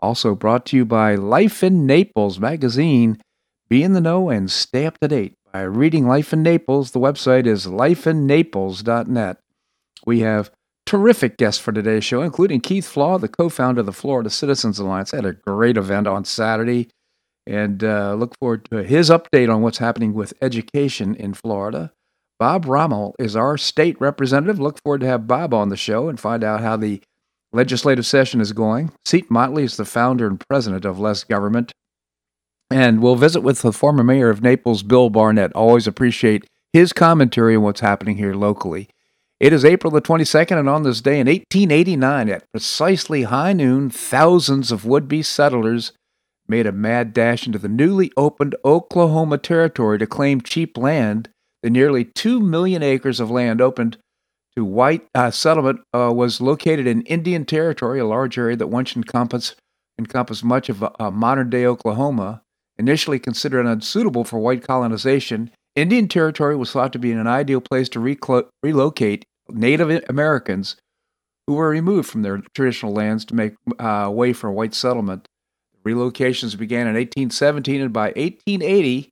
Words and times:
Also 0.00 0.34
brought 0.34 0.66
to 0.66 0.76
you 0.76 0.84
by 0.84 1.14
Life 1.14 1.62
in 1.62 1.86
Naples 1.86 2.38
magazine. 2.38 3.20
Be 3.68 3.82
in 3.82 3.92
the 3.92 4.00
know 4.00 4.28
and 4.30 4.50
stay 4.50 4.86
up 4.86 4.98
to 4.98 5.08
date 5.08 5.34
by 5.52 5.62
reading 5.62 6.06
Life 6.06 6.32
in 6.32 6.42
Naples. 6.42 6.90
The 6.90 7.00
website 7.00 7.46
is 7.46 7.66
lifeinnaples.net. 7.66 9.38
We 10.04 10.20
have 10.20 10.50
terrific 10.84 11.36
guests 11.36 11.60
for 11.60 11.72
today's 11.72 12.04
show, 12.04 12.22
including 12.22 12.60
Keith 12.60 12.86
Flaugh, 12.86 13.18
the 13.18 13.28
co 13.28 13.48
founder 13.48 13.80
of 13.80 13.86
the 13.86 13.92
Florida 13.92 14.30
Citizens 14.30 14.78
Alliance. 14.78 15.10
Had 15.10 15.24
a 15.24 15.32
great 15.32 15.76
event 15.76 16.06
on 16.06 16.24
Saturday 16.24 16.88
and 17.46 17.84
uh, 17.84 18.14
look 18.14 18.36
forward 18.38 18.64
to 18.70 18.82
his 18.82 19.08
update 19.08 19.52
on 19.52 19.62
what's 19.62 19.78
happening 19.78 20.14
with 20.14 20.34
education 20.40 21.14
in 21.14 21.34
Florida. 21.34 21.92
Bob 22.38 22.66
Rommel 22.66 23.14
is 23.18 23.34
our 23.36 23.56
state 23.56 23.98
representative. 24.00 24.60
Look 24.60 24.78
forward 24.82 25.00
to 25.00 25.06
have 25.06 25.26
Bob 25.26 25.54
on 25.54 25.68
the 25.68 25.76
show 25.76 26.08
and 26.08 26.20
find 26.20 26.44
out 26.44 26.60
how 26.60 26.76
the 26.76 27.02
legislative 27.56 28.06
session 28.06 28.40
is 28.40 28.52
going. 28.52 28.92
Seton 29.04 29.32
Motley 29.32 29.64
is 29.64 29.76
the 29.76 29.84
founder 29.84 30.26
and 30.26 30.38
president 30.48 30.84
of 30.84 31.00
Less 31.00 31.24
Government. 31.24 31.72
And 32.70 33.00
we'll 33.00 33.16
visit 33.16 33.40
with 33.40 33.62
the 33.62 33.72
former 33.72 34.04
mayor 34.04 34.28
of 34.28 34.42
Naples, 34.42 34.82
Bill 34.82 35.08
Barnett. 35.08 35.52
Always 35.54 35.86
appreciate 35.86 36.46
his 36.72 36.92
commentary 36.92 37.56
on 37.56 37.62
what's 37.62 37.80
happening 37.80 38.18
here 38.18 38.34
locally. 38.34 38.88
It 39.40 39.52
is 39.52 39.64
April 39.64 39.90
the 39.90 40.02
22nd, 40.02 40.58
and 40.58 40.68
on 40.68 40.82
this 40.82 41.00
day 41.00 41.20
in 41.20 41.26
1889, 41.26 42.28
at 42.28 42.50
precisely 42.52 43.24
high 43.24 43.52
noon, 43.52 43.90
thousands 43.90 44.72
of 44.72 44.84
would 44.84 45.08
be 45.08 45.22
settlers 45.22 45.92
made 46.48 46.66
a 46.66 46.72
mad 46.72 47.12
dash 47.12 47.46
into 47.46 47.58
the 47.58 47.68
newly 47.68 48.12
opened 48.16 48.54
Oklahoma 48.64 49.38
Territory 49.38 49.98
to 49.98 50.06
claim 50.06 50.40
cheap 50.40 50.76
land. 50.76 51.28
The 51.62 51.70
nearly 51.70 52.04
2 52.04 52.40
million 52.40 52.82
acres 52.82 53.20
of 53.20 53.30
land 53.30 53.60
opened 53.60 53.98
to 54.56 54.64
white 54.64 55.06
uh, 55.14 55.30
settlement 55.30 55.80
uh, 55.94 56.10
was 56.12 56.40
located 56.40 56.86
in 56.86 57.02
Indian 57.02 57.44
Territory, 57.44 58.00
a 58.00 58.06
large 58.06 58.38
area 58.38 58.56
that 58.56 58.68
once 58.68 58.96
encompassed, 58.96 59.56
encompassed 59.98 60.44
much 60.44 60.68
of 60.68 60.82
uh, 60.82 61.10
modern 61.10 61.50
day 61.50 61.66
Oklahoma. 61.66 62.42
Initially 62.78 63.18
considered 63.18 63.66
unsuitable 63.66 64.24
for 64.24 64.38
white 64.38 64.62
colonization, 64.62 65.50
Indian 65.74 66.08
Territory 66.08 66.56
was 66.56 66.72
thought 66.72 66.92
to 66.92 66.98
be 66.98 67.12
an 67.12 67.26
ideal 67.26 67.60
place 67.60 67.88
to 67.90 67.98
reclo- 67.98 68.48
relocate 68.62 69.24
Native 69.48 70.04
Americans 70.08 70.76
who 71.46 71.54
were 71.54 71.68
removed 71.68 72.08
from 72.08 72.22
their 72.22 72.42
traditional 72.54 72.92
lands 72.92 73.24
to 73.26 73.34
make 73.34 73.54
uh, 73.78 74.10
way 74.12 74.32
for 74.32 74.50
white 74.50 74.74
settlement. 74.74 75.28
Relocations 75.84 76.58
began 76.58 76.88
in 76.88 76.94
1817, 76.94 77.80
and 77.80 77.92
by 77.92 78.06
1880, 78.08 79.10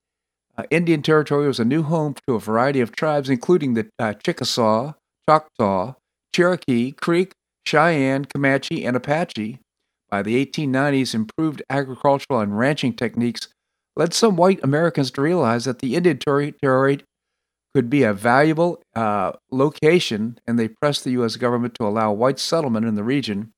uh, 0.57 0.65
Indian 0.71 1.03
Territory 1.03 1.47
was 1.47 1.61
a 1.61 1.65
new 1.65 1.83
home 1.83 2.15
to 2.27 2.35
a 2.35 2.41
variety 2.41 2.81
of 2.81 2.97
tribes, 2.97 3.31
including 3.31 3.75
the 3.75 3.89
uh, 3.99 4.15
Chickasaw, 4.15 4.95
Choctaw, 5.29 5.95
Cherokee, 6.35 6.93
Creek, 6.93 7.33
Cheyenne, 7.67 8.25
Comanche, 8.25 8.85
and 8.85 8.97
Apache. 8.97 9.59
By 10.11 10.23
the 10.23 10.45
1890s, 10.45 11.15
improved 11.15 11.63
agricultural 11.71 12.41
and 12.41 12.59
ranching 12.59 12.95
techniques 12.95 13.49
led 13.97 14.13
some 14.13 14.37
white 14.37 14.63
Americans 14.63 15.11
to 15.13 15.23
realize 15.23 15.65
that 15.65 15.79
the 15.79 15.97
Indian 15.97 16.19
Territory 16.19 17.05
could 17.75 17.91
be 17.91 18.03
a 18.05 18.13
valuable 18.13 18.81
uh, 18.95 19.33
location, 19.51 20.39
and 20.47 20.59
they 20.59 20.69
pressed 20.69 21.05
the 21.05 21.11
U.S. 21.13 21.37
government 21.37 21.75
to 21.75 21.87
allow 21.87 22.13
white 22.13 22.39
settlement 22.39 22.87
in 22.87 22.95
the 22.95 23.03
region. 23.03 23.53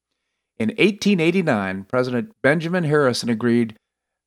In 0.58 0.70
1889, 0.70 1.84
President 1.84 2.32
Benjamin 2.42 2.84
Harrison 2.84 3.28
agreed, 3.28 3.76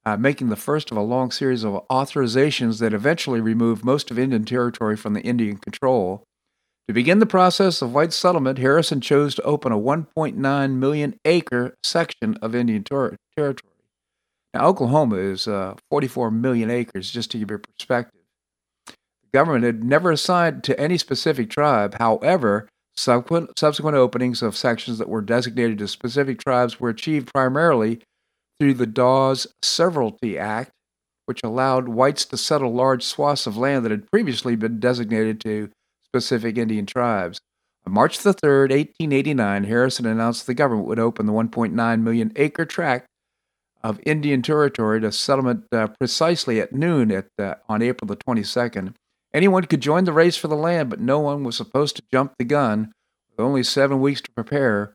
uh, 0.05 0.15
making 0.15 0.49
the 0.49 0.55
first 0.55 0.91
of 0.91 0.97
a 0.97 1.01
long 1.01 1.31
series 1.31 1.63
of 1.63 1.81
authorizations 1.89 2.79
that 2.79 2.93
eventually 2.93 3.41
removed 3.41 3.83
most 3.83 4.11
of 4.11 4.19
Indian 4.19 4.45
Territory 4.45 4.95
from 4.95 5.13
the 5.13 5.21
Indian 5.21 5.57
control. 5.57 6.23
To 6.89 6.93
begin 6.93 7.19
the 7.19 7.27
process 7.27 7.83
of 7.83 7.93
white 7.93 8.11
settlement, 8.13 8.57
Harrison 8.57 8.99
chose 8.99 9.35
to 9.35 9.43
open 9.43 9.71
a 9.71 9.77
1.9 9.77 10.73
million 10.73 11.19
acre 11.23 11.75
section 11.83 12.35
of 12.41 12.55
Indian 12.55 12.83
ter- 12.83 13.15
territory. 13.37 13.73
Now, 14.55 14.65
Oklahoma 14.65 15.17
is 15.17 15.47
uh, 15.47 15.75
44 15.91 16.31
million 16.31 16.71
acres, 16.71 17.11
just 17.11 17.29
to 17.29 17.37
give 17.37 17.51
you 17.51 17.57
a 17.57 17.59
perspective. 17.59 18.21
The 18.87 18.95
government 19.31 19.65
had 19.65 19.83
never 19.83 20.09
assigned 20.09 20.63
to 20.63 20.79
any 20.79 20.97
specific 20.97 21.51
tribe. 21.51 21.95
However, 21.99 22.67
Subsequent, 22.97 23.59
subsequent 23.59 23.95
openings 23.95 24.41
of 24.41 24.57
sections 24.57 24.97
that 24.97 25.07
were 25.07 25.21
designated 25.21 25.77
to 25.77 25.87
specific 25.87 26.39
tribes 26.39 26.79
were 26.79 26.89
achieved 26.89 27.31
primarily 27.31 28.01
through 28.59 28.73
the 28.73 28.87
Dawes 28.87 29.45
Severalty 29.61 30.39
Act, 30.39 30.71
which 31.27 31.41
allowed 31.43 31.87
whites 31.87 32.25
to 32.25 32.35
settle 32.35 32.73
large 32.73 33.03
swaths 33.03 33.45
of 33.45 33.57
land 33.57 33.85
that 33.85 33.91
had 33.91 34.09
previously 34.11 34.55
been 34.55 34.79
designated 34.79 35.39
to 35.41 35.69
specific 36.11 36.57
Indian 36.57 36.85
tribes. 36.85 37.39
On 37.85 37.93
March 37.93 38.19
the 38.19 38.33
3rd, 38.33 38.71
1889, 38.71 39.63
Harrison 39.63 40.05
announced 40.05 40.45
the 40.45 40.53
government 40.53 40.87
would 40.87 40.99
open 40.99 41.25
the 41.25 41.33
1.9 41.33 42.01
million 42.01 42.31
acre 42.35 42.65
tract 42.65 43.07
of 43.81 43.99
Indian 44.05 44.41
territory 44.41 44.99
to 45.01 45.11
settlement 45.11 45.63
uh, 45.71 45.87
precisely 45.99 46.59
at 46.59 46.73
noon 46.73 47.11
at, 47.11 47.27
uh, 47.39 47.55
on 47.67 47.81
April 47.81 48.07
the 48.07 48.17
22nd. 48.17 48.93
Anyone 49.33 49.65
could 49.65 49.81
join 49.81 50.03
the 50.03 50.13
race 50.13 50.35
for 50.35 50.47
the 50.47 50.55
land, 50.55 50.89
but 50.89 50.99
no 50.99 51.19
one 51.19 51.43
was 51.43 51.55
supposed 51.55 51.95
to 51.95 52.03
jump 52.11 52.33
the 52.37 52.45
gun. 52.45 52.91
With 53.29 53.45
only 53.45 53.63
seven 53.63 54.01
weeks 54.01 54.21
to 54.21 54.31
prepare, 54.31 54.93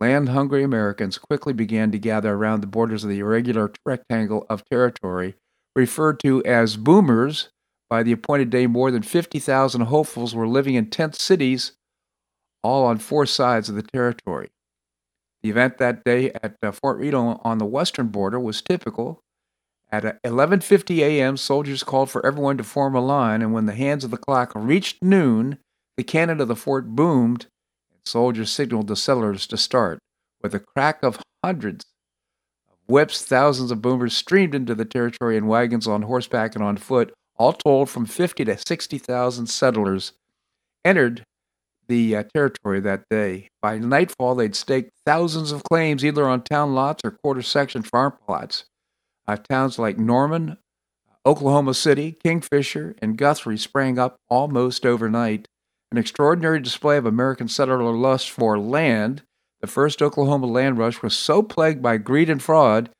land 0.00 0.30
hungry 0.30 0.62
Americans 0.64 1.18
quickly 1.18 1.52
began 1.52 1.92
to 1.92 1.98
gather 1.98 2.32
around 2.32 2.60
the 2.60 2.66
borders 2.66 3.04
of 3.04 3.10
the 3.10 3.20
irregular 3.20 3.70
rectangle 3.84 4.46
of 4.48 4.64
territory, 4.64 5.34
referred 5.76 6.18
to 6.20 6.42
as 6.44 6.76
boomers. 6.76 7.50
By 7.88 8.02
the 8.02 8.12
appointed 8.12 8.50
day, 8.50 8.66
more 8.66 8.90
than 8.90 9.02
50,000 9.02 9.82
hopefuls 9.82 10.34
were 10.34 10.48
living 10.48 10.74
in 10.74 10.90
tent 10.90 11.14
cities, 11.14 11.72
all 12.62 12.86
on 12.86 12.98
four 12.98 13.26
sides 13.26 13.68
of 13.68 13.74
the 13.74 13.82
territory. 13.82 14.50
The 15.42 15.50
event 15.50 15.78
that 15.78 16.04
day 16.04 16.32
at 16.42 16.56
uh, 16.62 16.72
Fort 16.72 16.98
Reno 16.98 17.40
on 17.44 17.58
the 17.58 17.66
western 17.66 18.08
border 18.08 18.40
was 18.40 18.62
typical 18.62 19.20
at 19.92 20.20
11:50 20.24 20.98
a.m., 21.00 21.36
soldiers 21.36 21.84
called 21.84 22.10
for 22.10 22.24
everyone 22.26 22.56
to 22.56 22.64
form 22.64 22.96
a 22.96 23.00
line, 23.00 23.42
and 23.42 23.52
when 23.52 23.66
the 23.66 23.74
hands 23.74 24.02
of 24.02 24.10
the 24.10 24.16
clock 24.16 24.52
reached 24.54 25.02
noon, 25.02 25.58
the 25.96 26.02
cannon 26.02 26.40
of 26.40 26.48
the 26.48 26.56
fort 26.56 26.96
boomed, 26.96 27.46
and 27.92 28.00
soldiers 28.04 28.50
signaled 28.50 28.88
the 28.88 28.96
settlers 28.96 29.46
to 29.46 29.56
start. 29.56 29.98
With 30.42 30.54
a 30.54 30.60
crack 30.60 31.02
of 31.02 31.20
hundreds 31.44 31.84
of 32.68 32.76
whips, 32.86 33.22
thousands 33.22 33.70
of 33.70 33.82
boomers 33.82 34.16
streamed 34.16 34.54
into 34.54 34.74
the 34.74 34.84
territory 34.84 35.36
in 35.36 35.46
wagons, 35.46 35.86
on 35.86 36.02
horseback, 36.02 36.54
and 36.56 36.64
on 36.64 36.76
foot. 36.76 37.14
All 37.36 37.52
told, 37.52 37.90
from 37.90 38.06
50 38.06 38.44
to 38.44 38.56
60,000 38.56 39.46
settlers 39.46 40.12
entered 40.84 41.24
the 41.88 42.16
uh, 42.16 42.22
territory 42.34 42.80
that 42.80 43.04
day. 43.10 43.48
By 43.60 43.78
nightfall, 43.78 44.34
they'd 44.34 44.54
staked 44.54 44.92
thousands 45.04 45.52
of 45.52 45.64
claims 45.64 46.04
either 46.04 46.26
on 46.28 46.42
town 46.42 46.74
lots 46.74 47.02
or 47.04 47.10
quarter 47.10 47.42
section 47.42 47.82
farm 47.82 48.14
plots. 48.26 48.64
Uh, 49.26 49.36
towns 49.36 49.78
like 49.78 49.98
Norman, 49.98 50.58
Oklahoma 51.26 51.74
City, 51.74 52.16
Kingfisher, 52.22 52.94
and 53.00 53.16
Guthrie 53.16 53.58
sprang 53.58 53.98
up 53.98 54.16
almost 54.28 54.84
overnight. 54.84 55.48
An 55.90 55.98
extraordinary 55.98 56.60
display 56.60 56.96
of 56.96 57.06
American 57.06 57.48
settler 57.48 57.82
lust 57.82 58.30
for 58.30 58.58
land. 58.58 59.22
The 59.60 59.66
first 59.66 60.02
Oklahoma 60.02 60.46
land 60.46 60.76
rush 60.76 61.02
was 61.02 61.16
so 61.16 61.42
plagued 61.42 61.82
by 61.82 61.96
greed 61.96 62.28
and 62.28 62.42
fraud, 62.42 62.90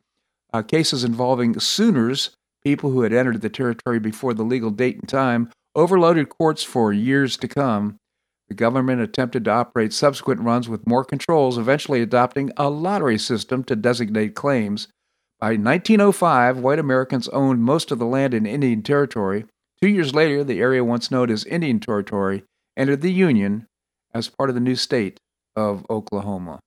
uh, 0.53 0.63
cases 0.63 1.05
involving 1.05 1.59
Sooners, 1.59 2.31
people 2.65 2.91
who 2.91 3.03
had 3.03 3.13
entered 3.13 3.43
the 3.43 3.51
territory 3.51 3.99
before 3.99 4.35
the 4.35 4.43
legal 4.43 4.71
date 4.71 4.97
and 4.97 5.09
time, 5.09 5.51
overloaded 5.75 6.29
courts 6.29 6.63
for 6.63 6.93
years 6.93 7.37
to 7.37 7.49
come. 7.49 7.97
The 8.49 8.55
government 8.55 9.01
attempted 9.01 9.45
to 9.45 9.51
operate 9.51 9.93
subsequent 9.93 10.41
runs 10.41 10.69
with 10.69 10.87
more 10.87 11.05
controls, 11.05 11.59
eventually 11.59 12.03
adopting 12.03 12.53
a 12.57 12.69
lottery 12.69 13.19
system 13.19 13.65
to 13.65 13.77
designate 13.77 14.35
claims. 14.35 14.89
By 15.41 15.57
1905, 15.57 16.59
white 16.59 16.79
Americans 16.79 17.29
owned 17.29 17.63
most 17.63 17.91
of 17.91 17.99
the 17.99 18.07
land 18.07 18.35
in 18.35 18.47
Indian 18.47 18.83
Territory. 18.83 19.45
Two 19.83 19.89
years 19.89 20.15
later, 20.15 20.45
the 20.45 20.61
area 20.61 20.85
once 20.85 21.11
known 21.11 21.31
as 21.31 21.45
Indian 21.45 21.81
Territory 21.81 22.45
entered 22.77 23.01
the 23.01 23.13
Union 23.13 23.67
as 24.13 24.29
part 24.29 24.49
of 24.49 24.55
the 24.55 24.61
new 24.61 24.77
state 24.77 25.19
of 25.57 25.85
Oklahoma. 25.91 26.61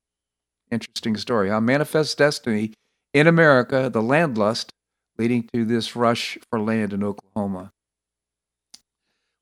Interesting 0.70 1.16
story. 1.16 1.50
How 1.50 1.60
manifest 1.60 2.18
destiny 2.18 2.74
in 3.14 3.26
America, 3.26 3.90
the 3.92 4.02
land 4.02 4.38
lust 4.38 4.70
leading 5.18 5.48
to 5.54 5.66
this 5.66 5.96
rush 5.96 6.38
for 6.50 6.60
land 6.60 6.94
in 6.94 7.04
Oklahoma. 7.04 7.72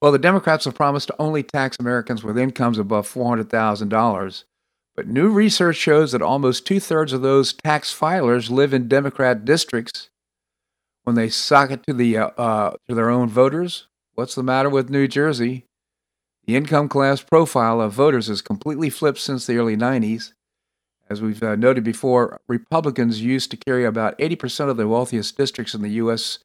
Well, 0.02 0.12
the 0.12 0.20
Democrats 0.20 0.66
have 0.66 0.76
promised 0.76 1.08
to 1.08 1.16
only 1.20 1.42
tax 1.44 1.78
Americans 1.80 2.24
with 2.24 2.38
incomes 2.38 2.78
above 2.78 3.12
$400,000 3.12 4.44
But 4.96 5.08
new 5.08 5.30
research 5.30 5.78
shows 5.78 6.12
that 6.12 6.22
almost 6.22 6.66
two 6.66 6.80
thirds 6.80 7.12
of 7.14 7.22
those 7.22 7.54
tax 7.54 7.94
filers 7.98 8.50
live 8.50 8.74
in 8.74 8.88
Democrat 8.88 9.46
districts. 9.46 10.10
When 11.04 11.16
they 11.16 11.30
sock 11.30 11.72
it 11.72 11.84
to 11.88 11.94
the 11.94 12.18
uh, 12.18 12.28
uh, 12.38 12.74
to 12.88 12.96
their 12.96 13.10
own 13.10 13.30
voters, 13.30 13.88
what's 14.16 14.36
the 14.36 14.44
matter 14.44 14.70
with 14.70 14.90
New 14.90 15.08
Jersey? 15.08 15.66
The 16.46 16.56
income 16.56 16.90
class 16.90 17.22
profile 17.22 17.82
of 17.82 17.94
voters 17.94 18.28
has 18.28 18.42
completely 18.42 18.90
flipped 18.90 19.20
since 19.20 19.46
the 19.46 19.58
early 19.58 19.76
90s. 19.76 20.34
As 21.08 21.22
we've 21.22 21.42
uh, 21.44 21.56
noted 21.56 21.84
before, 21.84 22.40
Republicans 22.48 23.22
used 23.22 23.52
to 23.52 23.58
carry 23.58 23.86
about 23.86 24.18
80% 24.18 24.70
of 24.70 24.78
the 24.78 24.88
wealthiest 24.88 25.38
districts 25.38 25.76
in 25.76 25.82
the 25.82 25.90
U.S. 25.90 26.40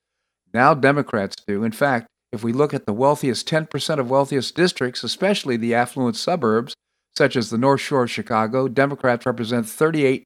Now 0.52 0.74
Democrats 0.74 1.36
do. 1.46 1.64
In 1.64 1.72
fact, 1.72 2.06
if 2.32 2.44
we 2.44 2.52
look 2.52 2.74
at 2.74 2.86
the 2.86 2.92
wealthiest 2.92 3.48
10% 3.48 3.98
of 3.98 4.10
wealthiest 4.10 4.54
districts, 4.54 5.02
especially 5.02 5.56
the 5.56 5.74
affluent 5.74 6.16
suburbs, 6.16 6.74
such 7.16 7.36
as 7.36 7.50
the 7.50 7.58
North 7.58 7.80
Shore 7.80 8.04
of 8.04 8.10
Chicago, 8.10 8.68
Democrats 8.68 9.26
represent 9.26 9.68
38 9.68 10.24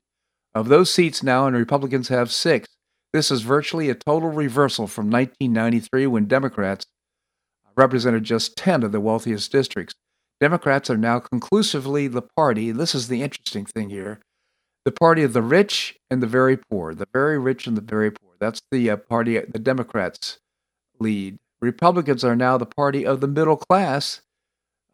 of 0.54 0.69
those 0.69 0.90
seats 0.92 1.22
now, 1.22 1.46
and 1.46 1.56
Republicans 1.56 2.08
have 2.08 2.31
six. 2.31 2.69
This 3.12 3.31
is 3.31 3.42
virtually 3.42 3.88
a 3.88 3.94
total 3.94 4.31
reversal 4.31 4.86
from 4.86 5.10
1993 5.10 6.06
when 6.08 6.26
Democrats 6.26 6.84
represented 7.76 8.25
just 8.25 8.56
10 8.56 8.82
of 8.82 8.92
the 8.92 9.00
wealthiest 9.00 9.50
districts. 9.50 9.94
Democrats 10.40 10.90
are 10.90 10.96
now 10.96 11.19
conclusively 11.19 12.08
the 12.08 12.22
party, 12.22 12.70
this 12.72 12.94
is 12.94 13.08
the 13.08 13.22
interesting 13.22 13.64
thing 13.64 13.90
here, 13.90 14.20
the 14.84 14.92
party 14.92 15.22
of 15.22 15.32
the 15.32 15.42
rich 15.42 15.96
and 16.10 16.22
the 16.22 16.26
very 16.26 16.56
poor, 16.56 16.94
the 16.94 17.08
very 17.12 17.38
rich 17.38 17.66
and 17.66 17.76
the 17.76 17.81
very 17.81 18.10
poor. 18.10 18.32
That's 18.38 18.60
the 18.70 18.90
uh, 18.90 18.96
party 18.96 19.38
the 19.38 19.58
Democrats 19.58 20.38
lead. 20.98 21.38
Republicans 21.60 22.25
are 22.25 22.36
now 22.36 22.58
the 22.58 22.66
party 22.66 23.06
of 23.06 23.20
the 23.20 23.28
middle 23.28 23.56
class, 23.56 24.20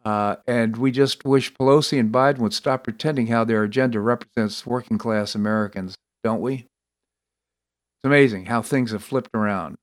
uh, 0.05 0.37
and 0.47 0.77
we 0.77 0.93
just 0.93 1.25
wish 1.25 1.53
Pelosi 1.55 1.99
and 1.99 2.13
Biden 2.13 2.39
would 2.39 2.55
stop 2.55 2.85
pretending 2.85 3.27
how 3.27 3.45
their 3.45 3.65
agenda 3.65 3.99
represents 3.99 4.65
working 4.65 4.99
class 4.99 5.35
Americans, 5.35 5.97
don't 6.23 6.41
we? 6.41 6.55
It's 6.55 8.05
amazing 8.05 8.47
how 8.47 8.63
things 8.63 8.93
have 8.93 9.03
flipped 9.03 9.31
around. 9.35 9.77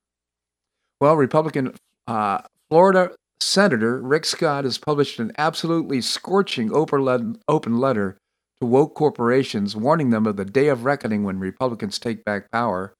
Well, 1.00 1.16
Republican 1.16 1.74
uh, 2.06 2.40
Florida 2.70 3.10
Senator 3.40 4.00
Rick 4.00 4.24
Scott 4.24 4.64
has 4.64 4.78
published 4.78 5.18
an 5.18 5.32
absolutely 5.38 6.00
scorching 6.00 6.72
open 6.72 7.78
letter 7.78 8.18
to 8.60 8.66
woke 8.66 8.94
corporations, 8.94 9.76
warning 9.76 10.10
them 10.10 10.26
of 10.26 10.36
the 10.36 10.44
day 10.44 10.68
of 10.68 10.84
reckoning 10.84 11.22
when 11.22 11.38
Republicans 11.38 11.98
take 11.98 12.24
back 12.24 12.50
power. 12.50 12.94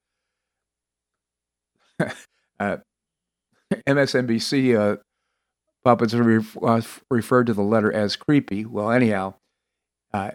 uh, 2.60 2.76
MSNBC 3.86 4.78
uh, 4.78 4.96
puppets 5.84 6.14
uh, 6.14 6.82
referred 7.10 7.46
to 7.46 7.54
the 7.54 7.62
letter 7.62 7.92
as 7.92 8.16
creepy. 8.16 8.64
Well, 8.64 8.90
anyhow, 8.90 9.34
uh, 10.12 10.30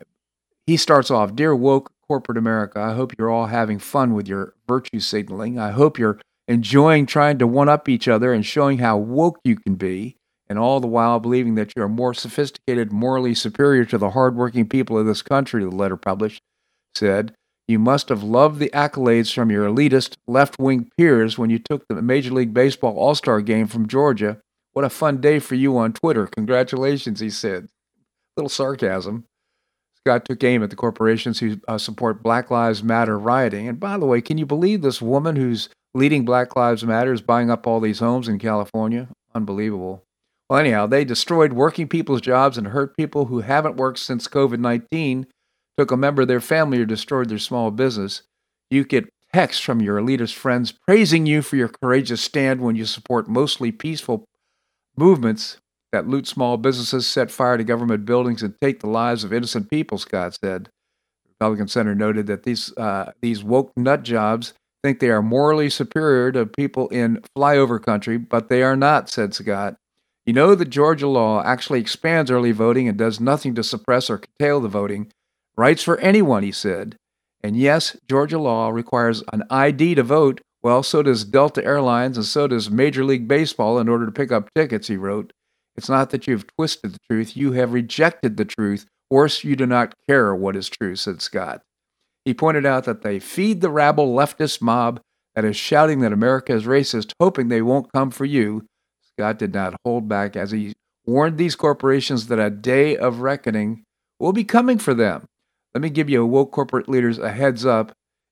he 0.67 0.77
starts 0.77 1.09
off 1.09 1.35
Dear 1.35 1.55
woke 1.55 1.91
corporate 2.07 2.37
America, 2.37 2.79
I 2.79 2.93
hope 2.93 3.13
you're 3.17 3.31
all 3.31 3.47
having 3.47 3.79
fun 3.79 4.13
with 4.13 4.27
your 4.27 4.53
virtue 4.67 4.99
signaling. 4.99 5.57
I 5.57 5.71
hope 5.71 5.97
you're 5.97 6.19
enjoying 6.47 7.05
trying 7.05 7.37
to 7.39 7.47
one 7.47 7.69
up 7.69 7.87
each 7.87 8.07
other 8.07 8.33
and 8.33 8.45
showing 8.45 8.79
how 8.79 8.97
woke 8.97 9.39
you 9.43 9.55
can 9.55 9.75
be, 9.75 10.17
and 10.47 10.59
all 10.59 10.79
the 10.79 10.87
while 10.87 11.19
believing 11.19 11.55
that 11.55 11.73
you're 11.75 11.87
more 11.87 12.13
sophisticated, 12.13 12.91
morally 12.91 13.33
superior 13.33 13.85
to 13.85 13.97
the 13.97 14.11
hardworking 14.11 14.67
people 14.67 14.97
of 14.97 15.05
this 15.05 15.21
country, 15.21 15.63
the 15.63 15.71
letter 15.71 15.97
published 15.97 16.41
said. 16.95 17.33
You 17.67 17.79
must 17.79 18.09
have 18.09 18.23
loved 18.23 18.59
the 18.59 18.69
accolades 18.73 19.33
from 19.33 19.49
your 19.49 19.67
elitist 19.67 20.17
left 20.27 20.59
wing 20.59 20.89
peers 20.97 21.37
when 21.37 21.49
you 21.49 21.59
took 21.59 21.87
the 21.87 22.01
Major 22.01 22.31
League 22.31 22.53
Baseball 22.53 22.97
All 22.97 23.15
Star 23.15 23.41
game 23.41 23.67
from 23.67 23.87
Georgia. 23.87 24.39
What 24.73 24.83
a 24.83 24.89
fun 24.89 25.21
day 25.21 25.39
for 25.39 25.55
you 25.55 25.77
on 25.77 25.93
Twitter. 25.93 26.27
Congratulations, 26.27 27.21
he 27.21 27.29
said. 27.29 27.69
Little 28.35 28.49
sarcasm. 28.49 29.25
Scott 29.99 30.25
took 30.25 30.43
aim 30.43 30.61
at 30.61 30.71
the 30.71 30.75
corporations 30.75 31.39
who 31.39 31.61
uh, 31.67 31.77
support 31.77 32.21
Black 32.21 32.51
Lives 32.51 32.83
Matter 32.83 33.17
rioting. 33.17 33.69
And 33.69 33.79
by 33.79 33.97
the 33.97 34.05
way, 34.05 34.19
can 34.19 34.37
you 34.37 34.45
believe 34.45 34.81
this 34.81 35.01
woman 35.01 35.37
who's 35.37 35.69
leading 35.93 36.25
Black 36.25 36.55
Lives 36.55 36.83
Matters 36.83 37.21
buying 37.21 37.49
up 37.49 37.67
all 37.67 37.79
these 37.79 37.99
homes 37.99 38.27
in 38.27 38.39
California? 38.39 39.09
Unbelievable. 39.35 40.03
Well, 40.49 40.59
anyhow, 40.59 40.87
they 40.87 41.05
destroyed 41.05 41.53
working 41.53 41.87
people's 41.87 42.21
jobs 42.21 42.57
and 42.57 42.67
hurt 42.67 42.97
people 42.97 43.25
who 43.25 43.41
haven't 43.41 43.77
worked 43.77 43.99
since 43.99 44.27
COVID 44.27 44.59
19 44.59 45.27
took 45.77 45.91
a 45.91 45.97
member 45.97 46.23
of 46.23 46.27
their 46.27 46.41
family 46.41 46.79
or 46.79 46.85
destroyed 46.85 47.29
their 47.29 47.39
small 47.39 47.71
business. 47.71 48.23
You 48.69 48.83
get 48.83 49.09
texts 49.33 49.63
from 49.63 49.81
your 49.81 49.99
elitist 49.99 50.35
friends 50.35 50.71
praising 50.71 51.25
you 51.25 51.41
for 51.41 51.55
your 51.55 51.69
courageous 51.69 52.21
stand 52.21 52.61
when 52.61 52.75
you 52.75 52.85
support 52.85 53.27
mostly 53.27 53.71
peaceful 53.71 54.25
movements 54.95 55.57
that 55.91 56.07
loot 56.07 56.27
small 56.27 56.57
businesses, 56.57 57.07
set 57.07 57.31
fire 57.31 57.57
to 57.57 57.63
government 57.63 58.05
buildings, 58.05 58.41
and 58.41 58.55
take 58.61 58.79
the 58.79 58.89
lives 58.89 59.23
of 59.23 59.31
innocent 59.31 59.69
people, 59.69 59.97
Scott 59.97 60.37
said. 60.43 60.69
Republican 61.29 61.67
senator 61.67 61.95
noted 61.95 62.27
that 62.27 62.43
these, 62.43 62.75
uh, 62.77 63.11
these 63.21 63.43
woke 63.43 63.71
nut 63.77 64.03
jobs 64.03 64.53
think 64.83 64.99
they 64.99 65.09
are 65.09 65.21
morally 65.21 65.69
superior 65.69 66.31
to 66.33 66.45
people 66.45 66.87
in 66.89 67.21
flyover 67.37 67.81
country, 67.81 68.17
but 68.17 68.49
they 68.49 68.61
are 68.61 68.75
not, 68.75 69.09
said 69.09 69.33
Scott. 69.33 69.75
You 70.25 70.33
know 70.33 70.55
that 70.55 70.69
Georgia 70.69 71.07
law 71.07 71.43
actually 71.43 71.79
expands 71.79 72.31
early 72.31 72.51
voting 72.51 72.87
and 72.87 72.97
does 72.97 73.19
nothing 73.19 73.55
to 73.55 73.63
suppress 73.63 74.09
or 74.09 74.19
curtail 74.19 74.61
the 74.61 74.69
voting. 74.69 75.11
Rights 75.57 75.83
for 75.83 75.97
anyone, 75.99 76.43
he 76.43 76.51
said. 76.51 76.95
And 77.43 77.57
yes, 77.57 77.97
Georgia 78.09 78.39
law 78.39 78.69
requires 78.69 79.21
an 79.33 79.43
ID 79.49 79.95
to 79.95 80.03
vote. 80.03 80.39
Well, 80.61 80.81
so 80.81 81.03
does 81.03 81.25
Delta 81.25 81.63
Airlines 81.63 82.15
and 82.15 82.25
so 82.25 82.47
does 82.47 82.71
Major 82.71 83.03
League 83.03 83.27
Baseball 83.27 83.79
in 83.79 83.89
order 83.89 84.05
to 84.05 84.11
pick 84.13 84.31
up 84.31 84.49
tickets, 84.55 84.87
he 84.87 84.95
wrote. 84.95 85.33
It's 85.75 85.89
not 85.89 86.11
that 86.11 86.25
you've 86.25 86.47
twisted 86.55 86.93
the 86.93 86.99
truth, 87.09 87.35
you 87.35 87.51
have 87.53 87.73
rejected 87.73 88.37
the 88.37 88.45
truth. 88.45 88.85
Worse, 89.09 89.43
you 89.43 89.55
do 89.55 89.65
not 89.65 89.93
care 90.07 90.33
what 90.33 90.55
is 90.55 90.69
true, 90.69 90.95
said 90.95 91.21
Scott. 91.21 91.61
He 92.25 92.33
pointed 92.33 92.65
out 92.65 92.85
that 92.85 93.01
they 93.01 93.19
feed 93.19 93.61
the 93.61 93.69
rabble 93.69 94.13
leftist 94.13 94.61
mob 94.61 94.99
that 95.35 95.45
is 95.45 95.55
shouting 95.55 95.99
that 96.01 96.13
America 96.13 96.53
is 96.53 96.65
racist, 96.65 97.11
hoping 97.19 97.47
they 97.47 97.61
won't 97.61 97.91
come 97.91 98.11
for 98.11 98.25
you. 98.25 98.65
Scott 99.01 99.39
did 99.39 99.53
not 99.53 99.75
hold 99.83 100.07
back 100.07 100.35
as 100.35 100.51
he 100.51 100.73
warned 101.05 101.37
these 101.37 101.55
corporations 101.55 102.27
that 102.27 102.39
a 102.39 102.49
day 102.49 102.95
of 102.95 103.19
reckoning 103.19 103.83
will 104.19 104.33
be 104.33 104.43
coming 104.43 104.77
for 104.77 104.93
them. 104.93 105.25
Let 105.73 105.81
me 105.81 105.89
give 105.89 106.09
you 106.09 106.25
woke 106.25 106.51
corporate 106.51 106.87
leaders 106.87 107.17
a 107.17 107.31
heads 107.31 107.65
up. 107.65 107.91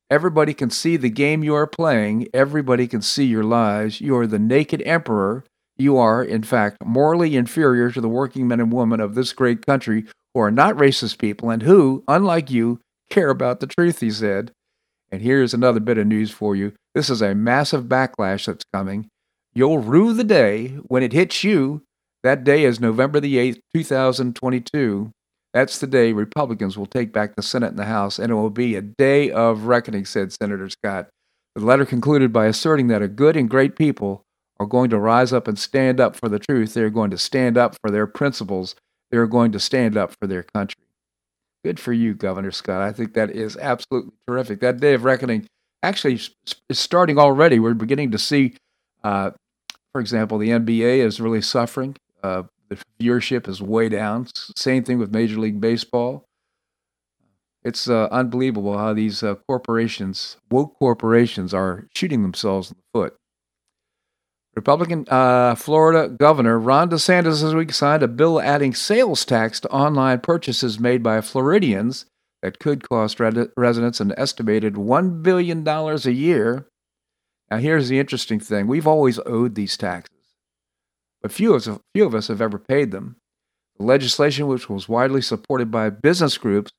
Everybody 0.09 0.53
can 0.53 0.69
see 0.69 0.97
the 0.97 1.09
game 1.09 1.43
you 1.43 1.55
are 1.55 1.67
playing. 1.67 2.27
Everybody 2.33 2.88
can 2.88 3.01
see 3.01 3.25
your 3.25 3.43
lies. 3.43 4.01
You 4.01 4.15
are 4.17 4.27
the 4.27 4.39
naked 4.39 4.81
emperor. 4.83 5.43
You 5.77 5.97
are, 5.97 6.23
in 6.23 6.43
fact, 6.43 6.77
morally 6.83 7.35
inferior 7.35 7.91
to 7.91 8.01
the 8.01 8.09
working 8.09 8.47
men 8.47 8.59
and 8.59 8.71
women 8.71 8.99
of 8.99 9.15
this 9.15 9.33
great 9.33 9.65
country 9.65 10.05
who 10.33 10.41
are 10.41 10.51
not 10.51 10.75
racist 10.75 11.17
people 11.17 11.50
and 11.50 11.63
who, 11.63 12.03
unlike 12.07 12.51
you, 12.51 12.79
care 13.12 13.30
about 13.30 13.60
the 13.60 13.68
truth, 13.68 14.00
he 14.00 14.10
said. 14.10 14.51
And 15.12 15.22
here's 15.22 15.53
another 15.53 15.80
bit 15.80 15.98
of 15.98 16.08
news 16.08 16.32
for 16.32 16.56
you. 16.56 16.74
This 16.96 17.10
is 17.10 17.22
a 17.22 17.36
massive 17.36 17.86
backlash 17.86 18.46
that's 18.46 18.65
coming. 18.74 19.10
You'll 19.53 19.80
rue 19.80 20.13
the 20.13 20.24
day 20.24 20.70
when 20.88 21.03
it 21.03 21.13
hits 21.13 21.44
you. 21.44 21.84
That 22.24 22.44
day 22.44 22.63
is 22.63 22.80
November 22.80 23.20
the 23.20 23.36
8th, 23.36 23.60
2022. 23.75 25.12
That's 25.53 25.80
the 25.80 25.88
day 25.88 26.13
Republicans 26.13 26.77
will 26.77 26.86
take 26.86 27.12
back 27.12 27.36
the 27.36 27.41
Senate 27.41 27.72
and 27.72 27.80
the 27.80 27.86
House, 27.86 28.20
and 28.20 28.32
it 28.32 28.36
will 28.36 28.50
be 28.50 28.75
a 28.75 28.82
day 28.82 29.30
of 29.32 29.65
reckoning, 29.65 30.06
said 30.06 30.32
Senator 30.32 30.70
Scott. 30.70 31.10
The 31.56 31.65
letter 31.65 31.86
concluded 31.86 32.32
by 32.32 32.46
asserting 32.46 32.88
that 32.88 33.01
a 33.01 33.10
good 33.10 33.36
and 33.36 33.50
great 33.50 33.75
people 33.75 34.24
are 34.60 34.65
going 34.65 34.89
to 34.91 35.00
rise 35.00 35.34
up 35.34 35.48
and 35.48 35.60
stand 35.60 36.00
up 36.00 36.15
for 36.15 36.30
the 36.30 36.39
truth. 36.39 36.74
They're 36.74 36.89
going 36.89 37.12
to 37.12 37.18
stand 37.18 37.58
up 37.58 37.75
for 37.82 37.91
their 37.91 38.08
principles. 38.08 38.75
They're 39.10 39.27
going 39.27 39.51
to 39.51 39.60
stand 39.60 39.98
up 39.98 40.13
for 40.22 40.27
their 40.27 40.44
country. 40.44 40.84
Good 41.63 41.80
for 41.80 41.94
you, 41.94 42.13
Governor 42.13 42.51
Scott. 42.51 42.82
I 42.82 42.91
think 42.91 43.13
that 43.13 43.30
is 43.30 43.56
absolutely 43.58 44.13
terrific. 44.27 44.62
That 44.62 44.80
day 44.80 44.94
of 44.96 45.03
reckoning 45.03 45.48
actually 45.84 46.15
is 46.15 46.80
starting 46.80 47.20
already. 47.20 47.60
We're 47.60 47.74
beginning 47.75 48.12
to 48.12 48.18
see, 48.18 48.56
uh, 49.03 49.32
for 49.91 50.01
example, 50.01 50.38
the 50.38 50.50
NBA 50.50 50.98
is 51.00 51.22
really 51.22 51.41
suffering. 51.41 51.96
Uh, 52.24 52.44
the 52.70 52.77
viewership 53.00 53.48
is 53.48 53.62
way 53.62 53.89
down. 53.89 54.27
Same 54.56 54.84
thing 54.84 54.98
with 54.98 55.13
Major 55.13 55.38
League 55.38 55.62
Baseball. 55.62 56.25
It's 57.63 57.88
uh, 57.88 58.08
unbelievable 58.12 58.77
how 58.77 58.94
these 58.94 59.22
uh, 59.22 59.36
corporations, 59.48 60.38
woke 60.50 60.80
corporations, 60.80 61.53
are 61.53 61.88
shooting 61.96 62.24
themselves 62.24 62.72
in 62.72 62.77
the 62.77 63.00
foot. 63.00 63.18
Republican 64.55 65.05
uh, 65.10 65.55
Florida 65.55 66.10
Governor 66.10 66.60
Ron 66.60 66.89
DeSantis 66.89 67.41
this 67.41 67.53
week 67.53 67.72
signed 67.74 68.03
a 68.03 68.08
bill 68.08 68.41
adding 68.41 68.74
sales 68.74 69.24
tax 69.24 69.60
to 69.62 69.70
online 69.70 70.20
purchases 70.20 70.79
made 70.79 71.01
by 71.01 71.22
Floridians 71.22 72.05
that 72.41 72.60
could 72.60 72.88
cost 72.88 73.20
residents 73.20 74.00
an 74.00 74.13
estimated 74.17 74.74
$1 74.74 75.24
billion 75.24 75.65
a 75.67 75.96
year. 76.10 76.67
Now, 77.50 77.58
here's 77.58 77.88
the 77.88 78.00
interesting 78.00 78.39
thing 78.39 78.67
we've 78.67 78.88
always 78.88 79.20
owed 79.25 79.55
these 79.55 79.77
taxes 79.77 80.12
but 81.22 81.31
few 81.31 81.53
of, 81.53 81.67
us, 81.67 81.79
few 81.93 82.05
of 82.05 82.15
us 82.15 82.27
have 82.27 82.41
ever 82.41 82.58
paid 82.58 82.91
them. 82.91 83.15
The 83.77 83.86
legislation, 83.86 84.48
which 84.48 84.70
was 84.70 84.89
widely 84.89 85.22
supported 85.22 85.72
by 85.72 85.89
business 85.89 86.38
groups 86.38 86.72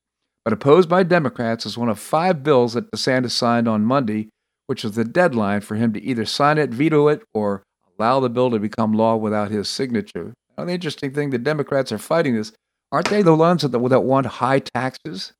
but 0.43 0.51
opposed 0.51 0.89
by 0.89 1.03
Democrats, 1.03 1.65
is 1.65 1.77
one 1.77 1.87
of 1.87 1.97
five 1.97 2.43
bills 2.43 2.73
that 2.73 2.91
DeSantis 2.91 3.31
signed 3.31 3.65
on 3.65 3.85
Monday, 3.85 4.27
which 4.67 4.83
was 4.83 4.95
the 4.95 5.05
deadline 5.05 5.61
for 5.61 5.75
him 5.75 5.93
to 5.93 6.01
either 6.01 6.25
sign 6.25 6.57
it, 6.57 6.71
veto 6.71 7.07
it, 7.07 7.23
or 7.33 7.63
allow 7.97 8.19
the 8.19 8.29
bill 8.29 8.51
to 8.51 8.59
become 8.59 8.93
law 8.93 9.15
without 9.15 9.51
his 9.51 9.69
signature. 9.69 10.33
Now, 10.57 10.65
the 10.65 10.73
interesting 10.73 11.13
thing, 11.13 11.29
the 11.29 11.37
Democrats 11.37 11.91
are 11.91 11.97
fighting 11.97 12.35
this, 12.35 12.51
Aren't 12.93 13.09
they 13.09 13.23
the 13.23 13.33
ones 13.33 13.63
that, 13.63 13.71
that 13.71 14.03
want 14.03 14.27
high 14.27 14.59
taxes? 14.59 15.33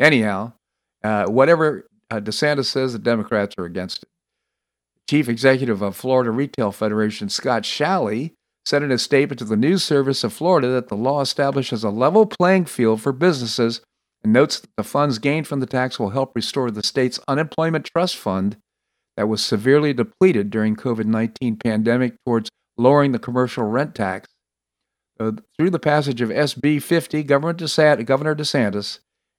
Anyhow, 0.00 0.54
uh, 1.04 1.26
whatever 1.26 1.86
uh, 2.10 2.18
DeSantis 2.18 2.64
says, 2.64 2.92
the 2.92 2.98
Democrats 2.98 3.54
are 3.58 3.64
against 3.64 4.02
it. 4.02 4.08
Chief 5.08 5.28
Executive 5.28 5.80
of 5.80 5.94
Florida 5.94 6.32
Retail 6.32 6.72
Federation, 6.72 7.28
Scott 7.28 7.62
Shalley, 7.62 8.32
said 8.66 8.82
in 8.82 8.90
a 8.90 8.98
statement 8.98 9.38
to 9.38 9.44
the 9.44 9.56
news 9.56 9.84
service 9.84 10.24
of 10.24 10.32
Florida 10.32 10.66
that 10.68 10.88
the 10.88 10.96
law 10.96 11.20
establishes 11.20 11.84
a 11.84 11.90
level 11.90 12.26
playing 12.26 12.64
field 12.64 13.00
for 13.00 13.12
businesses 13.12 13.80
and 14.28 14.34
notes 14.34 14.60
that 14.60 14.68
the 14.76 14.84
funds 14.84 15.18
gained 15.18 15.46
from 15.46 15.60
the 15.60 15.66
tax 15.66 15.98
will 15.98 16.10
help 16.10 16.36
restore 16.36 16.70
the 16.70 16.82
state's 16.82 17.18
unemployment 17.26 17.86
trust 17.86 18.14
fund 18.14 18.58
that 19.16 19.26
was 19.26 19.42
severely 19.42 19.94
depleted 19.94 20.50
during 20.50 20.76
COVID-19 20.76 21.58
pandemic 21.64 22.14
towards 22.26 22.50
lowering 22.76 23.12
the 23.12 23.18
commercial 23.18 23.64
rent 23.64 23.94
tax. 23.94 24.28
Uh, 25.18 25.32
through 25.56 25.70
the 25.70 25.78
passage 25.78 26.20
of 26.20 26.28
SB 26.28 26.82
50, 26.82 27.22
Governor 27.22 27.54
DeSantis 27.54 28.98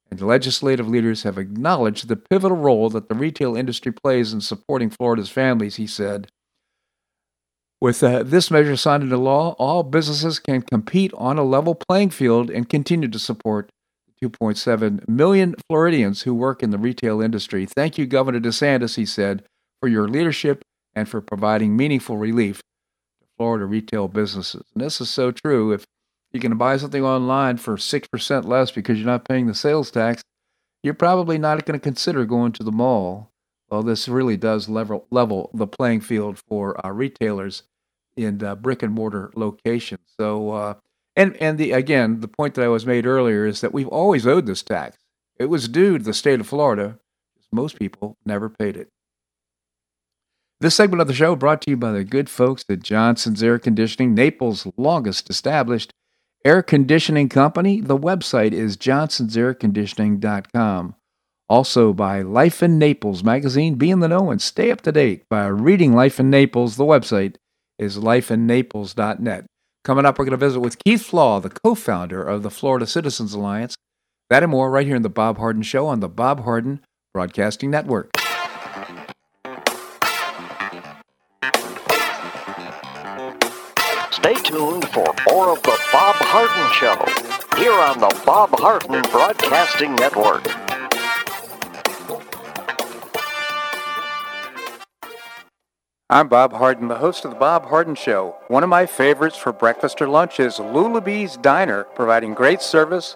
and 0.10 0.22
legislative 0.22 0.90
leaders 0.90 1.22
have 1.22 1.38
acknowledged 1.38 2.08
the 2.08 2.16
pivotal 2.16 2.58
role 2.58 2.90
that 2.90 3.10
the 3.10 3.16
retail 3.16 3.56
industry 3.56 3.92
plays 3.92 4.34
in 4.34 4.42
supporting 4.42 4.90
Florida's 4.90 5.30
families, 5.30 5.76
he 5.76 5.86
said. 5.86 6.32
With 7.80 8.02
uh, 8.02 8.24
this 8.24 8.50
measure 8.50 8.76
signed 8.76 9.04
into 9.04 9.18
law, 9.18 9.52
all 9.60 9.84
businesses 9.84 10.40
can 10.40 10.64
compete 10.64 11.14
on 11.14 11.38
a 11.38 11.44
level 11.44 11.76
playing 11.76 12.10
field 12.10 12.50
and 12.50 12.68
continue 12.68 13.08
to 13.08 13.20
support 13.20 13.70
2.7 14.24 15.08
million 15.08 15.56
Floridians 15.68 16.24
who 16.24 16.34
work 16.34 16.62
in 16.62 16.72
the 16.72 16.78
retail 16.78 17.22
industry. 17.22 17.66
Thank 17.66 17.98
you, 17.98 18.06
Governor 18.06 18.40
DeSantis, 18.40 18.96
he 18.96 19.06
said, 19.06 19.44
for 19.80 19.88
your 19.88 20.08
leadership 20.08 20.64
and 20.96 21.08
for 21.08 21.22
providing 21.22 21.78
meaningful 21.78 22.18
relief 22.18 22.58
to 23.22 23.28
Florida 23.38 23.66
retail 23.66 24.08
businesses. 24.08 24.64
And 24.74 24.84
this 24.84 25.00
is 25.00 25.10
so 25.10 25.32
true. 25.32 25.72
If 25.72 25.86
you 26.32 26.40
can 26.40 26.58
buy 26.58 26.78
something 26.78 27.04
online 27.04 27.58
for 27.58 27.78
6% 27.78 28.46
less 28.46 28.72
because 28.72 28.98
you're 28.98 29.06
not 29.06 29.28
paying 29.28 29.48
the 29.48 29.56
sales 29.56 29.92
tax, 29.92 30.22
you're 30.84 30.94
probably 30.94 31.38
not 31.38 31.66
going 31.66 31.80
to 31.80 31.84
consider 31.84 32.26
going 32.26 32.52
to 32.54 32.64
the 32.64 32.72
mall. 32.72 33.32
Well, 33.70 33.84
this 33.84 34.08
really 34.08 34.38
does 34.38 34.68
level, 34.68 35.06
level 35.12 35.52
the 35.54 35.68
playing 35.68 36.02
field 36.02 36.42
for 36.48 36.84
uh, 36.86 36.90
retailers 36.90 37.64
in 38.16 38.44
uh, 38.44 38.56
brick 38.56 38.84
and 38.84 38.94
mortar 38.94 39.32
locations. 39.36 40.02
So, 40.20 40.52
uh, 40.52 40.74
and 41.20 41.36
and 41.42 41.58
the 41.58 41.74
again, 41.74 42.22
the 42.22 42.30
point 42.30 42.54
that 42.56 42.64
I 42.64 42.70
was 42.70 42.86
made 42.86 43.06
earlier 43.06 43.46
is 43.46 43.60
that 43.60 43.74
we've 43.74 43.90
always 43.90 44.26
owed 44.26 44.46
this 44.46 44.64
tax. 44.64 44.96
It 45.38 45.48
was 45.48 45.68
due 45.68 45.98
to 45.98 46.04
the 46.04 46.14
state 46.14 46.40
of 46.40 46.48
Florida. 46.48 46.98
Most 47.52 47.78
people 47.78 48.16
never 48.26 48.48
paid 48.50 48.78
it. 48.78 48.88
This 50.62 50.76
segment 50.76 51.02
of 51.02 51.08
the 51.08 51.14
show 51.14 51.36
brought 51.36 51.62
to 51.64 51.72
you 51.72 51.78
by 51.78 51.92
the 51.92 52.06
good 52.06 52.30
folks 52.30 52.64
at 52.70 52.84
Johnson's 52.84 53.44
Air 53.44 53.60
Conditioning, 53.60 54.14
Naples' 54.14 54.66
longest 54.78 55.30
established 55.30 55.92
air 56.46 56.64
conditioning 56.64 57.28
company. 57.28 57.82
The 57.82 57.98
website 57.98 58.54
is 58.54 58.78
johnsonsairconditioning.com. 58.78 60.96
Also 61.50 61.94
by 61.94 62.22
Life 62.22 62.64
in 62.64 62.80
Naples 62.80 63.26
magazine. 63.26 63.76
Be 63.76 63.92
in 63.92 64.00
the 64.00 64.08
know 64.08 64.32
and 64.32 64.42
stay 64.42 64.72
up 64.72 64.80
to 64.82 64.94
date 64.94 65.24
by 65.30 65.48
reading 65.48 65.94
Life 65.94 66.18
in 66.20 66.30
Naples. 66.30 66.78
The 66.78 66.86
website 66.86 67.36
is 67.78 67.98
lifeinnaples.net. 67.98 69.49
Coming 69.86 70.06
up, 70.06 70.20
we're 70.20 70.26
going 70.26 70.32
to 70.32 70.46
visit 70.46 70.60
with 70.60 70.78
Keith 70.84 71.04
Flaugh, 71.04 71.40
the 71.40 71.50
co 71.50 71.74
founder 71.74 72.22
of 72.22 72.44
the 72.44 72.52
Florida 72.52 72.86
Citizens 72.86 73.34
Alliance. 73.34 73.78
That 74.30 74.44
and 74.44 74.52
more 74.52 74.70
right 74.70 74.86
here 74.86 74.96
in 74.96 75.04
The 75.04 75.10
Bob 75.10 75.38
Harden 75.38 75.64
Show 75.64 75.88
on 75.88 76.02
the 76.02 76.10
Bob 76.10 76.44
Harden 76.44 76.82
Broadcasting 77.14 77.72
Network. 77.72 78.12
Stay 84.12 84.36
tuned 84.44 84.88
for 84.90 85.16
more 85.30 85.54
of 85.54 85.64
The 85.64 85.80
Bob 85.94 86.16
Harden 86.18 86.74
Show 86.74 87.58
here 87.58 87.74
on 87.74 88.00
the 88.00 88.22
Bob 88.26 88.50
Harden 88.60 89.02
Broadcasting 89.12 89.96
Network. 89.96 90.69
I'm 96.12 96.28
Bob 96.28 96.54
Harden, 96.54 96.88
the 96.88 96.96
host 96.96 97.24
of 97.24 97.30
The 97.30 97.38
Bob 97.38 97.68
Harden 97.68 97.94
Show. 97.94 98.36
One 98.48 98.64
of 98.64 98.70
my 98.70 98.88
favorites 98.88 99.38
for 99.38 99.54
breakfast 99.54 100.02
or 100.02 100.08
lunch 100.08 100.40
is 100.40 100.58
Lulabee's 100.58 101.38
Diner, 101.38 101.84
providing 101.84 102.34
great 102.34 102.64
service, 102.64 103.16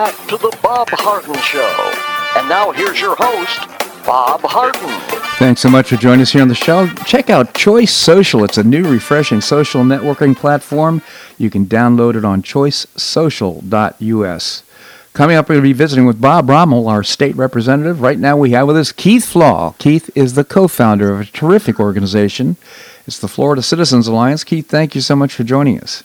Back 0.00 0.16
to 0.28 0.38
the 0.38 0.56
Bob 0.62 0.88
Harden 0.88 1.36
Show. 1.42 1.92
And 2.34 2.48
now 2.48 2.72
here's 2.72 2.98
your 2.98 3.14
host, 3.18 3.68
Bob 4.06 4.40
Harden. 4.40 4.88
Thanks 5.36 5.60
so 5.60 5.68
much 5.68 5.90
for 5.90 5.96
joining 5.96 6.22
us 6.22 6.32
here 6.32 6.40
on 6.40 6.48
the 6.48 6.54
show. 6.54 6.86
Check 7.04 7.28
out 7.28 7.52
Choice 7.52 7.92
Social. 7.92 8.42
It's 8.42 8.56
a 8.56 8.64
new, 8.64 8.90
refreshing 8.90 9.42
social 9.42 9.82
networking 9.82 10.34
platform. 10.34 11.02
You 11.36 11.50
can 11.50 11.66
download 11.66 12.16
it 12.16 12.24
on 12.24 12.40
choicesocial.us. 12.40 14.62
Coming 15.12 15.36
up, 15.36 15.50
we're 15.50 15.56
going 15.56 15.64
to 15.64 15.68
be 15.68 15.74
visiting 15.74 16.06
with 16.06 16.18
Bob 16.18 16.48
Rommel, 16.48 16.88
our 16.88 17.04
state 17.04 17.36
representative. 17.36 18.00
Right 18.00 18.18
now, 18.18 18.38
we 18.38 18.52
have 18.52 18.68
with 18.68 18.78
us 18.78 18.92
Keith 18.92 19.26
Flaugh. 19.26 19.74
Keith 19.76 20.08
is 20.14 20.32
the 20.32 20.44
co 20.44 20.66
founder 20.66 21.12
of 21.12 21.20
a 21.20 21.26
terrific 21.26 21.78
organization. 21.78 22.56
It's 23.06 23.18
the 23.18 23.28
Florida 23.28 23.60
Citizens 23.60 24.06
Alliance. 24.06 24.44
Keith, 24.44 24.66
thank 24.66 24.94
you 24.94 25.02
so 25.02 25.14
much 25.14 25.34
for 25.34 25.44
joining 25.44 25.78
us. 25.78 26.04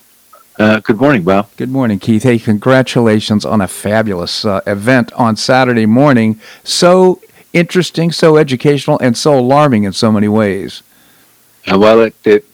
Uh, 0.58 0.80
good 0.80 0.96
morning, 0.96 1.22
Bob. 1.22 1.50
Good 1.58 1.70
morning, 1.70 1.98
Keith. 1.98 2.22
Hey, 2.22 2.38
congratulations 2.38 3.44
on 3.44 3.60
a 3.60 3.68
fabulous 3.68 4.42
uh, 4.42 4.62
event 4.66 5.12
on 5.12 5.36
Saturday 5.36 5.84
morning. 5.84 6.40
So 6.64 7.20
interesting, 7.52 8.10
so 8.10 8.38
educational, 8.38 8.98
and 9.00 9.18
so 9.18 9.38
alarming 9.38 9.84
in 9.84 9.92
so 9.92 10.10
many 10.10 10.28
ways. 10.28 10.82
Uh, 11.70 11.78
well, 11.78 12.00
it, 12.00 12.14
it, 12.24 12.46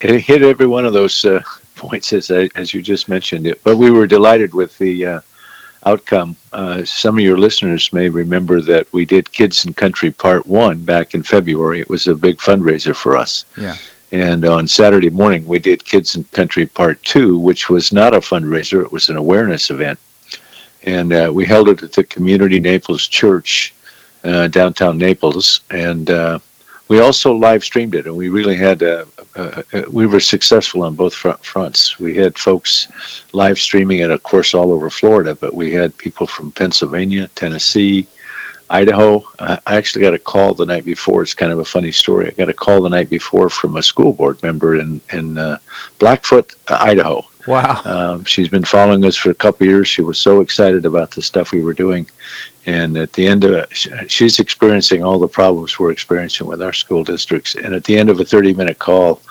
it 0.00 0.20
hit 0.20 0.42
every 0.42 0.68
one 0.68 0.86
of 0.86 0.92
those 0.92 1.24
uh, 1.24 1.42
points 1.74 2.12
as 2.12 2.30
as 2.30 2.72
you 2.72 2.80
just 2.80 3.08
mentioned 3.08 3.44
it, 3.44 3.60
but 3.64 3.76
we 3.76 3.90
were 3.90 4.06
delighted 4.06 4.54
with 4.54 4.78
the 4.78 5.04
uh, 5.04 5.20
outcome. 5.84 6.36
Uh, 6.52 6.84
some 6.84 7.18
of 7.18 7.24
your 7.24 7.38
listeners 7.38 7.92
may 7.92 8.08
remember 8.08 8.60
that 8.60 8.86
we 8.92 9.04
did 9.04 9.32
Kids 9.32 9.64
and 9.64 9.76
Country 9.76 10.12
Part 10.12 10.46
One 10.46 10.84
back 10.84 11.12
in 11.12 11.24
February. 11.24 11.80
It 11.80 11.90
was 11.90 12.06
a 12.06 12.14
big 12.14 12.38
fundraiser 12.38 12.94
for 12.94 13.16
us. 13.16 13.46
Yeah. 13.56 13.76
And 14.10 14.44
on 14.46 14.66
Saturday 14.66 15.10
morning, 15.10 15.46
we 15.46 15.58
did 15.58 15.84
Kids 15.84 16.16
in 16.16 16.24
Country 16.24 16.66
Part 16.66 17.02
Two, 17.02 17.38
which 17.38 17.68
was 17.68 17.92
not 17.92 18.14
a 18.14 18.20
fundraiser; 18.20 18.82
it 18.82 18.92
was 18.92 19.08
an 19.10 19.16
awareness 19.16 19.70
event, 19.70 19.98
and 20.84 21.12
uh, 21.12 21.30
we 21.32 21.44
held 21.44 21.68
it 21.68 21.82
at 21.82 21.92
the 21.92 22.04
Community 22.04 22.58
Naples 22.58 23.06
Church, 23.06 23.74
uh, 24.24 24.48
downtown 24.48 24.96
Naples, 24.96 25.60
and 25.70 26.10
uh, 26.10 26.38
we 26.88 27.00
also 27.00 27.34
live 27.34 27.62
streamed 27.62 27.94
it, 27.94 28.06
and 28.06 28.16
we 28.16 28.30
really 28.30 28.56
had 28.56 28.82
uh, 28.82 29.04
uh, 29.36 29.62
uh, 29.74 29.82
we 29.90 30.06
were 30.06 30.20
successful 30.20 30.82
on 30.82 30.94
both 30.94 31.14
front 31.14 31.44
fronts. 31.44 31.98
We 31.98 32.16
had 32.16 32.38
folks 32.38 32.88
live 33.32 33.58
streaming 33.58 33.98
it, 33.98 34.10
of 34.10 34.22
course, 34.22 34.54
all 34.54 34.72
over 34.72 34.88
Florida, 34.88 35.34
but 35.34 35.54
we 35.54 35.70
had 35.70 35.96
people 35.98 36.26
from 36.26 36.50
Pennsylvania, 36.50 37.28
Tennessee, 37.34 38.06
Idaho. 38.70 39.24
I 39.38 39.58
actually 39.66 40.02
got 40.02 40.14
a 40.14 40.18
call 40.18 40.54
the 40.54 40.66
night 40.66 40.84
before. 40.84 41.22
It's 41.22 41.34
kind 41.34 41.52
of 41.52 41.58
a 41.58 41.64
funny 41.64 41.92
story. 41.92 42.28
I 42.28 42.30
got 42.30 42.48
a 42.48 42.54
call 42.54 42.82
the 42.82 42.88
night 42.88 43.08
before 43.10 43.48
from 43.48 43.76
a 43.76 43.82
school 43.82 44.12
board 44.12 44.42
member 44.42 44.76
in 44.76 45.00
in 45.12 45.38
uh, 45.38 45.58
Blackfoot, 45.98 46.54
Idaho. 46.68 47.24
Wow. 47.46 47.80
Um, 47.84 48.24
she's 48.24 48.48
been 48.48 48.64
following 48.64 49.04
us 49.06 49.16
for 49.16 49.30
a 49.30 49.34
couple 49.34 49.66
years. 49.66 49.88
She 49.88 50.02
was 50.02 50.18
so 50.18 50.42
excited 50.42 50.84
about 50.84 51.12
the 51.12 51.22
stuff 51.22 51.52
we 51.52 51.62
were 51.62 51.72
doing, 51.72 52.06
and 52.66 52.98
at 52.98 53.14
the 53.14 53.26
end 53.26 53.44
of 53.44 53.52
it, 53.52 53.68
she's 54.10 54.38
experiencing 54.38 55.02
all 55.02 55.18
the 55.18 55.28
problems 55.28 55.78
we're 55.78 55.90
experiencing 55.90 56.46
with 56.46 56.60
our 56.60 56.74
school 56.74 57.04
districts. 57.04 57.54
And 57.54 57.74
at 57.74 57.84
the 57.84 57.96
end 57.96 58.10
of 58.10 58.20
a 58.20 58.24
30 58.24 58.52
minute 58.52 58.78
call, 58.78 59.22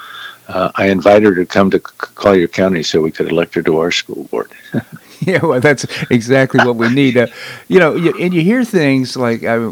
uh, 0.48 0.72
I 0.76 0.88
invited 0.90 1.26
her 1.26 1.36
to 1.36 1.46
come 1.46 1.70
to 1.72 1.80
Collier 1.80 2.48
County 2.48 2.82
so 2.82 3.02
we 3.02 3.12
could 3.12 3.30
elect 3.30 3.54
her 3.54 3.62
to 3.62 3.78
our 3.78 3.92
school 3.92 4.24
board. 4.26 4.52
yeah, 5.22 5.44
well, 5.44 5.60
that's 5.60 5.86
exactly 6.10 6.64
what 6.66 6.76
we 6.76 6.94
need. 6.94 7.18
Uh, 7.18 7.28
you 7.68 7.80
know, 7.80 7.96
you, 7.96 8.14
and 8.20 8.34
you 8.34 8.42
hear 8.42 8.64
things 8.64 9.16
like 9.16 9.44
uh, 9.44 9.72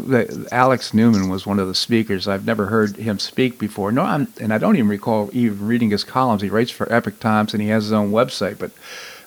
Alex 0.50 0.92
Newman 0.92 1.28
was 1.28 1.46
one 1.46 1.58
of 1.58 1.68
the 1.68 1.74
speakers. 1.74 2.26
I've 2.26 2.46
never 2.46 2.66
heard 2.66 2.96
him 2.96 3.18
speak 3.18 3.58
before. 3.58 3.92
No, 3.92 4.02
I'm, 4.02 4.28
and 4.40 4.52
I 4.52 4.58
don't 4.58 4.76
even 4.76 4.88
recall 4.88 5.30
even 5.32 5.66
reading 5.66 5.90
his 5.90 6.04
columns. 6.04 6.42
He 6.42 6.48
writes 6.48 6.70
for 6.70 6.90
Epoch 6.92 7.20
Times 7.20 7.52
and 7.52 7.62
he 7.62 7.68
has 7.68 7.84
his 7.84 7.92
own 7.92 8.10
website, 8.10 8.58
but 8.58 8.72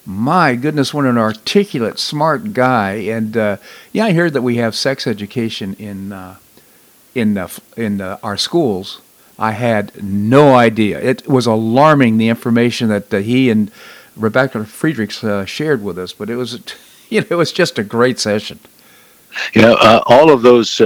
my 0.06 0.56
goodness, 0.56 0.94
what 0.94 1.06
an 1.06 1.18
articulate, 1.18 2.00
smart 2.00 2.54
guy. 2.54 2.94
And 2.94 3.38
uh, 3.38 3.58
yeah, 3.94 4.06
I 4.06 4.14
heard 4.14 4.34
that 4.34 4.42
we 4.42 4.56
have 4.58 4.76
sex 4.76 5.06
education 5.06 5.76
in 5.76 6.12
uh, 6.12 6.38
in 7.14 7.38
uh, 7.38 7.50
in 7.78 8.02
uh, 8.02 8.18
our 8.24 8.38
schools. 8.38 9.02
I 9.38 9.52
had 9.52 10.04
no 10.04 10.56
idea. 10.56 11.00
It 11.00 11.28
was 11.28 11.46
alarming 11.46 12.18
the 12.18 12.28
information 12.28 12.90
that 12.90 13.12
he 13.12 13.50
and 13.50 13.72
Rebecca 14.20 14.66
Friedrichs 14.66 15.24
uh, 15.24 15.46
shared 15.46 15.84
with 15.84 15.98
us. 15.98 16.14
But 16.14 16.30
it 16.30 16.36
was, 16.36 16.60
you 17.10 17.22
know, 17.22 17.28
it 17.30 17.36
was 17.36 17.52
just 17.52 17.80
a 17.80 17.84
great 17.84 18.20
session. 18.20 18.60
You 19.54 19.62
know, 19.62 19.76
uh, 19.76 20.02
all 20.08 20.32
of 20.32 20.42
those 20.42 20.80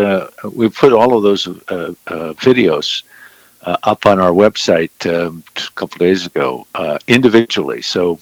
we 0.54 0.70
put 0.70 0.92
all 0.94 1.16
of 1.16 1.24
those 1.24 1.46
videos. 1.46 3.04
up 3.66 4.06
on 4.06 4.20
our 4.20 4.32
website 4.32 4.92
um, 5.08 5.42
a 5.56 5.72
couple 5.76 5.98
days 5.98 6.26
ago 6.26 6.68
individually. 7.08 7.82
So 7.82 8.20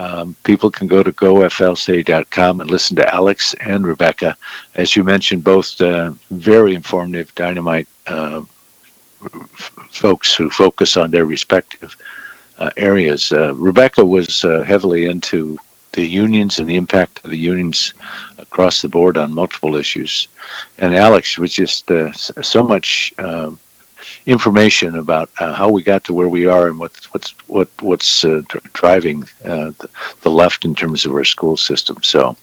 um, 0.00 0.34
people 0.44 0.70
can 0.70 0.86
go 0.86 1.02
to 1.02 1.12
goflca.com 1.12 2.60
and 2.62 2.70
listen 2.70 2.96
to 2.96 3.14
Alex 3.14 3.54
and 3.60 3.86
Rebecca. 3.86 4.34
As 4.74 4.96
you 4.96 5.04
mentioned, 5.04 5.44
both 5.44 5.78
uh, 5.78 6.12
very 6.30 6.74
informative, 6.74 7.34
dynamite 7.34 7.86
uh, 8.06 8.42
folks 9.90 10.34
who 10.34 10.48
focus 10.48 10.96
on 10.96 11.10
their 11.10 11.26
respective 11.26 11.94
uh, 12.00 12.19
areas. 12.76 13.32
Uh, 13.32 13.54
Rebecca 13.54 14.04
was 14.04 14.44
uh, 14.44 14.62
heavily 14.62 15.06
into 15.06 15.58
the 15.92 16.06
unions 16.06 16.58
and 16.58 16.68
the 16.68 16.76
impact 16.76 17.24
of 17.24 17.30
the 17.30 17.38
unions 17.38 17.94
across 18.38 18.82
the 18.82 18.88
board 18.88 19.16
on 19.16 19.34
multiple 19.34 19.74
issues. 19.76 20.28
And 20.78 20.94
Alex 20.94 21.38
was 21.38 21.52
just 21.52 21.90
uh, 21.90 22.12
so 22.12 22.62
much 22.62 23.12
um, 23.18 23.58
information 24.26 24.96
about 24.96 25.30
uh, 25.40 25.52
how 25.52 25.68
we 25.68 25.82
got 25.82 26.04
to 26.04 26.14
where 26.14 26.28
we 26.28 26.46
are 26.46 26.68
and 26.68 26.78
what's 26.78 27.12
what's 27.12 27.30
what 27.46 27.68
what's 27.80 28.24
uh, 28.24 28.42
driving 28.72 29.24
uh, 29.44 29.72
the, 30.22 30.30
left 30.30 30.64
in 30.64 30.74
terms 30.74 31.04
of 31.04 31.12
our 31.12 31.24
school 31.24 31.56
system. 31.56 31.96
So 32.02 32.36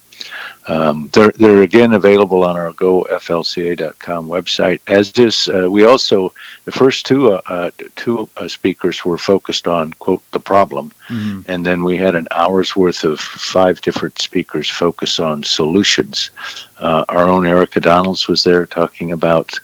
um, 0.68 1.10
they're 1.14 1.32
they're 1.32 1.62
again 1.62 1.94
available 1.94 2.44
on 2.44 2.58
our 2.58 2.74
goflca.com 2.74 4.28
website. 4.28 4.80
As 4.88 5.12
is, 5.14 5.48
uh, 5.48 5.70
we 5.70 5.86
also 5.86 6.34
the 6.66 6.72
first 6.72 7.06
two 7.06 7.32
uh, 7.32 7.42
uh, 7.48 7.72
two 7.96 8.30
speakers 8.48 9.06
were 9.06 9.18
focused 9.18 9.68
on 9.68 9.94
quote 9.94 10.24
the 10.32 10.40
problem, 10.40 10.92
mm-hmm. 11.08 11.42
and 11.50 11.66
then 11.66 11.84
we 11.84 11.98
had 11.98 12.16
an 12.16 12.28
hour's 12.32 12.76
worth 12.76 13.04
of 13.04 13.20
five 13.20 13.82
different 13.82 14.20
speakers 14.20 14.70
focus 14.70 15.20
on 15.20 15.44
solutions. 15.44 16.32
our 16.80 17.28
own 17.28 17.48
Erika 17.48 17.80
Donalds 17.80 18.28
was 18.28 18.44
there 18.44 18.66
talking 18.66 19.12
about 19.12 19.60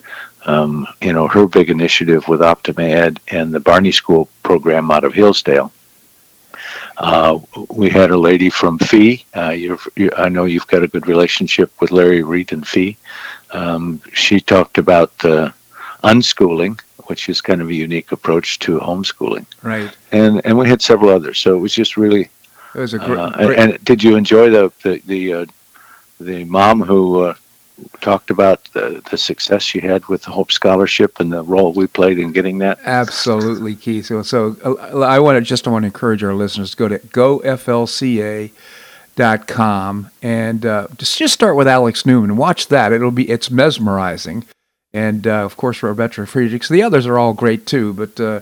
um, 0.46 0.88
you 1.02 1.14
know, 1.14 1.28
her 1.28 1.48
big 1.48 1.70
initiative 1.70 2.28
with 2.28 2.42
OptimaEd 2.42 3.20
and 3.30 3.54
the 3.54 3.60
Barney 3.60 3.92
School 3.92 4.28
program 4.44 4.92
out 4.92 5.04
of 5.04 5.14
Hillsdale. 5.14 5.72
Uh, 6.98 7.40
we 7.70 7.90
had 7.90 8.12
a 8.12 8.18
lady 8.18 8.50
from 8.50 8.78
Fee. 8.78 9.26
Uh, 9.36 9.50
you, 9.50 9.80
I 10.18 10.30
know 10.30 10.46
you've 10.46 10.68
got 10.68 10.84
a 10.84 10.88
good 10.88 11.08
relationship 11.08 11.72
with 11.82 11.92
Larry 11.92 12.24
Reed 12.24 12.52
and 12.54 12.68
Fee. 12.68 12.98
Um, 13.52 14.02
she 14.14 14.40
talked 14.40 14.78
about 14.78 15.12
uh, 15.26 15.52
unschooling, 16.04 16.80
which 17.08 17.30
is 17.30 17.42
kind 17.42 17.62
of 17.62 17.70
a 17.70 17.74
unique 17.74 18.12
approach 18.12 18.60
to 18.60 18.80
homeschooling. 18.80 19.46
Right. 19.62 19.92
And 20.12 20.42
and 20.46 20.58
we 20.58 20.68
had 20.68 20.82
several 20.82 21.10
others. 21.10 21.40
So 21.40 21.56
it 21.56 21.60
was 21.60 21.74
just 21.74 21.98
really. 21.98 22.30
It 22.76 22.80
was 22.80 22.94
a 22.94 23.00
great. 23.00 23.18
Uh, 23.18 23.32
and, 23.38 23.52
and, 23.52 23.84
did 23.84 24.04
you 24.04 24.16
enjoy 24.16 24.50
the 24.50 24.72
the 24.84 25.02
the, 25.06 25.34
uh, 25.34 25.46
the 26.20 26.44
mom 26.46 26.82
who 26.82 27.24
uh, 27.24 27.34
talked 28.02 28.30
about 28.30 28.66
the, 28.74 29.02
the 29.10 29.18
success 29.18 29.64
she 29.64 29.80
had 29.80 30.06
with 30.08 30.24
the 30.24 30.32
Hope 30.32 30.52
Scholarship 30.52 31.20
and 31.20 31.32
the 31.32 31.42
role 31.44 31.74
we 31.74 31.88
played 31.88 32.20
in 32.20 32.32
getting 32.32 32.60
that? 32.60 32.80
Absolutely, 32.84 33.76
Keith. 33.76 34.06
So, 34.06 34.22
so 34.22 34.56
uh, 34.64 35.00
I 35.00 35.20
want 35.20 35.38
to 35.38 35.42
just 35.42 35.68
want 35.68 35.84
to 35.84 35.88
encourage 35.88 36.24
our 36.24 36.34
listeners 36.34 36.72
to 36.72 36.78
go 36.78 36.88
to 36.88 37.00
goflca.com 37.00 38.52
and 40.22 40.66
uh, 40.66 40.88
just 40.98 41.18
just 41.18 41.34
start 41.34 41.56
with 41.56 41.68
Alex 41.68 42.06
Newman. 42.06 42.38
Watch 42.38 42.68
that; 42.68 42.92
it'll 42.92 43.12
be 43.12 43.30
it's 43.30 43.50
mesmerizing, 43.50 44.46
and 44.94 45.26
uh, 45.26 45.44
of 45.46 45.58
course 45.58 45.82
Rebecca 45.82 46.26
Friedrichs. 46.28 46.70
The 46.70 46.84
others 46.84 47.08
are 47.08 47.18
all 47.18 47.34
great 47.34 47.66
too, 47.66 47.94
but 47.94 48.20
uh, 48.20 48.42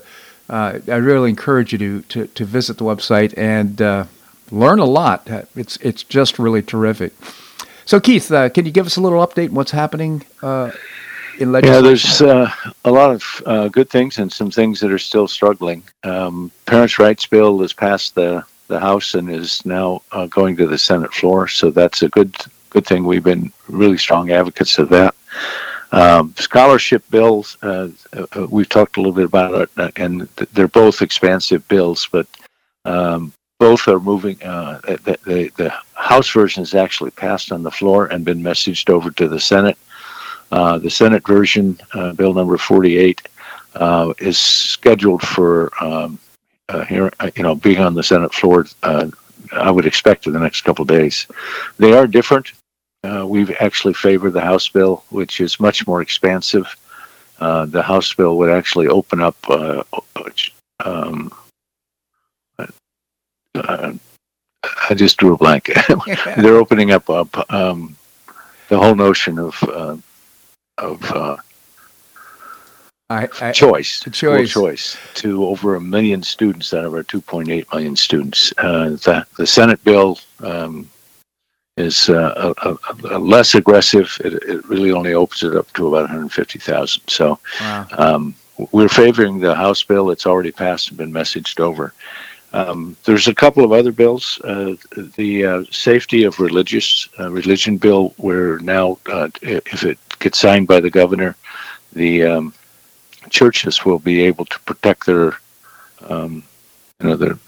uh, 0.49 0.79
I 0.87 0.95
really 0.95 1.29
encourage 1.29 1.71
you 1.71 1.77
to, 1.77 2.01
to 2.01 2.27
to 2.27 2.45
visit 2.45 2.77
the 2.77 2.85
website 2.85 3.33
and 3.37 3.81
uh, 3.81 4.05
learn 4.51 4.79
a 4.79 4.85
lot. 4.85 5.27
It's 5.55 5.77
it's 5.77 6.03
just 6.03 6.37
really 6.37 6.61
terrific. 6.61 7.13
So, 7.85 7.99
Keith, 7.99 8.31
uh, 8.31 8.49
can 8.49 8.65
you 8.65 8.71
give 8.71 8.85
us 8.85 8.97
a 8.97 9.01
little 9.01 9.25
update 9.25 9.49
on 9.49 9.55
what's 9.55 9.71
happening 9.71 10.23
uh, 10.41 10.71
in 11.39 11.51
legislation? 11.51 11.73
Yeah, 11.75 11.81
there's 11.81 12.21
uh, 12.21 12.51
a 12.85 12.91
lot 12.91 13.11
of 13.11 13.23
uh, 13.45 13.67
good 13.69 13.89
things 13.89 14.17
and 14.17 14.31
some 14.31 14.51
things 14.51 14.79
that 14.79 14.91
are 14.91 14.99
still 14.99 15.27
struggling. 15.27 15.83
Um, 16.03 16.51
Parents' 16.65 16.99
Rights 16.99 17.25
Bill 17.25 17.59
has 17.59 17.73
passed 17.73 18.15
the, 18.15 18.43
the 18.67 18.79
House 18.79 19.15
and 19.15 19.29
is 19.29 19.65
now 19.65 20.01
uh, 20.11 20.27
going 20.27 20.55
to 20.57 20.67
the 20.67 20.77
Senate 20.77 21.13
floor, 21.13 21.47
so 21.47 21.71
that's 21.71 22.01
a 22.01 22.09
good 22.09 22.35
good 22.69 22.85
thing. 22.85 23.03
We've 23.03 23.23
been 23.23 23.51
really 23.67 23.97
strong 23.97 24.31
advocates 24.31 24.77
of 24.77 24.89
that. 24.89 25.13
Um, 25.91 26.33
scholarship 26.37 27.03
bills, 27.11 27.57
uh, 27.61 27.89
we've 28.49 28.69
talked 28.69 28.95
a 28.95 29.01
little 29.01 29.11
bit 29.11 29.25
about 29.25 29.69
it, 29.77 29.91
and 29.97 30.21
they're 30.53 30.69
both 30.69 31.01
expansive 31.01 31.67
bills, 31.67 32.07
but 32.09 32.27
um, 32.85 33.33
both 33.59 33.87
are 33.89 33.99
moving. 33.99 34.41
Uh, 34.41 34.79
the, 34.83 35.19
the, 35.25 35.51
the, 35.57 35.73
House 36.11 36.29
version 36.31 36.59
has 36.59 36.75
actually 36.75 37.11
passed 37.11 37.53
on 37.53 37.63
the 37.63 37.71
floor 37.71 38.07
and 38.07 38.25
been 38.25 38.43
messaged 38.43 38.89
over 38.89 39.11
to 39.11 39.29
the 39.29 39.39
Senate. 39.39 39.77
Uh, 40.51 40.77
the 40.77 40.89
Senate 40.89 41.25
version, 41.25 41.79
uh, 41.93 42.11
Bill 42.11 42.33
number 42.33 42.57
48, 42.57 43.21
uh, 43.75 44.13
is 44.19 44.37
scheduled 44.37 45.21
for 45.21 45.71
um, 45.81 46.19
uh, 46.67 46.83
here, 46.83 47.13
uh, 47.21 47.31
you 47.37 47.43
know, 47.43 47.55
being 47.55 47.79
on 47.79 47.93
the 47.93 48.03
Senate 48.03 48.33
floor. 48.33 48.65
I 49.53 49.71
would 49.71 49.85
expect 49.85 50.27
in 50.27 50.33
the 50.33 50.39
next 50.39 50.63
couple 50.63 50.83
days. 50.83 51.27
They 51.77 51.93
are 51.93 52.07
different. 52.07 52.51
we've 53.23 53.55
actually 53.61 53.93
favored 53.93 54.33
the 54.33 54.41
House 54.41 54.67
bill, 54.67 55.05
which 55.11 55.39
is 55.39 55.61
much 55.61 55.87
more 55.87 56.01
expansive. 56.01 56.67
the 57.39 57.83
House 57.85 58.13
bill 58.13 58.37
would 58.37 58.49
actually 58.49 58.89
open 58.89 59.21
up 59.21 59.37
um, 60.83 61.31
uh, 63.55 63.93
I 64.63 64.93
just 64.93 65.17
drew 65.17 65.33
a 65.33 65.37
blank. 65.37 65.71
They're 66.37 66.57
opening 66.57 66.91
up, 66.91 67.09
um, 67.51 67.95
the 68.69 68.77
whole 68.77 68.95
notion 68.95 69.39
of 69.39 69.61
uh, 69.63 69.97
of 70.77 71.11
uh, 71.11 71.37
I, 73.09 73.27
I, 73.41 73.51
choice, 73.51 73.99
choice, 74.11 74.51
choice 74.51 74.97
to 75.15 75.45
over 75.45 75.75
a 75.75 75.81
million 75.81 76.23
students 76.23 76.73
out 76.73 76.85
of 76.85 76.93
our 76.93 77.03
2.8 77.03 77.65
million 77.73 77.95
students. 77.95 78.53
Uh, 78.57 78.91
the, 78.91 79.25
the 79.37 79.45
Senate 79.45 79.83
bill 79.83 80.17
um, 80.39 80.89
is 81.75 82.09
uh, 82.09 82.53
a, 82.63 82.69
a, 82.69 83.17
a 83.17 83.19
less 83.19 83.53
aggressive. 83.53 84.15
It, 84.23 84.33
it, 84.43 84.65
really 84.65 84.91
only 84.93 85.13
opens 85.13 85.43
it 85.43 85.57
up 85.57 85.71
to 85.73 85.87
about 85.87 86.03
150,000. 86.03 87.01
So 87.07 87.37
wow. 87.59 87.87
um, 87.97 88.35
we're 88.71 88.87
favoring 88.87 89.39
the 89.39 89.55
House 89.55 89.83
bill. 89.83 90.11
It's 90.11 90.25
already 90.25 90.51
passed 90.53 90.87
and 90.89 90.97
been 90.97 91.11
messaged 91.11 91.59
over. 91.59 91.93
Um, 92.53 92.97
there's 93.05 93.27
a 93.27 93.35
couple 93.35 93.63
of 93.63 93.71
other 93.71 93.91
bills. 93.91 94.39
Uh, 94.43 94.75
the 95.15 95.45
uh, 95.45 95.63
safety 95.71 96.23
of 96.23 96.39
religious 96.39 97.07
uh, 97.19 97.31
religion 97.31 97.77
bill, 97.77 98.13
where 98.17 98.59
now, 98.59 98.97
uh, 99.11 99.29
if 99.41 99.83
it 99.83 99.97
gets 100.19 100.39
signed 100.39 100.67
by 100.67 100.79
the 100.79 100.89
governor, 100.89 101.35
the 101.93 102.23
um, 102.23 102.53
churches 103.29 103.85
will 103.85 103.99
be 103.99 104.21
able 104.21 104.45
to 104.45 104.59
protect 104.61 105.05
their, 105.05 105.37
um, 106.09 106.43
you 106.99 107.09
know, 107.09 107.15
their, 107.15 107.39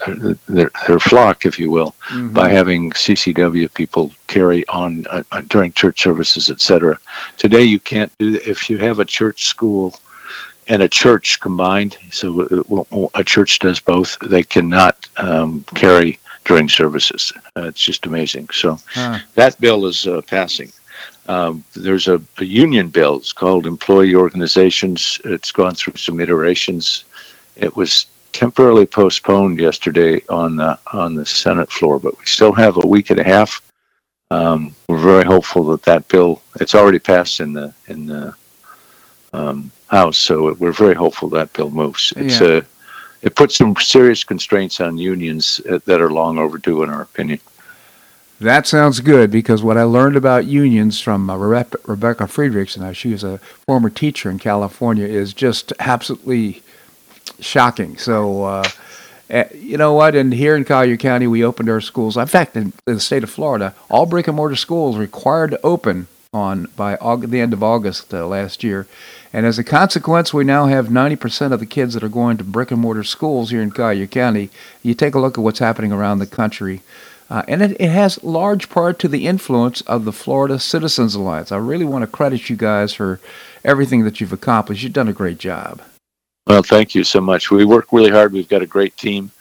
their 0.47 0.71
their 0.87 0.99
flock, 0.99 1.45
if 1.45 1.59
you 1.59 1.69
will, 1.69 1.95
mm-hmm. 2.07 2.33
by 2.33 2.49
having 2.49 2.91
CCW 2.91 3.73
people 3.73 4.11
carry 4.27 4.65
on 4.69 5.05
uh, 5.09 5.23
during 5.47 5.73
church 5.73 6.01
services, 6.01 6.49
etc. 6.49 6.97
Today, 7.37 7.63
you 7.63 7.79
can't 7.79 8.11
do 8.19 8.31
that. 8.31 8.49
if 8.49 8.69
you 8.69 8.77
have 8.77 8.99
a 8.99 9.05
church 9.05 9.47
school 9.47 9.99
and 10.67 10.81
a 10.81 10.89
church 10.89 11.39
combined. 11.39 11.97
So 12.11 13.09
a 13.13 13.23
church 13.23 13.59
does 13.59 13.79
both. 13.79 14.17
They 14.19 14.43
cannot 14.43 15.07
um, 15.17 15.65
carry 15.75 16.19
during 16.45 16.69
services. 16.69 17.33
Uh, 17.55 17.67
it's 17.67 17.81
just 17.81 18.05
amazing. 18.05 18.49
So 18.51 18.79
huh. 18.87 19.19
that 19.35 19.59
bill 19.59 19.85
is 19.85 20.07
uh, 20.07 20.21
passing. 20.21 20.71
Um, 21.27 21.63
there's 21.73 22.07
a, 22.07 22.21
a, 22.37 22.45
union 22.45 22.89
bill. 22.89 23.15
It's 23.15 23.31
called 23.31 23.65
Employee 23.65 24.15
Organizations. 24.15 25.21
It's 25.23 25.51
gone 25.53 25.73
through 25.73 25.95
some 25.95 26.19
iterations. 26.19 27.05
It 27.55 27.75
was 27.75 28.07
temporarily 28.33 28.85
postponed 28.85 29.59
yesterday 29.59 30.21
on 30.27 30.57
the 30.57 30.77
on 30.91 31.15
the 31.15 31.25
Senate 31.25 31.71
floor, 31.71 31.99
but 31.99 32.17
we 32.19 32.25
still 32.25 32.51
have 32.51 32.77
a 32.77 32.87
week 32.87 33.09
and 33.09 33.19
a 33.19 33.23
half. 33.23 33.61
Um, 34.31 34.75
we're 34.89 34.97
very 34.97 35.23
hopeful 35.23 35.63
that 35.67 35.83
that 35.83 36.07
bill. 36.09 36.41
It's 36.59 36.75
already 36.75 36.99
passed 36.99 37.39
in 37.39 37.53
the 37.53 37.73
in 37.87 38.07
the 38.07 38.35
um, 39.31 39.71
House, 39.93 40.17
so 40.17 40.53
we're 40.53 40.71
very 40.71 40.95
hopeful 40.95 41.29
that 41.29 41.53
bill 41.53 41.69
moves. 41.69 42.13
It's 42.17 42.41
yeah. 42.41 42.47
a, 42.47 42.57
uh, 42.57 42.61
it 43.21 43.35
puts 43.35 43.55
some 43.55 43.75
serious 43.77 44.23
constraints 44.23 44.81
on 44.81 44.97
unions 44.97 45.61
uh, 45.69 45.79
that 45.85 46.01
are 46.01 46.11
long 46.11 46.37
overdue, 46.37 46.83
in 46.83 46.89
our 46.89 47.03
opinion. 47.03 47.39
That 48.41 48.67
sounds 48.67 48.99
good 48.99 49.31
because 49.31 49.63
what 49.63 49.77
I 49.77 49.83
learned 49.83 50.17
about 50.17 50.45
unions 50.45 50.99
from 50.99 51.29
uh, 51.29 51.37
Rebecca 51.37 52.27
Friedrichs, 52.27 52.75
and 52.75 52.97
she 52.97 53.11
was 53.11 53.23
a 53.23 53.37
former 53.67 53.89
teacher 53.89 54.29
in 54.29 54.39
California, 54.39 55.05
is 55.05 55.33
just 55.33 55.71
absolutely 55.79 56.63
shocking. 57.39 57.97
So, 57.97 58.43
uh, 58.43 58.69
uh, 59.29 59.43
you 59.53 59.77
know 59.77 59.93
what? 59.93 60.15
And 60.15 60.33
here 60.33 60.57
in 60.57 60.65
Collier 60.65 60.97
County, 60.97 61.27
we 61.27 61.45
opened 61.45 61.69
our 61.69 61.79
schools. 61.81 62.17
In 62.17 62.25
fact, 62.25 62.57
in 62.57 62.73
the 62.85 62.99
state 62.99 63.23
of 63.23 63.29
Florida, 63.29 63.73
all 63.89 64.05
brick 64.05 64.27
and 64.27 64.35
mortar 64.35 64.57
schools 64.57 64.97
required 64.97 65.51
to 65.51 65.61
open 65.63 66.07
on 66.33 66.67
by 66.75 66.95
August, 66.97 67.31
the 67.31 67.41
end 67.41 67.53
of 67.53 67.63
August 67.63 68.13
uh, 68.13 68.25
last 68.25 68.63
year. 68.63 68.87
And 69.31 69.45
as 69.45 69.57
a 69.57 69.63
consequence, 69.63 70.33
we 70.33 70.43
now 70.43 70.67
have 70.67 70.87
90% 70.87 71.51
of 71.53 71.59
the 71.59 71.65
kids 71.65 71.93
that 71.93 72.03
are 72.03 72.09
going 72.09 72.37
to 72.37 72.43
brick 72.43 72.71
and 72.71 72.79
mortar 72.79 73.03
schools 73.03 73.49
here 73.49 73.61
in 73.61 73.71
Collier 73.71 74.07
County. 74.07 74.49
You 74.83 74.93
take 74.93 75.15
a 75.15 75.19
look 75.19 75.37
at 75.37 75.43
what's 75.43 75.59
happening 75.59 75.91
around 75.91 76.19
the 76.19 76.27
country. 76.27 76.81
Uh, 77.29 77.41
and 77.47 77.63
it, 77.63 77.71
it 77.79 77.89
has 77.89 78.23
large 78.23 78.69
part 78.69 78.99
to 78.99 79.07
the 79.07 79.25
influence 79.25 79.81
of 79.81 80.05
the 80.05 80.11
Florida 80.11 80.59
Citizens 80.59 81.15
Alliance. 81.15 81.51
I 81.51 81.57
really 81.57 81.85
want 81.85 82.03
to 82.03 82.07
credit 82.07 82.49
you 82.49 82.55
guys 82.55 82.93
for 82.93 83.19
everything 83.63 84.03
that 84.03 84.21
you've 84.21 84.33
accomplished. 84.33 84.83
You've 84.83 84.93
done 84.93 85.07
a 85.07 85.13
great 85.13 85.39
job. 85.39 85.81
Well, 86.45 86.61
thank 86.61 86.93
you 86.93 87.03
so 87.03 87.21
much. 87.21 87.49
We 87.49 87.65
work 87.65 87.87
really 87.91 88.11
hard. 88.11 88.33
We've 88.33 88.49
got 88.49 88.61
a 88.61 88.67
great 88.67 88.95
team, 88.97 89.31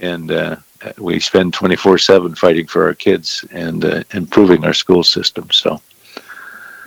and 0.00 0.30
uh, 0.30 0.56
we 0.98 1.18
spend 1.18 1.54
24 1.54 1.98
7 1.98 2.34
fighting 2.34 2.66
for 2.66 2.84
our 2.84 2.94
kids 2.94 3.44
and 3.50 3.84
uh, 3.84 4.04
improving 4.12 4.64
our 4.64 4.74
school 4.74 5.02
system. 5.02 5.50
So 5.50 5.80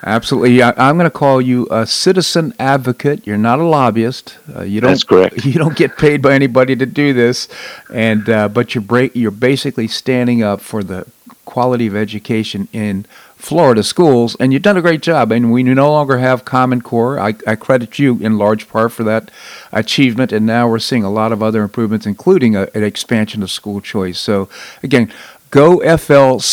Absolutely. 0.05 0.61
I, 0.61 0.89
am 0.89 0.97
going 0.97 1.09
to 1.09 1.09
call 1.09 1.41
you 1.41 1.67
a 1.71 1.87
citizen 1.87 2.53
advocate. 2.59 3.25
You're 3.25 3.37
not 3.39 3.57
a 3.59 3.65
lobbyist. 3.65 4.37
Uh, 4.55 4.61
you 4.61 4.79
don't. 4.79 4.91
That's 4.91 5.03
correct. 5.03 5.43
You 5.45 5.53
don't 5.53 5.75
get 5.75 5.97
paid 5.97 6.21
by 6.21 6.33
anybody 6.33 6.75
to 6.75 6.85
do 6.85 7.13
this, 7.13 7.47
and 7.91 8.29
uh, 8.29 8.47
but 8.49 8.75
you're 8.75 8.83
break, 8.83 9.15
You're 9.15 9.31
basically 9.31 9.87
standing 9.87 10.43
up 10.43 10.61
for 10.61 10.83
the 10.83 11.07
quality 11.45 11.87
of 11.87 11.95
education 11.95 12.67
in 12.71 13.05
Florida 13.35 13.81
schools, 13.83 14.35
and 14.39 14.53
you've 14.53 14.61
done 14.61 14.77
a 14.77 14.81
great 14.81 15.01
job. 15.01 15.31
And 15.31 15.51
we 15.51 15.63
no 15.63 15.91
longer 15.91 16.19
have 16.19 16.45
Common 16.45 16.81
Core. 16.81 17.19
I, 17.19 17.33
I 17.47 17.55
credit 17.55 17.97
you 17.97 18.19
in 18.19 18.37
large 18.37 18.69
part 18.69 18.91
for 18.91 19.03
that 19.05 19.31
achievement, 19.71 20.31
and 20.31 20.45
now 20.45 20.67
we're 20.67 20.79
seeing 20.79 21.03
a 21.03 21.11
lot 21.11 21.31
of 21.31 21.41
other 21.41 21.63
improvements, 21.63 22.05
including 22.05 22.55
a, 22.55 22.67
an 22.75 22.83
expansion 22.83 23.41
of 23.41 23.49
school 23.49 23.81
choice. 23.81 24.19
So 24.19 24.49
again, 24.83 25.11
goflca.org 25.49 26.47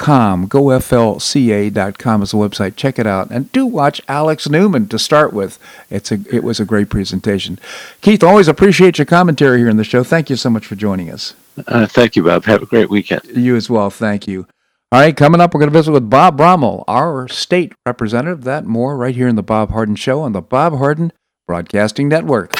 GoFLCA.com. 0.00 0.48
GoFLCA.com 0.48 2.22
is 2.22 2.30
the 2.30 2.36
website. 2.36 2.76
Check 2.76 2.98
it 2.98 3.06
out. 3.06 3.30
And 3.30 3.52
do 3.52 3.66
watch 3.66 4.00
Alex 4.08 4.48
Newman 4.48 4.88
to 4.88 4.98
start 4.98 5.32
with. 5.32 5.58
It's 5.90 6.10
a, 6.10 6.18
it 6.30 6.42
was 6.42 6.58
a 6.58 6.64
great 6.64 6.88
presentation. 6.88 7.58
Keith, 8.00 8.22
always 8.22 8.48
appreciate 8.48 8.98
your 8.98 9.06
commentary 9.06 9.58
here 9.58 9.68
in 9.68 9.76
the 9.76 9.84
show. 9.84 10.02
Thank 10.02 10.30
you 10.30 10.36
so 10.36 10.50
much 10.50 10.66
for 10.66 10.74
joining 10.74 11.10
us. 11.10 11.34
Uh, 11.66 11.86
thank 11.86 12.16
you, 12.16 12.22
Bob. 12.22 12.44
Have 12.44 12.62
a 12.62 12.66
great 12.66 12.90
weekend. 12.90 13.22
You 13.34 13.56
as 13.56 13.68
well. 13.68 13.90
Thank 13.90 14.26
you. 14.26 14.46
All 14.92 15.00
right, 15.00 15.16
coming 15.16 15.40
up, 15.40 15.54
we're 15.54 15.60
going 15.60 15.70
to 15.70 15.78
visit 15.78 15.92
with 15.92 16.10
Bob 16.10 16.40
Rommel, 16.40 16.82
our 16.88 17.28
state 17.28 17.74
representative. 17.86 18.42
That 18.42 18.64
more 18.64 18.96
right 18.96 19.14
here 19.14 19.28
in 19.28 19.36
the 19.36 19.42
Bob 19.42 19.70
Harden 19.70 19.94
Show 19.94 20.22
on 20.22 20.32
the 20.32 20.40
Bob 20.40 20.78
Harden 20.78 21.12
Broadcasting 21.46 22.08
Network. 22.08 22.59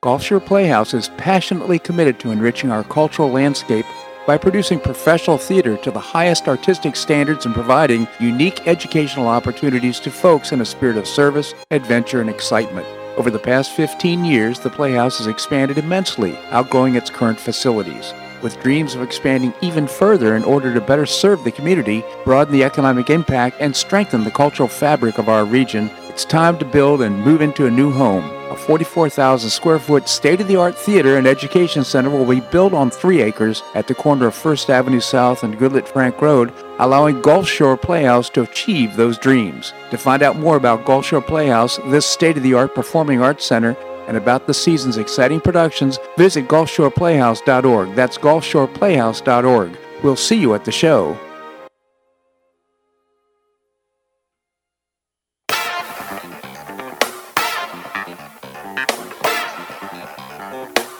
Gulf 0.00 0.22
Shore 0.22 0.38
Playhouse 0.38 0.94
is 0.94 1.10
passionately 1.16 1.80
committed 1.80 2.20
to 2.20 2.30
enriching 2.30 2.70
our 2.70 2.84
cultural 2.84 3.32
landscape 3.32 3.84
by 4.28 4.38
producing 4.38 4.78
professional 4.78 5.38
theater 5.38 5.76
to 5.78 5.90
the 5.90 5.98
highest 5.98 6.46
artistic 6.46 6.94
standards 6.94 7.46
and 7.46 7.52
providing 7.52 8.06
unique 8.20 8.68
educational 8.68 9.26
opportunities 9.26 9.98
to 9.98 10.12
folks 10.12 10.52
in 10.52 10.60
a 10.60 10.64
spirit 10.64 10.96
of 10.96 11.08
service, 11.08 11.52
adventure, 11.72 12.20
and 12.20 12.30
excitement. 12.30 12.86
Over 13.16 13.28
the 13.28 13.40
past 13.40 13.72
15 13.72 14.24
years, 14.24 14.60
the 14.60 14.70
Playhouse 14.70 15.18
has 15.18 15.26
expanded 15.26 15.78
immensely, 15.78 16.38
outgrowing 16.50 16.94
its 16.94 17.10
current 17.10 17.40
facilities. 17.40 18.14
With 18.40 18.62
dreams 18.62 18.94
of 18.94 19.02
expanding 19.02 19.52
even 19.60 19.88
further 19.88 20.36
in 20.36 20.44
order 20.44 20.72
to 20.72 20.80
better 20.80 21.06
serve 21.06 21.42
the 21.42 21.50
community, 21.50 22.04
broaden 22.24 22.52
the 22.52 22.62
economic 22.62 23.10
impact, 23.10 23.56
and 23.58 23.74
strengthen 23.74 24.22
the 24.22 24.30
cultural 24.30 24.68
fabric 24.68 25.18
of 25.18 25.28
our 25.28 25.44
region, 25.44 25.90
it's 26.08 26.24
time 26.24 26.56
to 26.58 26.64
build 26.64 27.02
and 27.02 27.24
move 27.24 27.42
into 27.42 27.66
a 27.66 27.70
new 27.70 27.90
home. 27.90 28.24
A 28.50 28.56
44,000 28.56 29.50
square 29.50 29.78
foot 29.78 30.08
state 30.08 30.40
of 30.40 30.48
the 30.48 30.56
art 30.56 30.78
theater 30.78 31.16
and 31.16 31.26
education 31.26 31.82
center 31.84 32.10
will 32.10 32.24
be 32.24 32.40
built 32.40 32.72
on 32.72 32.90
three 32.90 33.20
acres 33.22 33.62
at 33.74 33.88
the 33.88 33.94
corner 33.94 34.28
of 34.28 34.34
First 34.34 34.70
Avenue 34.70 35.00
South 35.00 35.42
and 35.42 35.58
Goodlette 35.58 35.88
Frank 35.88 36.20
Road, 36.22 36.52
allowing 36.78 37.20
Gulf 37.20 37.48
Shore 37.48 37.76
Playhouse 37.76 38.30
to 38.30 38.42
achieve 38.42 38.96
those 38.96 39.18
dreams. 39.18 39.72
To 39.90 39.98
find 39.98 40.22
out 40.22 40.36
more 40.36 40.56
about 40.56 40.84
Gulf 40.84 41.06
Shore 41.06 41.20
Playhouse, 41.20 41.78
this 41.86 42.06
state 42.06 42.36
of 42.36 42.42
the 42.42 42.54
art 42.54 42.74
performing 42.74 43.20
arts 43.20 43.44
center, 43.44 43.76
and 44.08 44.16
about 44.16 44.46
the 44.46 44.54
season's 44.54 44.96
exciting 44.96 45.40
productions, 45.40 45.98
visit 46.16 46.48
GulfShorePlayhouse.org. 46.48 47.94
That's 47.94 48.18
GulfShorePlayhouse.org. 48.18 49.78
We'll 50.02 50.16
see 50.16 50.36
you 50.36 50.54
at 50.54 50.64
the 50.64 50.72
show. 50.72 51.16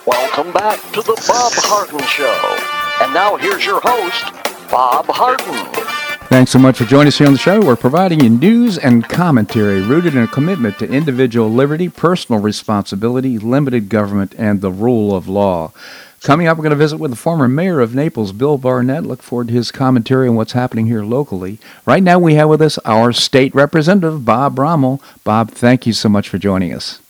Welcome 0.07 0.53
back 0.53 0.81
to 0.93 1.03
the 1.03 1.15
Bob 1.27 1.53
Harden 1.55 2.01
Show. 2.07 3.05
And 3.05 3.15
now 3.15 3.37
here's 3.37 3.65
your 3.65 3.81
host, 3.83 4.71
Bob 4.71 5.07
Harden. 5.07 5.98
Thanks 6.29 6.51
so 6.51 6.59
much 6.59 6.77
for 6.77 6.85
joining 6.85 7.09
us 7.09 7.17
here 7.17 7.27
on 7.27 7.33
the 7.33 7.39
show. 7.39 7.59
We're 7.59 7.75
providing 7.75 8.21
you 8.21 8.29
news 8.29 8.77
and 8.77 9.03
commentary 9.09 9.81
rooted 9.81 10.15
in 10.15 10.23
a 10.23 10.29
commitment 10.29 10.79
to 10.79 10.87
individual 10.87 11.51
liberty, 11.51 11.89
personal 11.89 12.39
responsibility, 12.39 13.39
limited 13.39 13.89
government, 13.89 14.35
and 14.37 14.61
the 14.61 14.71
rule 14.71 15.17
of 15.17 15.27
law. 15.27 15.73
Coming 16.21 16.47
up, 16.47 16.59
we're 16.59 16.65
going 16.65 16.71
to 16.73 16.77
visit 16.77 16.99
with 16.99 17.13
the 17.13 17.17
former 17.17 17.49
mayor 17.49 17.81
of 17.81 17.95
Naples, 17.95 18.33
Bill 18.33 18.59
Barnett. 18.59 19.07
Look 19.07 19.23
forward 19.23 19.49
to 19.49 19.55
his 19.55 19.73
commentary 19.73 20.29
on 20.29 20.35
what's 20.35 20.53
happening 20.53 20.87
here 20.87 21.03
locally. 21.03 21.59
Right 21.87 22.03
now, 22.03 22.19
we 22.19 22.35
have 22.35 22.51
with 22.51 22.61
us 22.61 22.77
our 22.85 23.11
state 23.15 23.55
representative, 23.55 24.27
Bob 24.27 24.59
Rommel. 24.59 25.01
Bob, 25.25 25.53
thank 25.53 25.87
you 25.87 25.95
so 25.95 26.11
much 26.11 26.29
for 26.29 26.37
joining 26.37 26.75
us. 26.75 27.01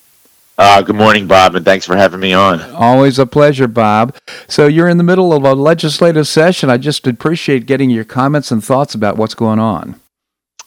Uh, 0.61 0.83
good 0.83 0.97
morning, 0.97 1.29
Bob, 1.29 1.55
and 1.55 1.64
thanks 1.64 1.87
for 1.87 1.94
having 1.94 2.18
me 2.18 2.33
on. 2.33 2.61
Always 2.73 3.21
a 3.21 3.27
pleasure, 3.27 3.68
Bob. 3.68 4.16
So 4.49 4.66
you're 4.66 4.88
in 4.88 4.99
the 4.99 5.05
middle 5.05 5.33
of 5.33 5.44
a 5.44 5.55
legislative 5.55 6.27
session. 6.27 6.68
I 6.68 6.79
just 6.79 7.07
appreciate 7.07 7.64
getting 7.64 7.90
your 7.90 8.05
comments 8.05 8.51
and 8.51 8.62
thoughts 8.62 8.92
about 8.92 9.16
what's 9.16 9.35
going 9.35 9.61
on. 9.61 10.01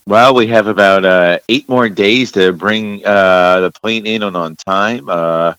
Well, 0.07 0.33
we 0.33 0.47
have 0.47 0.67
about 0.67 1.03
uh, 1.03 1.39
eight 1.49 1.67
more 1.67 1.89
days 1.89 2.31
to 2.31 2.53
bring 2.53 3.05
uh, 3.05 3.59
the 3.59 3.71
plane 3.83 4.07
in 4.07 4.23
on, 4.23 4.33
on 4.33 4.55
time. 4.55 5.09
Uh, 5.09 5.55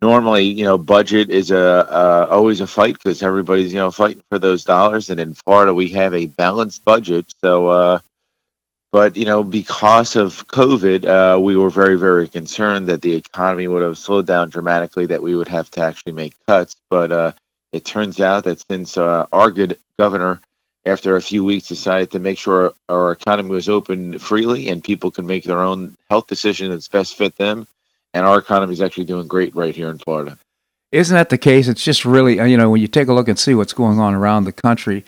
normally, 0.00 0.44
you 0.44 0.64
know, 0.64 0.78
budget 0.78 1.30
is 1.30 1.50
a 1.50 1.92
uh, 1.92 2.28
always 2.30 2.60
a 2.60 2.68
fight 2.68 2.94
because 2.94 3.20
everybody's 3.20 3.72
you 3.72 3.80
know 3.80 3.90
fighting 3.90 4.22
for 4.30 4.38
those 4.38 4.62
dollars, 4.62 5.10
and 5.10 5.18
in 5.18 5.34
Florida 5.34 5.74
we 5.74 5.88
have 5.88 6.14
a 6.14 6.26
balanced 6.26 6.84
budget, 6.84 7.26
so 7.42 7.66
uh, 7.66 7.98
but 8.92 9.16
you 9.16 9.24
know, 9.24 9.42
because 9.42 10.14
of 10.16 10.46
COVID, 10.48 11.06
uh, 11.06 11.40
we 11.40 11.56
were 11.56 11.70
very, 11.70 11.96
very 11.96 12.28
concerned 12.28 12.86
that 12.88 13.00
the 13.00 13.14
economy 13.14 13.66
would 13.66 13.82
have 13.82 13.96
slowed 13.96 14.26
down 14.26 14.50
dramatically, 14.50 15.06
that 15.06 15.22
we 15.22 15.34
would 15.34 15.48
have 15.48 15.70
to 15.72 15.80
actually 15.80 16.12
make 16.12 16.34
cuts. 16.46 16.76
But 16.90 17.10
uh, 17.10 17.32
it 17.72 17.86
turns 17.86 18.20
out 18.20 18.44
that 18.44 18.62
since 18.70 18.98
uh, 18.98 19.26
our 19.32 19.50
good 19.50 19.78
governor, 19.98 20.42
after 20.84 21.16
a 21.16 21.22
few 21.22 21.42
weeks, 21.42 21.68
decided 21.68 22.10
to 22.10 22.18
make 22.18 22.36
sure 22.38 22.74
our 22.90 23.12
economy 23.12 23.48
was 23.48 23.68
open 23.68 24.18
freely 24.18 24.68
and 24.68 24.84
people 24.84 25.10
can 25.10 25.26
make 25.26 25.44
their 25.44 25.60
own 25.60 25.96
health 26.10 26.26
decision 26.26 26.70
that's 26.70 26.88
best 26.88 27.16
fit 27.16 27.34
them, 27.36 27.66
and 28.12 28.26
our 28.26 28.38
economy 28.38 28.74
is 28.74 28.82
actually 28.82 29.04
doing 29.04 29.26
great 29.26 29.56
right 29.56 29.74
here 29.74 29.88
in 29.88 29.96
Florida. 29.96 30.36
Isn't 30.90 31.14
that 31.14 31.30
the 31.30 31.38
case? 31.38 31.66
It's 31.66 31.82
just 31.82 32.04
really, 32.04 32.34
you 32.46 32.58
know, 32.58 32.68
when 32.68 32.82
you 32.82 32.88
take 32.88 33.08
a 33.08 33.14
look 33.14 33.28
and 33.28 33.38
see 33.38 33.54
what's 33.54 33.72
going 33.72 33.98
on 33.98 34.12
around 34.12 34.44
the 34.44 34.52
country 34.52 35.04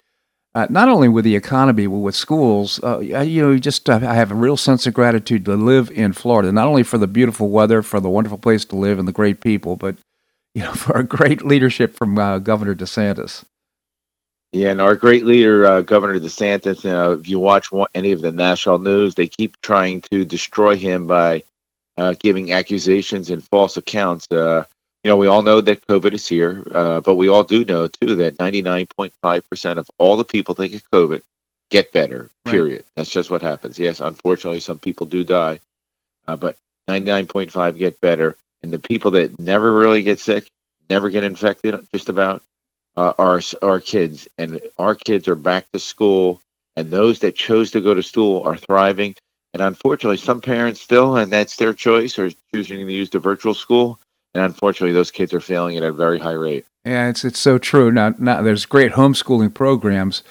uh, 0.55 0.67
not 0.71 0.89
only 0.89 1.09
with 1.09 1.25
the 1.25 1.35
economy, 1.35 1.87
but 1.87 1.99
with 1.99 2.15
schools. 2.15 2.81
Uh, 2.83 2.99
you 3.01 3.43
know, 3.43 3.59
just 3.59 3.91
uh, 3.91 4.01
I 4.03 4.15
have 4.15 4.31
a 4.31 4.37
real 4.37 4.57
sense 4.57 4.87
of 4.87 4.95
gratitude 4.95 5.45
to 5.47 5.57
live 5.57 5.91
in 5.91 6.13
Florida, 6.13 6.53
not 6.53 6.69
only 6.69 6.83
for 6.83 6.99
the 6.99 7.07
beautiful 7.07 7.51
weather, 7.51 7.83
for 7.83 8.01
the 8.01 8.11
wonderful 8.11 8.39
place 8.39 8.65
to 8.67 8.77
live, 8.77 8.99
and 8.99 9.09
the 9.09 9.13
great 9.13 9.41
people, 9.41 9.77
but 9.77 9.97
you 10.55 10.63
know, 10.63 10.73
for 10.75 10.95
our 10.97 11.03
great 11.03 11.45
leadership 11.45 11.95
from 11.95 12.19
uh, 12.19 12.39
Governor 12.39 12.75
DeSantis. 12.75 13.45
Yeah, 14.53 14.71
and 14.71 14.81
our 14.81 14.95
great 14.95 15.25
leader, 15.25 15.67
uh, 15.67 15.81
Governor 15.81 16.21
DeSantis. 16.21 17.19
if 17.19 17.29
you 17.29 17.41
watch 17.41 17.73
one, 17.73 17.89
any 17.97 18.13
of 18.13 18.21
the 18.21 18.31
national 18.31 18.79
news, 18.79 19.17
they 19.17 19.27
keep 19.27 19.61
trying 19.63 20.01
to 20.13 20.25
destroy 20.25 20.77
him 20.77 21.09
by 21.09 21.43
uh, 21.97 22.15
giving 22.21 22.53
accusations 22.53 23.31
and 23.31 23.43
false 23.43 23.77
accounts 23.77 24.29
you 25.05 25.11
know, 25.11 25.19
we 25.19 25.27
all 25.27 25.43
know 25.43 25.61
that 25.61 25.87
COVID 25.87 26.15
is 26.15 26.27
here, 26.27 26.67
uh, 26.73 27.01
but 27.03 27.17
we 27.17 27.29
all 27.29 27.45
do 27.45 27.63
know 27.67 27.87
too 27.87 28.17
that 28.17 28.39
99.5% 28.39 29.77
of 29.77 29.91
all 29.99 30.17
the 30.17 30.25
people 30.25 30.55
that 30.55 30.69
get 30.69 30.83
COVID 30.91 31.21
get 31.71 31.93
better. 31.93 32.31
Period. 32.47 32.79
Right. 32.79 32.85
That's 32.97 33.11
just 33.11 33.31
what 33.31 33.43
happens. 33.43 33.79
Yes, 33.79 34.01
unfortunately, 34.01 34.61
some 34.61 34.79
people 34.79 35.07
do 35.07 35.23
die, 35.23 35.61
uh, 36.27 36.37
but 36.37 36.57
99.5 36.89 37.77
get 37.77 38.01
better, 38.01 38.35
and 38.63 38.73
the 38.73 38.79
people 38.79 39.11
that 39.11 39.39
never 39.39 39.75
really 39.75 40.03
get 40.03 40.19
sick, 40.19 40.49
never 40.89 41.11
get 41.11 41.23
infected, 41.23 41.87
just 41.93 42.09
about, 42.09 42.43
uh, 42.97 43.13
are 43.19 43.43
our 43.61 43.81
kids, 43.81 44.27
and 44.39 44.59
our 44.79 44.95
kids 44.95 45.29
are 45.29 45.35
back 45.35 45.71
to 45.73 45.79
school, 45.79 46.41
and 46.77 46.91
those 46.91 47.19
that 47.19 47.37
chose 47.37 47.71
to 47.73 47.81
go 47.83 47.93
to 47.93 48.03
school 48.03 48.43
are 48.45 48.57
thriving. 48.57 49.15
And 49.53 49.63
unfortunately, 49.63 50.17
some 50.17 50.41
parents 50.41 50.81
still, 50.81 51.17
and 51.17 51.31
that's 51.31 51.57
their 51.57 51.75
choice, 51.75 52.19
are 52.19 52.31
choosing 52.55 52.87
to 52.87 52.93
use 52.93 53.11
the 53.11 53.19
virtual 53.19 53.55
school 53.55 53.99
and 54.35 54.45
unfortunately, 54.45 54.93
those 54.93 55.11
kids 55.11 55.33
are 55.33 55.41
failing 55.41 55.77
at 55.77 55.85
a 55.85 55.93
very 55.93 56.19
high 56.19 56.33
rate. 56.33 56.67
Yeah, 56.85 57.09
it's 57.09 57.25
it's 57.25 57.39
so 57.39 57.57
true. 57.57 57.91
Now, 57.91 58.15
now 58.19 58.43
there's 58.43 58.67
great 58.67 58.93
homeschooling 58.93 59.55
programs, 59.55 60.23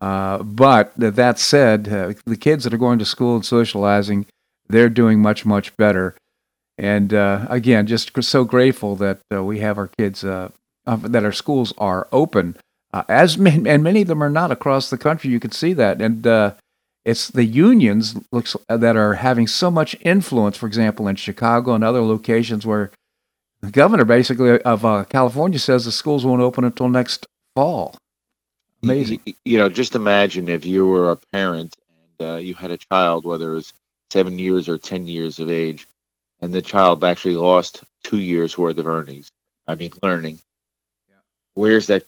uh, 0.00 0.42
but 0.42 0.92
that 0.96 1.38
said, 1.38 1.88
uh, 1.88 2.14
the 2.26 2.36
kids 2.36 2.64
that 2.64 2.74
are 2.74 2.78
going 2.78 2.98
to 2.98 3.04
school 3.04 3.36
and 3.36 3.46
socializing, 3.46 4.26
they're 4.68 4.88
doing 4.88 5.22
much 5.22 5.46
much 5.46 5.74
better. 5.76 6.16
And 6.76 7.14
uh, 7.14 7.46
again, 7.48 7.86
just 7.86 8.10
so 8.24 8.44
grateful 8.44 8.96
that 8.96 9.20
uh, 9.32 9.44
we 9.44 9.60
have 9.60 9.78
our 9.78 9.86
kids, 9.86 10.24
uh, 10.24 10.50
that 10.84 11.24
our 11.24 11.32
schools 11.32 11.72
are 11.78 12.08
open. 12.10 12.56
Uh, 12.92 13.04
as 13.08 13.36
and 13.38 13.82
many 13.82 14.02
of 14.02 14.08
them 14.08 14.22
are 14.22 14.30
not 14.30 14.50
across 14.50 14.90
the 14.90 14.98
country. 14.98 15.30
You 15.30 15.40
can 15.40 15.52
see 15.52 15.72
that, 15.74 16.02
and 16.02 16.26
it's 17.04 17.28
the 17.28 17.44
unions 17.44 18.16
looks 18.32 18.56
that 18.68 18.96
are 18.96 19.14
having 19.14 19.46
so 19.46 19.70
much 19.70 19.96
influence. 20.00 20.56
For 20.56 20.66
example, 20.66 21.06
in 21.06 21.14
Chicago 21.16 21.74
and 21.74 21.84
other 21.84 22.02
locations 22.02 22.66
where 22.66 22.90
the 23.64 23.70
governor 23.70 24.04
basically 24.04 24.60
of 24.62 24.84
uh, 24.84 25.04
California 25.04 25.58
says 25.58 25.84
the 25.84 25.92
schools 25.92 26.24
won't 26.24 26.42
open 26.42 26.64
until 26.64 26.88
next 26.88 27.26
fall. 27.54 27.96
Amazing. 28.82 29.20
You 29.44 29.58
know, 29.58 29.70
just 29.70 29.94
imagine 29.94 30.48
if 30.48 30.66
you 30.66 30.86
were 30.86 31.10
a 31.10 31.16
parent 31.32 31.74
and 32.18 32.28
uh, 32.28 32.36
you 32.36 32.54
had 32.54 32.70
a 32.70 32.76
child, 32.76 33.24
whether 33.24 33.52
it 33.52 33.54
was 33.54 33.72
seven 34.10 34.38
years 34.38 34.68
or 34.68 34.76
10 34.76 35.06
years 35.06 35.38
of 35.38 35.50
age, 35.50 35.86
and 36.40 36.52
the 36.52 36.60
child 36.60 37.02
actually 37.02 37.36
lost 37.36 37.82
two 38.02 38.18
years 38.18 38.58
worth 38.58 38.76
of 38.76 38.86
earnings. 38.86 39.30
I 39.66 39.76
mean, 39.76 39.92
learning. 40.02 40.40
Yeah. 41.08 41.16
Where's 41.54 41.86
that 41.86 42.04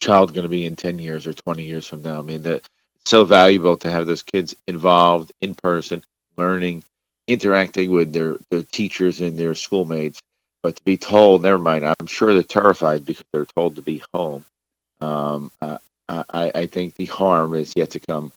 child 0.00 0.34
going 0.34 0.42
to 0.42 0.50
be 0.50 0.66
in 0.66 0.76
10 0.76 0.98
years 0.98 1.26
or 1.26 1.32
20 1.32 1.62
years 1.62 1.86
from 1.86 2.02
now? 2.02 2.18
I 2.18 2.22
mean, 2.22 2.42
that 2.42 2.68
it's 3.00 3.10
so 3.10 3.24
valuable 3.24 3.78
to 3.78 3.90
have 3.90 4.04
those 4.04 4.22
kids 4.22 4.54
involved 4.66 5.32
in 5.40 5.54
person, 5.54 6.04
learning, 6.36 6.84
interacting 7.26 7.90
with 7.90 8.12
their, 8.12 8.36
their 8.50 8.64
teachers 8.64 9.22
and 9.22 9.38
their 9.38 9.54
schoolmates 9.54 10.20
but 10.64 10.76
to 10.76 10.82
be 10.82 10.96
told, 10.96 11.42
never 11.42 11.58
mind, 11.58 11.84
I'm 11.84 12.06
sure 12.06 12.32
they're 12.32 12.42
terrified 12.42 13.04
because 13.04 13.26
they're 13.34 13.44
told 13.44 13.76
to 13.76 13.82
be 13.82 14.02
home. 14.14 14.46
Um, 14.98 15.52
uh, 15.60 15.76
I, 16.08 16.52
I 16.54 16.66
think 16.66 16.94
the 16.94 17.04
harm 17.04 17.54
is 17.54 17.74
yet 17.76 17.90
to 17.90 18.00
come. 18.00 18.32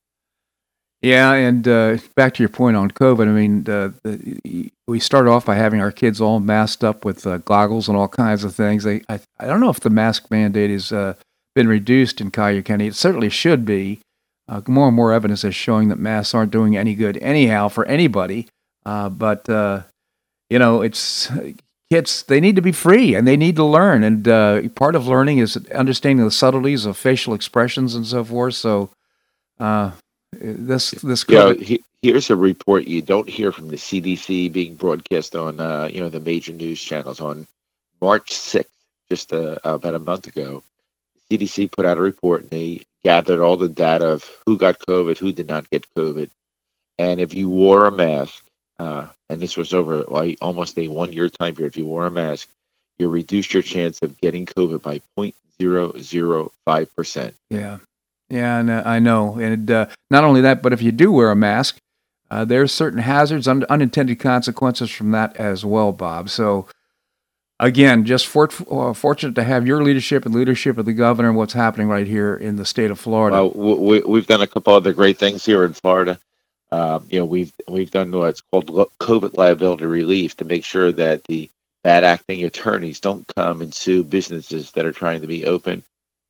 Yeah, 1.02 1.32
and 1.32 1.66
uh, 1.66 2.00
back 2.16 2.34
to 2.34 2.44
your 2.44 2.50
point 2.50 2.76
on 2.76 2.92
COVID, 2.92 3.30
I 3.30 3.32
mean, 3.32 3.70
uh, 3.70 3.92
the, 4.04 4.70
we 4.90 5.00
started 5.00 5.32
off 5.32 5.46
by 5.46 5.56
having 5.56 5.80
our 5.80 5.92
kids 5.92 6.20
all 6.20 6.42
masked 6.42 6.84
up 6.84 7.06
with 7.06 7.26
uh, 7.26 7.38
goggles 7.38 7.88
and 7.88 7.98
all 7.98 8.10
kinds 8.10 8.44
of 8.44 8.54
things. 8.54 8.84
They, 8.84 9.04
I, 9.08 9.22
I 9.40 9.46
don't 9.48 9.62
know 9.62 9.70
if 9.70 9.80
the 9.80 9.90
mask 9.90 10.30
mandate 10.30 10.70
has 10.70 10.92
uh, 10.92 11.14
been 11.56 11.70
reduced 11.70 12.20
in 12.20 12.32
Collier 12.32 12.62
County. 12.62 12.88
It 12.88 12.96
certainly 12.96 13.30
should 13.30 13.64
be. 13.64 14.02
Uh, 14.50 14.62
more 14.68 14.88
and 14.88 14.96
more 14.98 15.14
evidence 15.14 15.46
is 15.46 15.56
showing 15.56 15.88
that 15.88 16.00
masks 16.00 16.34
aren't 16.34 16.52
doing 16.52 16.76
any 16.76 16.94
good 16.94 17.16
anyhow 17.20 17.70
for 17.70 17.86
anybody. 17.86 18.48
but 18.84 19.48
you 20.50 20.60
know, 20.60 20.82
it's 20.82 21.30
kids 21.90 22.24
they 22.24 22.40
need 22.40 22.56
to 22.56 22.62
be 22.62 22.72
free 22.72 23.16
and 23.16 23.28
they 23.28 23.38
need 23.38 23.56
to 23.56 23.64
learn 23.64 24.04
and 24.04 24.28
uh, 24.28 24.62
part 24.70 24.96
of 24.96 25.08
learning 25.08 25.38
is 25.38 25.58
understanding 25.74 26.26
the 26.26 26.32
subtleties 26.32 26.86
of 26.86 26.98
facial 26.98 27.34
expressions 27.34 27.96
and 27.96 28.06
so 28.06 28.24
forth 28.24 28.56
so 28.56 28.90
uh, 29.60 29.92
this 30.34 30.92
this 30.92 31.26
yeah, 31.30 31.54
he, 31.54 31.84
here's 32.02 32.30
a 32.30 32.36
report 32.36 32.88
you 32.88 33.02
don't 33.02 33.30
hear 33.30 33.52
from 33.52 33.70
the 33.70 33.78
cdc 33.78 34.52
being 34.52 34.76
broadcast 34.76 35.36
on 35.36 35.60
uh, 35.60 35.90
you 35.92 36.00
know 36.00 36.10
the 36.10 36.20
major 36.20 36.52
news 36.52 36.82
channels. 36.82 37.22
On 37.22 37.48
march 38.02 38.32
6th 38.32 38.66
just 39.10 39.32
uh, 39.34 39.58
about 39.64 39.96
a 39.96 40.00
month 40.00 40.28
ago 40.28 40.62
the 41.30 41.38
cdc 41.38 41.72
put 41.72 41.86
out 41.86 41.98
a 41.98 42.02
report 42.02 42.42
and 42.42 42.50
they 42.50 42.82
gathered 43.04 43.42
all 43.42 43.56
the 43.56 43.70
data 43.70 44.08
of 44.10 44.30
who 44.46 44.58
got 44.58 44.80
covid 44.80 45.18
who 45.18 45.32
did 45.32 45.48
not 45.48 45.70
get 45.70 45.88
covid. 45.96 46.30
And 47.00 47.22
if 47.22 47.34
you 47.34 47.48
wore 47.48 47.86
a 47.86 47.92
mask 47.92 48.44
uh, 48.80 49.08
and 49.30 49.42
this 49.42 49.58
was 49.58 49.74
over 49.74 50.04
like 50.04 50.38
almost 50.42 50.78
a 50.78 50.88
one 50.88 51.12
year 51.12 51.28
time 51.30 51.56
period. 51.56 51.74
If 51.74 51.78
you 51.78 51.86
wore 51.86 52.06
a 52.06 52.12
mask, 52.12 52.48
you 52.98 53.10
reduced 53.10 53.54
your 53.54 53.64
chance 53.64 54.00
of 54.02 54.18
getting 54.20 54.46
COVID 54.46 54.82
by 54.82 55.02
0.005%. 55.18 57.34
Yeah. 57.50 57.80
Yeah, 58.30 58.60
and 58.60 58.70
uh, 58.70 58.84
I 58.86 59.00
know. 59.00 59.38
And 59.38 59.72
uh, 59.72 59.86
not 60.12 60.26
only 60.26 60.42
that, 60.42 60.62
but 60.62 60.74
if 60.74 60.82
you 60.82 60.92
do 60.92 61.14
wear 61.14 61.32
a 61.32 61.36
mask, 61.36 61.78
uh, 62.30 62.44
there's 62.44 62.74
certain 62.74 63.00
hazards, 63.00 63.48
un- 63.48 63.64
unintended 63.70 64.20
consequences 64.20 64.92
from 64.92 65.12
that 65.12 65.38
as 65.38 65.64
well, 65.64 65.94
Bob. 65.94 66.30
So, 66.30 66.68
again, 67.58 68.04
just 68.04 68.28
for, 68.28 68.50
uh, 68.70 68.92
fortunate 68.94 69.34
to 69.36 69.46
have 69.46 69.66
your 69.66 69.82
leadership 69.82 70.26
and 70.26 70.36
leadership 70.36 70.78
of 70.78 70.86
the 70.86 70.92
governor 70.92 71.30
and 71.30 71.38
what's 71.38 71.54
happening 71.54 71.88
right 71.88 72.06
here 72.06 72.36
in 72.36 72.58
the 72.58 72.66
state 72.66 72.92
of 72.92 73.00
Florida. 73.00 73.46
We, 73.46 74.02
we've 74.02 74.28
done 74.28 74.42
a 74.42 74.48
couple 74.48 74.74
other 74.74 74.92
great 74.92 75.18
things 75.18 75.46
here 75.46 75.64
in 75.64 75.72
Florida. 75.72 76.20
Um, 76.72 77.08
you 77.10 77.20
know, 77.20 77.26
we've 77.26 77.54
we've 77.68 77.92
done 77.92 78.12
what's 78.12 78.42
called 78.42 78.68
COVID 78.68 79.38
liability 79.38 79.86
relief 79.86 80.36
to 80.38 80.46
make 80.46 80.66
sure 80.66 80.92
that 80.92 81.24
the 81.26 81.50
bad 81.84 82.04
acting 82.04 82.44
attorneys 82.44 83.00
don't 83.00 83.26
come 83.36 83.62
and 83.62 83.74
sue 83.74 84.04
businesses 84.04 84.72
that 84.72 84.86
are 84.86 84.92
trying 84.92 85.22
to 85.22 85.28
be 85.28 85.46
open 85.46 85.84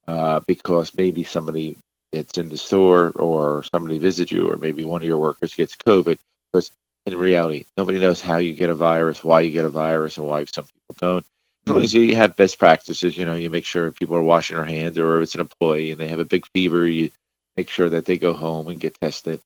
uh, 0.07 0.39
because 0.47 0.95
maybe 0.95 1.23
somebody 1.23 1.75
that's 2.11 2.37
in 2.37 2.49
the 2.49 2.57
store 2.57 3.11
or 3.15 3.63
somebody 3.63 3.97
visits 3.97 4.31
you 4.31 4.49
or 4.49 4.57
maybe 4.57 4.85
one 4.85 5.01
of 5.01 5.07
your 5.07 5.17
workers 5.17 5.55
gets 5.55 5.75
COVID. 5.75 6.17
Because 6.51 6.71
in 7.05 7.17
reality, 7.17 7.65
nobody 7.77 7.99
knows 7.99 8.21
how 8.21 8.37
you 8.37 8.53
get 8.53 8.69
a 8.69 8.75
virus, 8.75 9.23
why 9.23 9.41
you 9.41 9.51
get 9.51 9.65
a 9.65 9.69
virus, 9.69 10.17
and 10.17 10.27
why 10.27 10.45
some 10.45 10.65
people 10.65 10.95
don't. 10.99 11.25
Long 11.65 11.83
as 11.83 11.93
you 11.93 12.15
have 12.15 12.37
best 12.37 12.59
practices, 12.59 13.17
you 13.17 13.25
know, 13.25 13.35
you 13.35 13.49
make 13.49 13.65
sure 13.65 13.91
people 13.91 14.15
are 14.15 14.23
washing 14.23 14.55
their 14.55 14.65
hands, 14.65 14.97
or 14.97 15.17
if 15.17 15.23
it's 15.23 15.35
an 15.35 15.41
employee 15.41 15.91
and 15.91 15.99
they 15.99 16.07
have 16.07 16.19
a 16.19 16.25
big 16.25 16.45
fever, 16.47 16.87
you 16.87 17.11
make 17.57 17.69
sure 17.69 17.89
that 17.89 18.05
they 18.05 18.17
go 18.17 18.33
home 18.33 18.67
and 18.67 18.79
get 18.79 18.99
tested. 19.01 19.41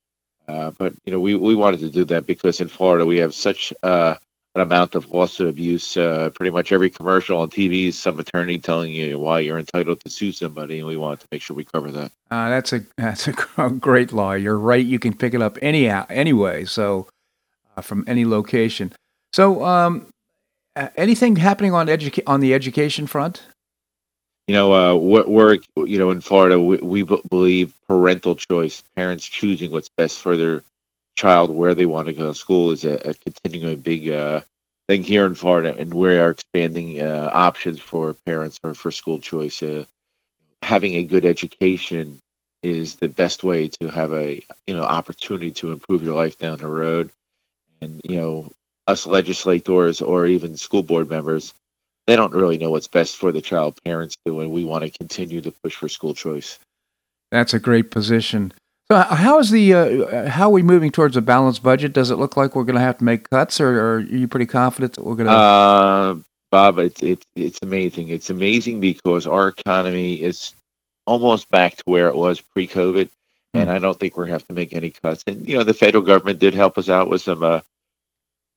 Uh, 0.48 0.72
but 0.78 0.94
you 1.06 1.12
know, 1.12 1.20
we, 1.20 1.36
we 1.36 1.56
wanted 1.56 1.80
to 1.80 1.90
do 1.90 2.04
that 2.06 2.26
because 2.26 2.60
in 2.60 2.68
Florida 2.68 3.06
we 3.06 3.18
have 3.18 3.34
such 3.34 3.74
uh, 3.84 4.16
an 4.56 4.62
amount 4.62 4.96
of 4.96 5.10
lawsuit 5.12 5.48
abuse. 5.48 5.96
Uh, 5.96 6.30
pretty 6.34 6.50
much 6.50 6.72
every 6.72 6.90
commercial 6.90 7.40
on 7.40 7.50
TV 7.50 7.88
is 7.88 7.98
some 7.98 8.20
attorney 8.20 8.58
telling 8.58 8.92
you 8.92 9.18
why 9.18 9.40
you're 9.40 9.60
entitled 9.60 10.00
to 10.02 10.10
sue 10.10 10.32
somebody, 10.32 10.80
and 10.80 10.88
we 10.88 10.98
wanted 10.98 11.22
to 11.22 11.28
make 11.32 11.42
sure 11.42 11.56
we 11.56 11.64
cover 11.64 11.92
that. 11.92 12.12
Uh, 12.30 12.50
that's 12.50 12.74
a 12.74 12.82
that's 12.98 13.28
a 13.28 13.34
great 13.80 14.12
law. 14.12 14.34
You're 14.34 14.58
right. 14.58 14.86
You 14.86 15.00
can 15.00 15.16
pick 15.16 15.34
it 15.34 15.42
up 15.42 15.58
any 15.62 15.88
anyway. 15.88 16.66
So 16.66 17.08
uh, 17.78 17.82
from 17.82 18.04
any 18.08 18.26
location. 18.26 18.94
So 19.34 19.64
um, 19.64 20.08
anything 20.96 21.38
happening 21.38 21.74
on 21.74 21.88
educa- 21.88 22.24
on 22.28 22.42
the 22.42 22.54
education 22.54 23.08
front? 23.08 23.44
You 24.48 24.56
know, 24.56 24.74
uh, 24.74 24.96
we're, 24.96 25.60
you 25.86 25.98
know 25.98 26.12
in 26.12 26.22
Florida 26.22 26.60
we, 26.60 26.78
we 26.78 27.04
believe 27.04 27.74
parental 27.88 28.36
choice, 28.36 28.84
parents 28.96 29.26
choosing 29.26 29.72
what's 29.72 29.90
best 29.90 30.20
for 30.20 30.36
their 30.36 30.64
child 31.16 31.52
where 31.52 31.76
they 31.76 31.86
want 31.86 32.08
to 32.08 32.14
go 32.14 32.28
to 32.28 32.36
school 32.36 32.72
is 32.72 32.84
a, 32.86 32.96
a 33.10 33.14
continuing 33.14 33.80
big 33.80 34.10
uh, 34.10 34.42
thing 34.88 35.04
here 35.04 35.26
in 35.26 35.36
Florida, 35.36 35.76
and 35.78 35.94
we 35.94 36.18
are 36.18 36.32
expanding 36.32 37.02
uh, 37.02 37.30
options 37.34 37.80
for 37.80 38.14
parents 38.26 38.58
for, 38.58 38.74
for 38.74 38.92
school 38.92 39.20
choice. 39.20 39.62
Uh, 39.64 39.86
having 40.64 40.96
a 40.96 41.04
good 41.04 41.26
education 41.26 42.20
is 42.64 42.96
the 42.96 43.10
best 43.10 43.44
way 43.44 43.68
to 43.68 43.90
have 43.90 44.14
a 44.14 44.42
you 44.68 44.76
know 44.76 44.84
opportunity 44.84 45.52
to 45.52 45.72
improve 45.72 46.04
your 46.04 46.16
life 46.16 46.38
down 46.38 46.58
the 46.58 46.68
road. 46.68 47.10
And 47.82 48.02
you 48.04 48.18
know, 48.18 48.52
us 48.88 49.06
legislators 49.08 50.02
or 50.02 50.26
even 50.28 50.58
school 50.58 50.84
board 50.84 51.10
members, 51.10 51.54
they 52.12 52.18
don't 52.18 52.34
really 52.34 52.58
know 52.58 52.72
what's 52.72 52.90
best 52.90 53.16
for 53.16 53.32
the 53.32 53.40
child. 53.40 53.82
Parents 53.86 54.18
do, 54.26 54.42
and 54.42 54.52
we 54.52 54.66
want 54.66 54.84
to 54.84 54.90
continue 54.90 55.40
to 55.40 55.50
push 55.64 55.76
for 55.76 55.88
school 55.88 56.14
choice. 56.14 56.60
That's 57.32 57.54
a 57.54 57.60
great 57.60 57.90
position. 57.90 58.52
So, 58.90 58.98
how 58.98 59.40
is 59.40 59.50
the 59.50 59.74
uh, 59.74 60.30
how 60.30 60.48
are 60.48 60.52
we 60.52 60.62
moving 60.62 60.92
towards 60.92 61.16
a 61.16 61.22
balanced 61.22 61.64
budget? 61.64 61.94
Does 61.94 62.12
it 62.12 62.18
look 62.18 62.36
like 62.36 62.54
we're 62.54 62.66
going 62.66 62.76
to 62.76 62.82
have 62.82 62.98
to 62.98 63.06
make 63.06 63.30
cuts, 63.30 63.62
or, 63.62 63.80
or, 63.80 63.94
are 63.96 64.00
you 64.02 64.28
pretty 64.28 64.46
confident 64.46 64.96
that 64.96 65.06
we're 65.06 65.16
going 65.16 65.28
to? 65.28 65.34
Uh, 65.34 66.16
Bob, 66.52 66.80
it's 66.80 67.02
it's 67.02 67.26
it's 67.38 67.60
amazing. 67.62 68.10
It's 68.10 68.30
amazing 68.30 68.82
because 68.82 69.26
our 69.26 69.48
economy 69.48 70.16
is 70.16 70.54
almost 71.08 71.50
back 71.50 71.78
to 71.78 71.84
where 71.86 72.10
it 72.10 72.16
was 72.16 72.42
pre-COVID, 72.42 73.06
mm-hmm. 73.06 73.58
and 73.58 73.72
I 73.72 73.80
don't 73.80 73.98
think 73.98 74.18
we're 74.18 74.26
going 74.26 74.38
to 74.38 74.44
have 74.44 74.48
to 74.50 74.54
make 74.54 74.74
any 74.74 74.90
cuts. 74.90 75.24
And 75.28 75.48
you 75.48 75.58
know, 75.58 75.64
the 75.64 75.74
federal 75.74 76.04
government 76.04 76.40
did 76.40 76.54
help 76.54 76.78
us 76.78 76.90
out 76.90 77.10
with 77.10 77.22
some 77.22 77.42
uh, 77.42 77.62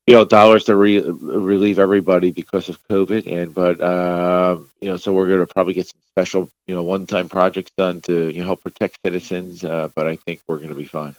you 0.07 0.15
know 0.15 0.25
dollars 0.25 0.65
to 0.65 0.77
re- 0.77 1.01
relieve 1.01 1.79
everybody 1.79 2.31
because 2.31 2.69
of 2.69 2.83
COVID, 2.89 3.27
and 3.27 3.55
but 3.55 3.81
uh, 3.81 4.59
you 4.81 4.89
know, 4.91 4.97
so 4.97 5.13
we're 5.13 5.29
going 5.29 5.41
to 5.41 5.47
probably 5.47 5.75
get 5.75 5.87
some 5.87 6.01
special 6.11 6.51
you 6.67 6.75
know 6.75 6.83
one-time 6.83 7.29
projects 7.29 7.73
done 7.77 8.01
to 8.03 8.29
you 8.31 8.41
know 8.41 8.47
help 8.47 8.63
protect 8.63 8.99
citizens. 9.05 9.65
Uh, 9.65 9.89
but 9.95 10.07
I 10.07 10.17
think 10.17 10.43
we're 10.47 10.59
going 10.59 10.69
to 10.69 10.75
be 10.75 10.85
fine. 10.85 11.17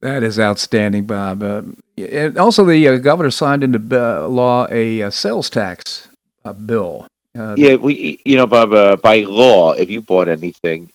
That 0.00 0.22
is 0.22 0.40
outstanding, 0.40 1.04
Bob. 1.04 1.42
Uh, 1.42 1.62
and 1.96 2.38
also, 2.38 2.64
the 2.64 2.88
uh, 2.88 2.96
governor 2.96 3.30
signed 3.30 3.62
into 3.62 3.78
uh, 3.92 4.26
law 4.26 4.66
a, 4.70 5.02
uh, 5.02 5.10
sales 5.10 5.48
tax 5.48 6.08
bill. 6.66 7.06
yeah, 7.34 7.76
we 7.76 8.20
you 8.24 8.36
know, 8.36 8.46
Bob, 8.46 9.02
by 9.02 9.20
law, 9.20 9.72
if 9.72 9.90
you 9.90 10.00
bought 10.00 10.28
anything 10.28 10.90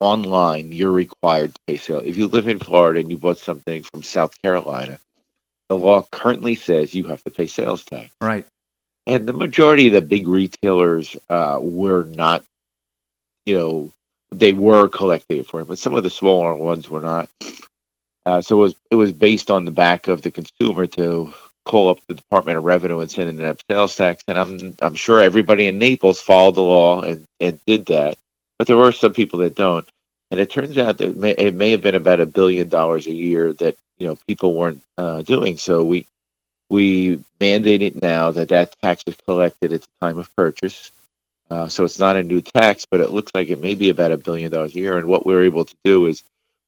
online, 0.00 0.70
you're 0.70 0.92
required 0.92 1.54
to 1.54 1.60
pay 1.66 1.76
sales. 1.78 2.02
If 2.04 2.18
you 2.18 2.26
live 2.26 2.46
in 2.46 2.58
Florida 2.58 3.00
and 3.00 3.10
you 3.10 3.16
bought 3.16 3.38
something 3.38 3.82
from 3.84 4.02
South 4.02 4.40
Carolina 4.42 4.98
the 5.78 5.84
law 5.84 6.06
currently 6.12 6.54
says 6.54 6.94
you 6.94 7.04
have 7.04 7.22
to 7.24 7.30
pay 7.30 7.46
sales 7.46 7.84
tax. 7.84 8.10
Right. 8.20 8.46
And 9.06 9.26
the 9.26 9.32
majority 9.32 9.88
of 9.88 9.92
the 9.92 10.00
big 10.00 10.26
retailers 10.26 11.16
uh, 11.28 11.58
were 11.60 12.04
not, 12.04 12.44
you 13.44 13.58
know, 13.58 13.92
they 14.30 14.52
were 14.52 14.88
collecting 14.88 15.38
it 15.38 15.46
for 15.46 15.60
it, 15.60 15.68
but 15.68 15.78
some 15.78 15.94
of 15.94 16.02
the 16.02 16.10
smaller 16.10 16.54
ones 16.54 16.88
were 16.88 17.00
not. 17.00 17.28
Uh, 18.26 18.40
so 18.40 18.56
it 18.56 18.60
was 18.60 18.74
it 18.90 18.94
was 18.94 19.12
based 19.12 19.50
on 19.50 19.64
the 19.64 19.70
back 19.70 20.08
of 20.08 20.22
the 20.22 20.30
consumer 20.30 20.86
to 20.86 21.32
call 21.66 21.90
up 21.90 21.98
the 22.06 22.14
Department 22.14 22.56
of 22.56 22.64
Revenue 22.64 23.00
and 23.00 23.10
send 23.10 23.28
in 23.28 23.36
that 23.36 23.62
sales 23.70 23.94
tax. 23.96 24.22
And 24.26 24.38
I'm 24.38 24.74
I'm 24.80 24.94
sure 24.94 25.20
everybody 25.20 25.66
in 25.66 25.78
Naples 25.78 26.20
followed 26.20 26.54
the 26.54 26.62
law 26.62 27.02
and, 27.02 27.26
and 27.40 27.60
did 27.66 27.86
that, 27.86 28.16
but 28.58 28.66
there 28.66 28.78
were 28.78 28.92
some 28.92 29.12
people 29.12 29.40
that 29.40 29.56
don't. 29.56 29.86
And 30.30 30.40
it 30.40 30.50
turns 30.50 30.78
out 30.78 30.98
that 30.98 31.10
it 31.10 31.16
may, 31.16 31.32
it 31.32 31.54
may 31.54 31.70
have 31.72 31.82
been 31.82 31.94
about 31.94 32.20
a 32.20 32.26
billion 32.26 32.68
dollars 32.68 33.06
a 33.06 33.12
year 33.12 33.52
that 33.54 33.76
you 33.98 34.06
know 34.06 34.16
people 34.26 34.54
weren't 34.54 34.82
uh, 34.98 35.22
doing. 35.22 35.56
So 35.56 35.84
we 35.84 36.06
we 36.70 37.22
mandate 37.40 37.82
it 37.82 38.02
now 38.02 38.30
that 38.32 38.48
that 38.48 38.74
tax 38.82 39.02
is 39.06 39.16
collected 39.26 39.72
at 39.72 39.82
the 39.82 39.88
time 40.00 40.18
of 40.18 40.34
purchase. 40.36 40.90
Uh, 41.50 41.68
so 41.68 41.84
it's 41.84 41.98
not 41.98 42.16
a 42.16 42.22
new 42.22 42.40
tax, 42.40 42.86
but 42.90 43.00
it 43.00 43.10
looks 43.10 43.30
like 43.34 43.48
it 43.48 43.60
may 43.60 43.74
be 43.74 43.90
about 43.90 44.12
a 44.12 44.16
billion 44.16 44.50
dollars 44.50 44.74
a 44.74 44.78
year. 44.78 44.96
And 44.98 45.06
what 45.06 45.26
we're 45.26 45.44
able 45.44 45.64
to 45.64 45.74
do 45.84 46.06
is 46.06 46.22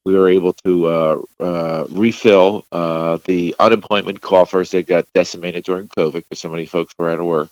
we 0.04 0.14
were 0.14 0.28
able 0.28 0.52
to 0.52 0.86
uh, 0.86 1.22
uh, 1.40 1.86
refill 1.90 2.64
uh, 2.70 3.18
the 3.24 3.56
unemployment 3.58 4.20
coffers 4.20 4.70
that 4.70 4.86
got 4.86 5.12
decimated 5.14 5.64
during 5.64 5.88
COVID 5.88 6.12
because 6.12 6.38
so 6.38 6.48
many 6.48 6.66
folks 6.66 6.94
were 6.98 7.10
out 7.10 7.18
of 7.18 7.26
work. 7.26 7.50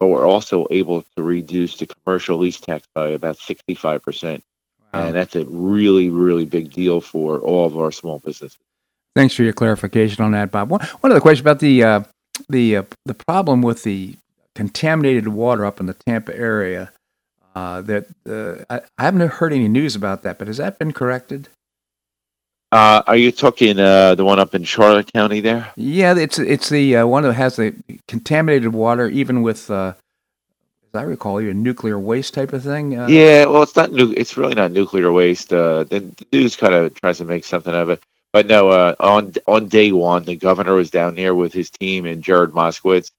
But 0.00 0.08
we're 0.08 0.26
also 0.26 0.66
able 0.70 1.04
to 1.14 1.22
reduce 1.22 1.76
the 1.76 1.86
commercial 1.86 2.38
lease 2.38 2.58
tax 2.58 2.88
by 2.92 3.10
about 3.10 3.36
65%. 3.36 4.42
Wow. 4.92 5.06
And 5.06 5.14
that's 5.14 5.36
a 5.36 5.44
really, 5.44 6.10
really 6.10 6.44
big 6.44 6.72
deal 6.72 7.00
for 7.00 7.38
all 7.38 7.66
of 7.66 7.78
our 7.78 7.92
small 7.92 8.18
businesses. 8.18 8.58
Thanks 9.14 9.34
for 9.34 9.42
your 9.42 9.52
clarification 9.52 10.24
on 10.24 10.32
that, 10.32 10.50
Bob. 10.50 10.70
One, 10.70 10.80
one 11.00 11.12
other 11.12 11.20
question 11.20 11.44
about 11.44 11.60
the 11.60 11.84
uh, 11.84 12.02
the 12.48 12.78
uh, 12.78 12.82
the 13.04 13.14
problem 13.14 13.60
with 13.60 13.82
the 13.82 14.16
contaminated 14.54 15.28
water 15.28 15.66
up 15.66 15.80
in 15.80 15.86
the 15.86 15.94
Tampa 15.94 16.36
area. 16.36 16.92
Uh, 17.54 17.82
that 17.82 18.06
uh, 18.26 18.64
I, 18.70 18.80
I, 18.96 19.04
haven't 19.04 19.28
heard 19.28 19.52
any 19.52 19.68
news 19.68 19.94
about 19.94 20.22
that, 20.22 20.38
but 20.38 20.46
has 20.46 20.56
that 20.56 20.78
been 20.78 20.92
corrected? 20.92 21.48
Uh, 22.70 23.02
are 23.06 23.16
you 23.16 23.30
talking 23.30 23.78
uh, 23.78 24.14
the 24.14 24.24
one 24.24 24.38
up 24.38 24.54
in 24.54 24.64
Charlotte 24.64 25.12
County 25.12 25.40
there? 25.40 25.70
Yeah, 25.76 26.16
it's 26.16 26.38
it's 26.38 26.70
the 26.70 27.02
one 27.02 27.24
that 27.24 27.34
has 27.34 27.56
the 27.56 27.74
contaminated 28.08 28.72
water, 28.72 29.06
even 29.08 29.42
with 29.42 29.70
as 29.70 29.94
I 30.94 31.02
recall, 31.02 31.36
a 31.36 31.52
nuclear 31.52 31.98
waste 31.98 32.32
type 32.32 32.54
of 32.54 32.62
thing. 32.62 32.92
yeah, 32.92 33.44
well, 33.44 33.62
it's 33.62 33.76
not 33.76 33.92
new. 33.92 34.14
It's 34.16 34.38
really 34.38 34.54
not 34.54 34.72
nuclear 34.72 35.12
waste. 35.12 35.50
the, 35.50 35.86
the 35.90 36.26
news 36.32 36.56
kind 36.56 36.72
of 36.72 36.94
tries 36.94 37.18
to 37.18 37.26
make 37.26 37.44
something 37.44 37.74
of 37.74 37.90
it. 37.90 38.02
But 38.32 38.46
no, 38.46 38.70
uh, 38.70 38.94
on 38.98 39.34
on 39.46 39.68
day 39.68 39.92
one, 39.92 40.24
the 40.24 40.36
governor 40.36 40.74
was 40.74 40.90
down 40.90 41.16
here 41.16 41.34
with 41.34 41.52
his 41.52 41.70
team 41.70 42.06
and 42.06 42.22
Jared 42.22 42.52
Moskowitz. 42.52 43.10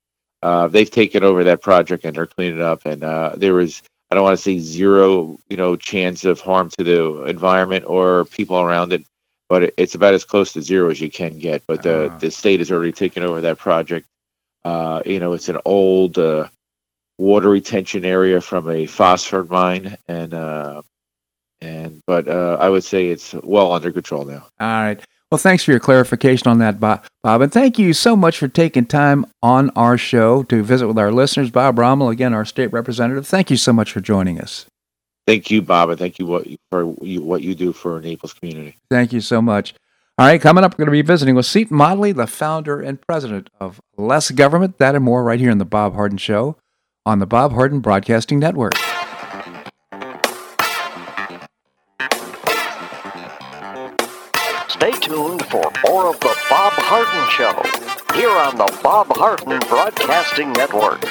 Uh, 0.42 0.68
they've 0.68 0.90
taken 0.90 1.24
over 1.24 1.44
that 1.44 1.62
project 1.62 2.04
and 2.04 2.16
they're 2.16 2.28
cleaning 2.28 2.58
it 2.58 2.62
up. 2.62 2.86
And 2.86 3.04
uh, 3.04 3.34
there 3.38 3.54
was, 3.54 3.82
I 4.12 4.16
don't 4.16 4.26
want 4.26 4.38
to 4.38 4.44
say 4.44 4.60
zero, 4.60 5.40
you 5.50 5.56
know, 5.56 5.78
chance 5.78 6.26
of 6.26 6.42
harm 6.42 6.70
to 6.72 6.84
the 6.84 7.24
environment 7.24 7.86
or 7.88 8.26
people 8.26 8.60
around 8.60 8.92
it, 8.92 9.06
but 9.48 9.64
it, 9.64 9.74
it's 9.78 9.96
about 9.96 10.14
as 10.16 10.26
close 10.26 10.52
to 10.54 10.62
zero 10.62 10.90
as 10.90 11.00
you 11.00 11.10
can 11.10 11.40
get. 11.40 11.64
But 11.68 11.84
the 11.84 12.08
uh-huh. 12.08 12.18
the 12.18 12.32
state 12.32 12.60
has 12.60 12.72
already 12.72 12.92
taken 12.92 13.24
over 13.24 13.40
that 13.42 13.58
project. 13.58 14.08
Uh, 14.66 15.02
you 15.06 15.20
know, 15.20 15.34
it's 15.34 15.50
an 15.50 15.60
old 15.64 16.18
uh, 16.18 16.48
water 17.18 17.50
retention 17.50 18.04
area 18.04 18.42
from 18.42 18.70
a 18.70 18.86
phosphor 18.86 19.44
mine, 19.44 19.98
and 20.08 20.34
uh, 20.34 20.82
and 21.64 22.02
but 22.06 22.28
uh, 22.28 22.58
I 22.60 22.70
would 22.70 22.84
say 22.84 23.08
it's 23.08 23.34
well 23.34 23.72
under 23.72 23.92
control 23.92 24.26
now. 24.26 24.46
All 24.60 24.68
right. 24.68 25.00
Well, 25.32 25.40
thanks 25.40 25.64
for 25.64 25.72
your 25.72 25.80
clarification 25.80 26.48
on 26.48 26.60
that, 26.60 26.80
Bob. 26.80 27.06
Bob, 27.24 27.42
And 27.42 27.52
thank 27.52 27.80
you 27.80 27.94
so 27.94 28.16
much 28.16 28.38
for 28.38 28.48
taking 28.48 28.86
time 28.86 29.26
on 29.42 29.72
our 29.72 29.98
show 29.98 30.44
to 30.44 30.62
visit 30.62 30.88
with 30.88 31.00
our 31.00 31.12
listeners. 31.12 31.50
Bob 31.50 31.80
Rommel, 31.80 32.10
again, 32.10 32.36
our 32.36 32.46
state 32.46 32.72
representative. 32.72 33.26
Thank 33.26 33.50
you 33.50 33.58
so 33.58 33.74
much 33.74 33.92
for 33.92 34.00
joining 34.00 34.40
us. 34.40 34.68
Thank 35.26 35.50
you, 35.50 35.64
Bob, 35.64 35.90
and 35.90 35.98
thank 35.98 36.20
you 36.20 36.28
what 36.28 36.46
for 36.70 36.86
what 36.86 37.42
you 37.42 37.56
do 37.56 37.74
for 37.74 38.00
Naples 38.02 38.34
community. 38.34 38.78
Thank 38.92 39.14
you 39.14 39.22
so 39.22 39.42
much. 39.42 39.74
All 40.20 40.28
right, 40.28 40.40
coming 40.40 40.64
up, 40.64 40.74
we're 40.74 40.86
going 40.86 40.98
to 40.98 41.04
be 41.04 41.08
visiting 41.08 41.34
with 41.34 41.48
Seton 41.48 41.76
Motley, 41.76 42.12
the 42.12 42.28
founder 42.28 42.80
and 42.80 43.02
president 43.02 43.50
of 43.60 43.82
Less 43.98 44.30
Government. 44.30 44.78
That 44.78 44.94
and 44.94 45.04
more 45.04 45.24
right 45.24 45.40
here 45.40 45.50
in 45.50 45.58
the 45.58 45.66
Bob 45.66 45.96
Harden 45.96 46.20
Show 46.20 46.58
on 47.08 47.18
the 47.18 47.26
Bob 47.26 47.54
Harden 47.54 47.80
Broadcasting 47.80 48.38
Network. 48.38 48.74
Tuned 55.04 55.46
for 55.48 55.62
more 55.86 56.08
of 56.08 56.20
the 56.22 56.34
Bob 56.50 56.72
Harden 56.78 57.30
Show 57.30 57.52
here 58.16 58.30
on 58.30 58.56
the 58.56 58.80
Bob 58.82 59.08
Harden 59.08 59.60
Broadcasting 59.68 60.54
Network. 60.54 61.04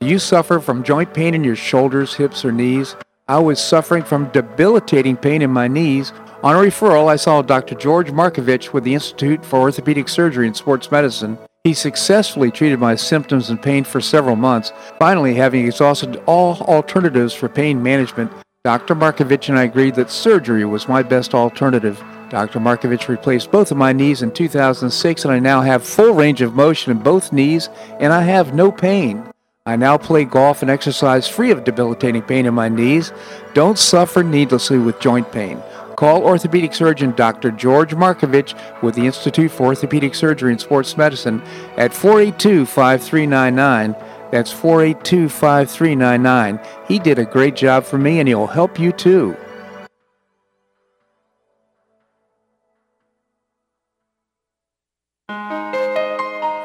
You 0.00 0.18
suffer 0.18 0.58
from 0.58 0.82
joint 0.82 1.12
pain 1.12 1.34
in 1.34 1.44
your 1.44 1.56
shoulders, 1.56 2.14
hips, 2.14 2.42
or 2.42 2.52
knees? 2.52 2.96
I 3.28 3.38
was 3.38 3.62
suffering 3.62 4.04
from 4.04 4.30
debilitating 4.30 5.18
pain 5.18 5.42
in 5.42 5.50
my 5.50 5.68
knees. 5.68 6.14
On 6.42 6.56
a 6.56 6.58
referral, 6.58 7.08
I 7.08 7.16
saw 7.16 7.42
Dr. 7.42 7.74
George 7.74 8.10
Markovich 8.10 8.72
with 8.72 8.84
the 8.84 8.94
Institute 8.94 9.44
for 9.44 9.58
Orthopedic 9.58 10.08
Surgery 10.08 10.46
and 10.46 10.56
Sports 10.56 10.90
Medicine 10.90 11.36
he 11.66 11.74
successfully 11.74 12.48
treated 12.48 12.78
my 12.78 12.94
symptoms 12.94 13.50
and 13.50 13.60
pain 13.60 13.82
for 13.82 14.00
several 14.00 14.36
months. 14.36 14.72
Finally, 15.00 15.34
having 15.34 15.66
exhausted 15.66 16.22
all 16.26 16.56
alternatives 16.60 17.34
for 17.34 17.48
pain 17.48 17.82
management, 17.82 18.30
Dr. 18.62 18.94
Markovich 18.94 19.48
and 19.48 19.58
I 19.58 19.64
agreed 19.64 19.96
that 19.96 20.12
surgery 20.12 20.64
was 20.64 20.88
my 20.88 21.02
best 21.02 21.34
alternative. 21.34 22.02
Dr. 22.28 22.60
Markovich 22.60 23.08
replaced 23.08 23.50
both 23.50 23.72
of 23.72 23.76
my 23.76 23.92
knees 23.92 24.22
in 24.22 24.30
2006, 24.30 25.24
and 25.24 25.32
I 25.34 25.40
now 25.40 25.60
have 25.60 25.84
full 25.84 26.14
range 26.14 26.40
of 26.40 26.54
motion 26.54 26.92
in 26.92 26.98
both 26.98 27.32
knees, 27.32 27.68
and 27.98 28.12
I 28.12 28.22
have 28.22 28.54
no 28.54 28.70
pain. 28.70 29.28
I 29.66 29.74
now 29.74 29.98
play 29.98 30.24
golf 30.24 30.62
and 30.62 30.70
exercise 30.70 31.26
free 31.26 31.50
of 31.50 31.64
debilitating 31.64 32.22
pain 32.22 32.46
in 32.46 32.54
my 32.54 32.68
knees. 32.68 33.12
Don't 33.54 33.76
suffer 33.76 34.22
needlessly 34.22 34.78
with 34.78 35.00
joint 35.00 35.32
pain. 35.32 35.60
Call 35.96 36.24
orthopedic 36.24 36.74
surgeon 36.74 37.12
Dr. 37.12 37.50
George 37.50 37.94
Markovich 37.94 38.54
with 38.82 38.94
the 38.94 39.06
Institute 39.06 39.50
for 39.50 39.68
Orthopedic 39.68 40.14
Surgery 40.14 40.52
and 40.52 40.60
Sports 40.60 40.96
Medicine 40.96 41.42
at 41.78 41.94
482 41.94 42.66
5399. 42.66 43.96
That's 44.30 44.52
482 44.52 45.30
5399. 45.30 46.60
He 46.86 46.98
did 46.98 47.18
a 47.18 47.24
great 47.24 47.56
job 47.56 47.84
for 47.84 47.96
me 47.96 48.18
and 48.18 48.28
he'll 48.28 48.46
help 48.46 48.78
you 48.78 48.92
too. 48.92 49.36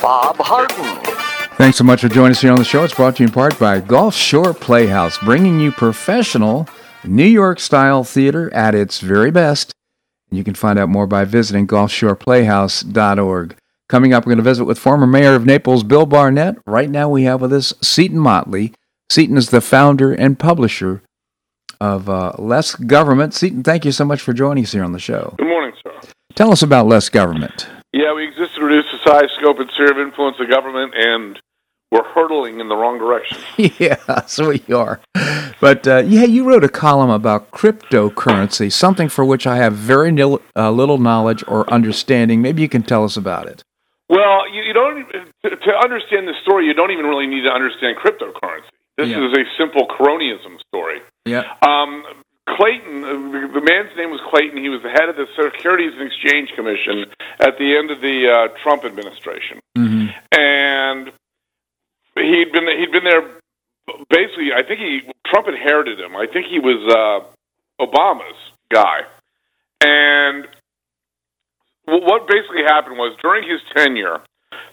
Bob 0.00 0.36
Harden. 0.38 1.16
Thanks 1.56 1.78
so 1.78 1.84
much 1.84 2.02
for 2.02 2.08
joining 2.08 2.32
us 2.32 2.40
here 2.42 2.52
on 2.52 2.58
the 2.58 2.64
show. 2.64 2.84
It's 2.84 2.94
brought 2.94 3.16
to 3.16 3.22
you 3.22 3.28
in 3.28 3.32
part 3.32 3.58
by 3.58 3.80
Gulf 3.80 4.14
Shore 4.14 4.52
Playhouse, 4.52 5.18
bringing 5.18 5.58
you 5.58 5.72
professional 5.72 6.68
New 7.04 7.24
York 7.24 7.60
style 7.60 8.04
theater 8.04 8.52
at 8.52 8.74
its 8.74 9.00
very 9.00 9.30
best. 9.30 9.72
You 10.30 10.44
can 10.44 10.54
find 10.54 10.78
out 10.78 10.88
more 10.88 11.06
by 11.06 11.24
visiting 11.24 11.66
gulfshoreplayhouse.org. 11.66 13.56
Coming 13.88 14.12
up, 14.12 14.26
we're 14.26 14.30
going 14.30 14.38
to 14.38 14.42
visit 14.42 14.64
with 14.64 14.78
former 14.78 15.06
mayor 15.06 15.34
of 15.34 15.46
Naples, 15.46 15.84
Bill 15.84 16.06
Barnett. 16.06 16.56
Right 16.66 16.90
now, 16.90 17.08
we 17.08 17.22
have 17.22 17.40
with 17.40 17.52
us 17.52 17.72
Seton 17.80 18.18
Motley. 18.18 18.72
Seton 19.08 19.36
is 19.36 19.50
the 19.50 19.60
founder 19.60 20.12
and 20.12 20.38
publisher 20.38 21.02
of 21.80 22.08
uh, 22.08 22.32
Less 22.38 22.74
Government. 22.74 23.32
Seton, 23.32 23.62
thank 23.62 23.84
you 23.84 23.92
so 23.92 24.04
much 24.04 24.20
for 24.20 24.32
joining 24.32 24.64
us 24.64 24.72
here 24.72 24.82
on 24.82 24.92
the 24.92 24.98
show. 24.98 25.34
Good 25.38 25.46
morning, 25.48 25.72
sir. 25.82 25.92
Tell 26.34 26.50
us 26.50 26.62
about 26.62 26.86
Less 26.86 27.08
Government. 27.08 27.68
Yeah, 27.96 28.12
we 28.12 28.28
exist 28.28 28.56
to 28.56 28.62
reduce 28.62 28.84
the 28.92 28.98
size, 29.08 29.30
scope, 29.38 29.58
and 29.58 29.70
sphere 29.70 29.90
of 29.90 29.98
influence 29.98 30.36
of 30.38 30.50
government, 30.50 30.92
and 30.94 31.40
we're 31.90 32.04
hurtling 32.04 32.60
in 32.60 32.68
the 32.68 32.76
wrong 32.76 32.98
direction. 32.98 33.38
yeah, 33.78 34.26
so 34.26 34.50
we 34.50 34.62
are. 34.74 35.00
But 35.62 35.88
uh, 35.88 36.02
yeah, 36.06 36.24
you 36.24 36.44
wrote 36.44 36.62
a 36.62 36.68
column 36.68 37.08
about 37.08 37.52
cryptocurrency, 37.52 38.70
something 38.70 39.08
for 39.08 39.24
which 39.24 39.46
I 39.46 39.56
have 39.56 39.72
very 39.72 40.12
nil, 40.12 40.42
uh, 40.54 40.70
little 40.72 40.98
knowledge 40.98 41.42
or 41.48 41.68
understanding. 41.72 42.42
Maybe 42.42 42.60
you 42.60 42.68
can 42.68 42.82
tell 42.82 43.02
us 43.02 43.16
about 43.16 43.46
it. 43.46 43.62
Well, 44.10 44.46
you, 44.52 44.60
you 44.60 44.74
don't 44.74 45.08
to, 45.44 45.56
to, 45.56 45.72
understand 45.82 46.28
the 46.28 46.34
story. 46.42 46.66
You 46.66 46.74
don't 46.74 46.90
even 46.90 47.06
really 47.06 47.26
need 47.26 47.44
to 47.44 47.50
understand 47.50 47.96
cryptocurrency. 47.96 48.68
This 48.98 49.08
yeah. 49.08 49.26
is 49.26 49.32
a 49.32 49.44
simple 49.56 49.86
cronyism 49.88 50.58
story. 50.68 51.00
Yeah. 51.24 51.44
Um, 51.62 52.04
Clayton, 52.48 53.04
uh, 53.04 53.52
the 53.52 53.60
man's 53.60 53.90
name 53.96 54.10
was 54.10 54.20
Clayton. 54.30 54.56
He 54.62 54.68
was 54.68 54.80
the 54.82 54.90
head 54.90 55.08
of 55.08 55.16
the 55.16 55.26
Securities 55.34 55.92
and 55.98 56.06
Exchange 56.06 56.50
Commission 56.54 57.10
at 57.40 57.58
the 57.58 57.76
end 57.76 57.90
of 57.90 58.00
the 58.00 58.30
uh, 58.30 58.48
Trump 58.62 58.84
administration, 58.84 59.58
mm-hmm. 59.76 60.14
and 60.30 61.10
he'd 62.14 62.52
been 62.52 62.66
he'd 62.78 62.92
been 62.92 63.04
there. 63.04 63.42
Basically, 64.10 64.50
I 64.54 64.62
think 64.62 64.80
he 64.80 65.00
Trump 65.26 65.48
inherited 65.48 65.98
him. 65.98 66.16
I 66.16 66.26
think 66.26 66.46
he 66.46 66.58
was 66.58 66.82
uh, 66.86 67.84
Obama's 67.84 68.38
guy, 68.70 69.02
and 69.82 70.46
what 71.86 72.26
basically 72.28 72.62
happened 72.66 72.96
was 72.96 73.16
during 73.22 73.48
his 73.48 73.60
tenure, 73.74 74.18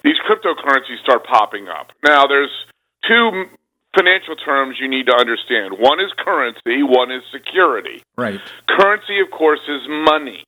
these 0.04 0.18
cryptocurrencies 0.30 1.02
start 1.02 1.26
popping 1.26 1.68
up. 1.68 1.92
Now, 2.06 2.26
there's 2.26 2.52
two 3.08 3.46
financial 3.96 4.36
terms 4.36 4.78
you 4.80 4.90
need 4.90 5.08
to 5.08 5.16
understand. 5.16 5.78
One 5.78 6.00
is 6.00 6.12
currency, 6.18 6.82
one 6.84 7.12
is 7.12 7.22
security. 7.32 8.04
Right. 8.18 8.40
Currency, 8.68 9.20
of 9.22 9.32
course, 9.32 9.62
is 9.68 9.82
money. 9.88 10.44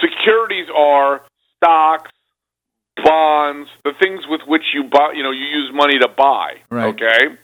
Securities 0.00 0.68
are 0.74 1.22
stocks, 1.56 2.10
bonds, 3.04 3.68
the 3.84 3.92
things 4.00 4.20
with 4.28 4.40
which 4.46 4.62
you 4.74 4.84
buy, 4.84 5.12
you 5.14 5.22
know, 5.22 5.30
you 5.30 5.44
use 5.44 5.70
money 5.74 5.98
to 5.98 6.08
buy. 6.08 6.54
Right. 6.70 6.94
Okay. 6.94 7.36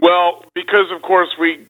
Well, 0.00 0.44
because 0.54 0.92
of 0.94 1.02
course 1.02 1.28
we 1.40 1.66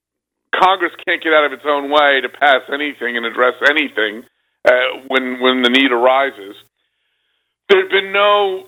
Congress 0.55 0.93
can't 1.07 1.23
get 1.23 1.33
out 1.33 1.45
of 1.45 1.53
its 1.53 1.65
own 1.67 1.91
way 1.91 2.21
to 2.23 2.29
pass 2.29 2.63
anything 2.73 3.17
and 3.17 3.27
address 3.27 3.55
anything 3.69 4.25
uh, 4.65 5.05
when 5.09 5.41
when 5.41 5.63
the 5.63 5.71
need 5.71 5.93
arises. 5.93 6.57
There's 7.69 7.91
been 7.91 8.13
no 8.13 8.67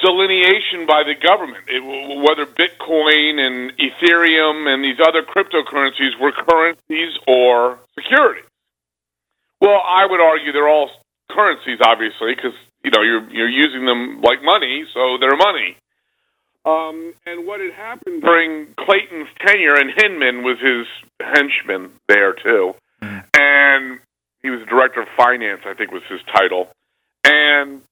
delineation 0.00 0.86
by 0.86 1.02
the 1.04 1.14
government, 1.14 1.64
it, 1.68 1.80
whether 1.80 2.46
Bitcoin 2.46 3.38
and 3.38 3.72
Ethereum 3.78 4.66
and 4.72 4.84
these 4.84 4.98
other 5.00 5.22
cryptocurrencies 5.22 6.18
were 6.20 6.32
currencies 6.32 7.12
or 7.26 7.78
securities. 7.94 8.44
Well, 9.60 9.80
I 9.84 10.06
would 10.06 10.20
argue 10.20 10.52
they're 10.52 10.68
all 10.68 10.90
currencies, 11.30 11.78
obviously, 11.82 12.34
because 12.34 12.52
you 12.82 12.90
know 12.90 13.02
you're 13.02 13.28
you're 13.30 13.48
using 13.48 13.86
them 13.86 14.20
like 14.20 14.42
money, 14.42 14.84
so 14.92 15.16
they're 15.18 15.36
money. 15.36 15.76
Um, 16.66 17.12
and 17.26 17.46
what 17.46 17.60
had 17.60 17.72
happened 17.72 18.22
during 18.22 18.68
Clayton's 18.78 19.28
tenure, 19.38 19.74
and 19.74 19.90
Hinman 19.96 20.42
was 20.42 20.58
his 20.60 20.86
henchman 21.20 21.92
there 22.08 22.32
too, 22.32 22.74
mm. 23.02 23.24
and 23.36 24.00
he 24.42 24.50
was 24.50 24.60
director 24.68 25.02
of 25.02 25.08
finance, 25.16 25.62
I 25.66 25.74
think 25.74 25.90
was 25.92 26.02
his 26.08 26.20
title. 26.34 26.68
And 27.24 27.82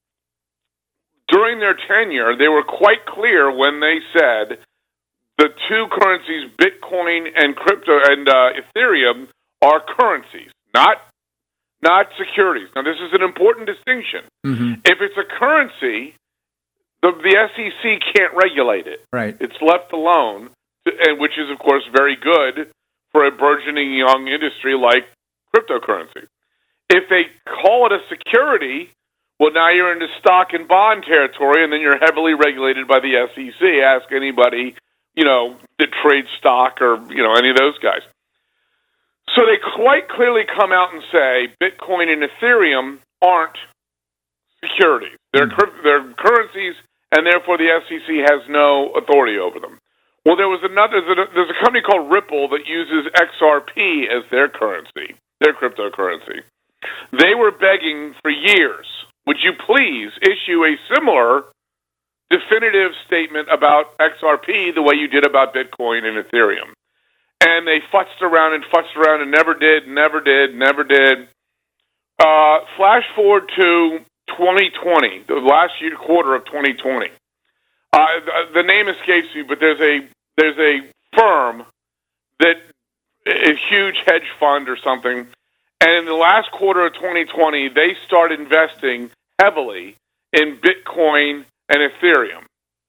during 1.33 1.59
their 1.59 1.73
tenure, 1.73 2.37
they 2.37 2.47
were 2.47 2.63
quite 2.63 3.05
clear 3.07 3.49
when 3.49 3.79
they 3.81 3.97
said 4.13 4.59
the 5.39 5.49
two 5.67 5.87
currencies, 5.89 6.51
Bitcoin 6.61 7.25
and 7.35 7.55
crypto 7.55 7.97
and 8.05 8.29
uh, 8.29 8.53
Ethereum, 8.53 9.27
are 9.61 9.81
currencies, 9.97 10.51
not 10.73 10.97
not 11.81 12.07
securities. 12.17 12.69
Now, 12.75 12.83
this 12.83 12.95
is 12.95 13.11
an 13.11 13.23
important 13.23 13.67
distinction. 13.67 14.21
Mm-hmm. 14.45 14.73
If 14.85 15.01
it's 15.01 15.17
a 15.17 15.27
currency, 15.27 16.15
the, 17.01 17.11
the 17.11 17.35
SEC 17.51 18.15
can't 18.15 18.33
regulate 18.35 18.87
it. 18.87 19.03
Right. 19.11 19.35
It's 19.39 19.59
left 19.59 19.91
alone, 19.91 20.49
and 20.85 21.19
which 21.19 21.33
is, 21.37 21.51
of 21.51 21.59
course, 21.59 21.83
very 21.93 22.15
good 22.15 22.71
for 23.11 23.25
a 23.25 23.31
burgeoning 23.31 23.93
young 23.95 24.29
industry 24.29 24.75
like 24.75 25.03
cryptocurrency. 25.53 26.27
If 26.89 27.09
they 27.09 27.23
call 27.43 27.87
it 27.87 27.91
a 27.91 27.99
security, 28.07 28.89
well, 29.43 29.51
now 29.51 29.67
you're 29.75 29.91
into 29.91 30.07
stock 30.23 30.55
and 30.55 30.71
bond 30.71 31.03
territory, 31.03 31.67
and 31.67 31.73
then 31.73 31.81
you're 31.81 31.99
heavily 31.99 32.31
regulated 32.31 32.87
by 32.87 33.03
the 33.03 33.27
SEC. 33.35 33.59
Ask 33.83 34.07
anybody, 34.15 34.71
you 35.19 35.25
know, 35.27 35.59
that 35.79 35.91
trades 35.99 36.31
stock 36.39 36.79
or 36.79 36.95
you 37.11 37.19
know 37.19 37.35
any 37.35 37.51
of 37.51 37.59
those 37.59 37.75
guys. 37.83 38.07
So 39.35 39.43
they 39.43 39.59
quite 39.59 40.07
clearly 40.07 40.47
come 40.47 40.71
out 40.71 40.95
and 40.95 41.03
say 41.11 41.51
Bitcoin 41.59 42.07
and 42.07 42.23
Ethereum 42.23 43.03
aren't 43.19 43.59
securities; 44.63 45.19
they're 45.33 45.51
mm-hmm. 45.51 45.83
they're 45.83 46.07
currencies, 46.15 46.79
and 47.11 47.27
therefore 47.27 47.59
the 47.59 47.67
SEC 47.83 48.07
has 48.23 48.47
no 48.47 48.95
authority 48.95 49.35
over 49.43 49.59
them. 49.59 49.75
Well, 50.23 50.39
there 50.39 50.47
was 50.47 50.63
another. 50.63 51.03
There's 51.03 51.51
a 51.51 51.59
company 51.59 51.83
called 51.83 52.07
Ripple 52.07 52.47
that 52.55 52.63
uses 52.63 53.11
XRP 53.11 54.07
as 54.07 54.23
their 54.31 54.47
currency, 54.47 55.19
their 55.43 55.51
cryptocurrency. 55.51 56.47
They 57.11 57.35
were 57.35 57.51
begging 57.51 58.15
for 58.23 58.31
years 58.31 58.87
would 59.25 59.37
you 59.41 59.53
please 59.65 60.11
issue 60.21 60.63
a 60.65 60.75
similar 60.93 61.43
definitive 62.29 62.91
statement 63.05 63.47
about 63.51 63.97
XRP 63.97 64.73
the 64.73 64.81
way 64.81 64.95
you 64.95 65.07
did 65.07 65.25
about 65.25 65.53
Bitcoin 65.53 66.03
and 66.03 66.23
Ethereum? 66.23 66.73
and 67.45 67.67
they 67.67 67.79
futzed 67.91 68.21
around 68.21 68.53
and 68.53 68.63
futzed 68.65 68.95
around 68.95 69.21
and 69.21 69.31
never 69.31 69.53
did, 69.53 69.87
never 69.87 70.21
did, 70.21 70.55
never 70.55 70.83
did. 70.83 71.27
Uh, 72.19 72.59
flash 72.77 73.03
forward 73.15 73.49
to 73.55 73.99
2020, 74.29 75.25
the 75.27 75.35
last 75.35 75.73
year 75.81 75.95
quarter 75.97 76.35
of 76.35 76.45
2020. 76.45 77.07
Uh, 77.91 78.05
the, 78.25 78.61
the 78.61 78.63
name 78.63 78.87
escapes 78.87 79.27
me, 79.35 79.43
but 79.43 79.59
there's 79.59 79.79
a 79.81 80.07
there's 80.37 80.57
a 80.57 80.79
firm 81.17 81.63
that 82.39 82.55
a 83.27 83.55
huge 83.69 83.97
hedge 84.05 84.29
fund 84.39 84.69
or 84.69 84.77
something, 84.77 85.27
and 85.83 85.91
in 85.99 86.05
the 86.05 86.13
last 86.13 86.49
quarter 86.51 86.85
of 86.85 86.93
2020, 86.93 87.67
they 87.69 87.97
started 88.07 88.39
investing 88.39 89.11
heavily 89.41 89.97
in 90.31 90.57
Bitcoin 90.57 91.43
and 91.67 91.91
Ethereum 91.91 92.45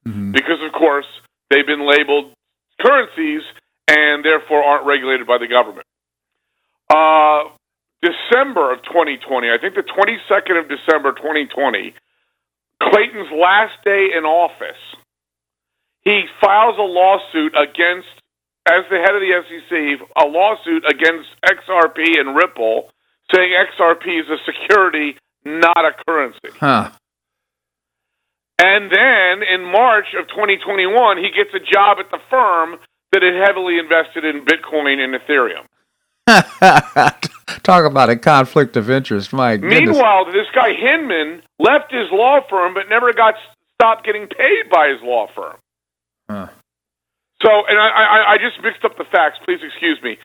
Mhm. 0.06 0.32
because, 0.32 0.62
of 0.62 0.72
course, 0.72 1.06
they've 1.50 1.66
been 1.66 1.84
labeled 1.84 2.32
currencies 2.80 3.42
and 3.88 4.24
therefore 4.24 4.62
aren't 4.62 4.86
regulated 4.86 5.26
by 5.26 5.38
the 5.38 5.48
government. 5.48 5.86
Uh, 6.88 7.48
December 8.00 8.70
of 8.70 8.82
2020, 8.82 9.50
I 9.50 9.58
think 9.58 9.74
the 9.74 9.82
22nd 9.82 10.58
of 10.58 10.68
December 10.68 11.12
2020, 11.12 11.94
Clayton's 12.80 13.32
last 13.32 13.82
day 13.84 14.12
in 14.14 14.24
office, 14.24 14.94
he 16.02 16.26
files 16.40 16.78
a 16.78 16.82
lawsuit 16.82 17.54
against, 17.56 18.08
as 18.66 18.84
the 18.90 18.98
head 18.98 19.14
of 19.14 19.20
the 19.20 19.32
SEC, 19.48 20.08
a 20.16 20.26
lawsuit 20.26 20.84
against 20.88 21.28
XRP 21.44 22.18
and 22.18 22.34
Ripple, 22.34 22.90
saying 23.34 23.50
XRP 23.50 24.20
is 24.20 24.26
a 24.28 24.38
security, 24.44 25.16
not 25.44 25.84
a 25.84 25.92
currency. 26.06 26.48
Huh. 26.58 26.90
And 28.62 28.90
then 28.90 29.42
in 29.42 29.64
March 29.70 30.06
of 30.18 30.28
2021, 30.28 31.18
he 31.18 31.30
gets 31.30 31.50
a 31.54 31.60
job 31.60 31.98
at 31.98 32.10
the 32.10 32.20
firm 32.30 32.76
that 33.12 33.22
had 33.22 33.34
heavily 33.34 33.78
invested 33.78 34.24
in 34.24 34.44
Bitcoin 34.44 34.98
and 34.98 35.14
Ethereum. 35.14 35.66
Talk 37.62 37.84
about 37.84 38.08
a 38.08 38.16
conflict 38.16 38.76
of 38.76 38.90
interest. 38.90 39.32
Mike. 39.32 39.60
Meanwhile, 39.60 40.26
this 40.26 40.46
guy 40.54 40.72
Hinman 40.72 41.42
left 41.58 41.92
his 41.92 42.10
law 42.10 42.40
firm 42.48 42.74
but 42.74 42.88
never 42.88 43.12
got 43.12 43.34
stopped 43.74 44.06
getting 44.06 44.26
paid 44.26 44.70
by 44.70 44.88
his 44.88 45.02
law 45.02 45.26
firm. 45.34 45.56
Huh. 46.30 46.48
So, 47.44 47.50
and 47.68 47.78
I, 47.78 47.88
I, 47.88 48.32
I 48.32 48.38
just 48.38 48.62
mixed 48.62 48.84
up 48.84 48.96
the 48.96 49.04
facts. 49.04 49.38
Please 49.44 49.60
excuse 49.62 50.00
me. 50.02 50.16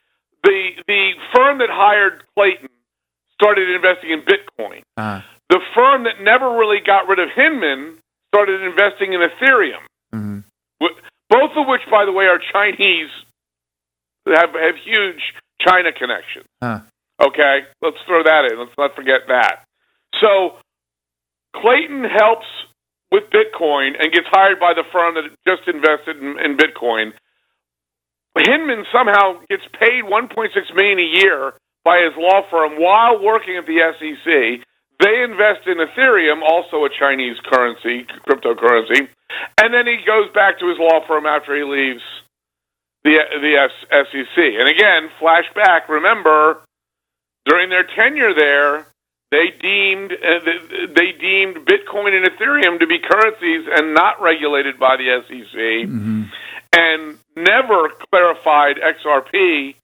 The 0.42 0.70
the 0.88 1.12
firm 1.34 1.58
that 1.58 1.68
hired 1.70 2.24
Clayton 2.34 2.68
started 3.34 3.68
investing 3.70 4.10
in 4.10 4.22
Bitcoin. 4.22 4.80
Uh, 4.96 5.20
The 5.50 5.60
firm 5.74 6.04
that 6.04 6.20
never 6.22 6.48
really 6.56 6.80
got 6.80 7.08
rid 7.08 7.18
of 7.18 7.28
Hinman 7.34 7.98
started 8.32 8.62
investing 8.62 9.12
in 9.12 9.20
Ethereum. 9.20 9.82
mhm. 10.14 10.44
Both 11.28 11.52
of 11.56 11.66
which, 11.68 11.82
by 11.90 12.04
the 12.06 12.10
way, 12.12 12.24
are 12.26 12.40
Chinese, 12.52 13.10
have 14.26 14.50
have 14.52 14.76
huge 14.76 15.22
China 15.60 15.92
connections. 15.92 16.46
Huh. 16.62 16.80
Okay, 17.22 17.66
let's 17.82 17.98
throw 18.06 18.22
that 18.24 18.46
in. 18.50 18.58
Let's 18.58 18.76
not 18.78 18.96
forget 18.96 19.28
that. 19.28 19.64
So 20.20 20.56
Clayton 21.54 22.04
helps 22.04 22.46
with 23.10 23.24
Bitcoin 23.30 23.98
and 23.98 24.12
gets 24.12 24.26
hired 24.30 24.60
by 24.60 24.72
the 24.74 24.84
firm 24.92 25.14
that 25.14 25.24
just 25.46 25.68
invested 25.68 26.16
in, 26.16 26.38
in 26.38 26.56
Bitcoin. 26.56 27.12
Hinman 28.38 28.86
somehow 28.92 29.40
gets 29.48 29.64
paid 29.78 30.04
1.6 30.04 30.74
million 30.74 30.98
a 30.98 31.10
year 31.20 31.52
by 31.84 32.00
his 32.00 32.14
law 32.16 32.42
firm 32.50 32.80
while 32.80 33.22
working 33.22 33.56
at 33.56 33.66
the 33.66 33.80
SEC. 33.98 34.64
They 35.00 35.22
invest 35.22 35.66
in 35.66 35.78
Ethereum, 35.78 36.42
also 36.42 36.84
a 36.84 36.90
Chinese 36.90 37.36
currency, 37.50 38.06
cryptocurrency, 38.28 39.08
and 39.60 39.72
then 39.72 39.86
he 39.86 39.98
goes 40.06 40.30
back 40.34 40.58
to 40.60 40.68
his 40.68 40.78
law 40.78 41.00
firm 41.06 41.26
after 41.26 41.56
he 41.56 41.64
leaves 41.64 42.02
the 43.02 43.16
the 43.40 43.68
SEC. 43.90 44.36
And 44.36 44.68
again, 44.68 45.08
flashback. 45.20 45.88
Remember, 45.88 46.60
during 47.46 47.70
their 47.70 47.84
tenure 47.84 48.34
there, 48.34 48.86
they 49.30 49.50
deemed 49.60 50.12
uh, 50.12 50.40
they 50.94 51.12
deemed 51.12 51.56
Bitcoin 51.66 52.12
and 52.16 52.26
Ethereum 52.26 52.80
to 52.80 52.86
be 52.86 52.98
currencies 52.98 53.66
and 53.72 53.94
not 53.94 54.20
regulated 54.20 54.78
by 54.78 54.96
the 54.96 55.22
SEC, 55.26 55.86
Mhm. 55.86 56.26
and 56.76 57.18
never 57.36 57.88
clarified 58.10 58.76
XRP. 58.78 59.76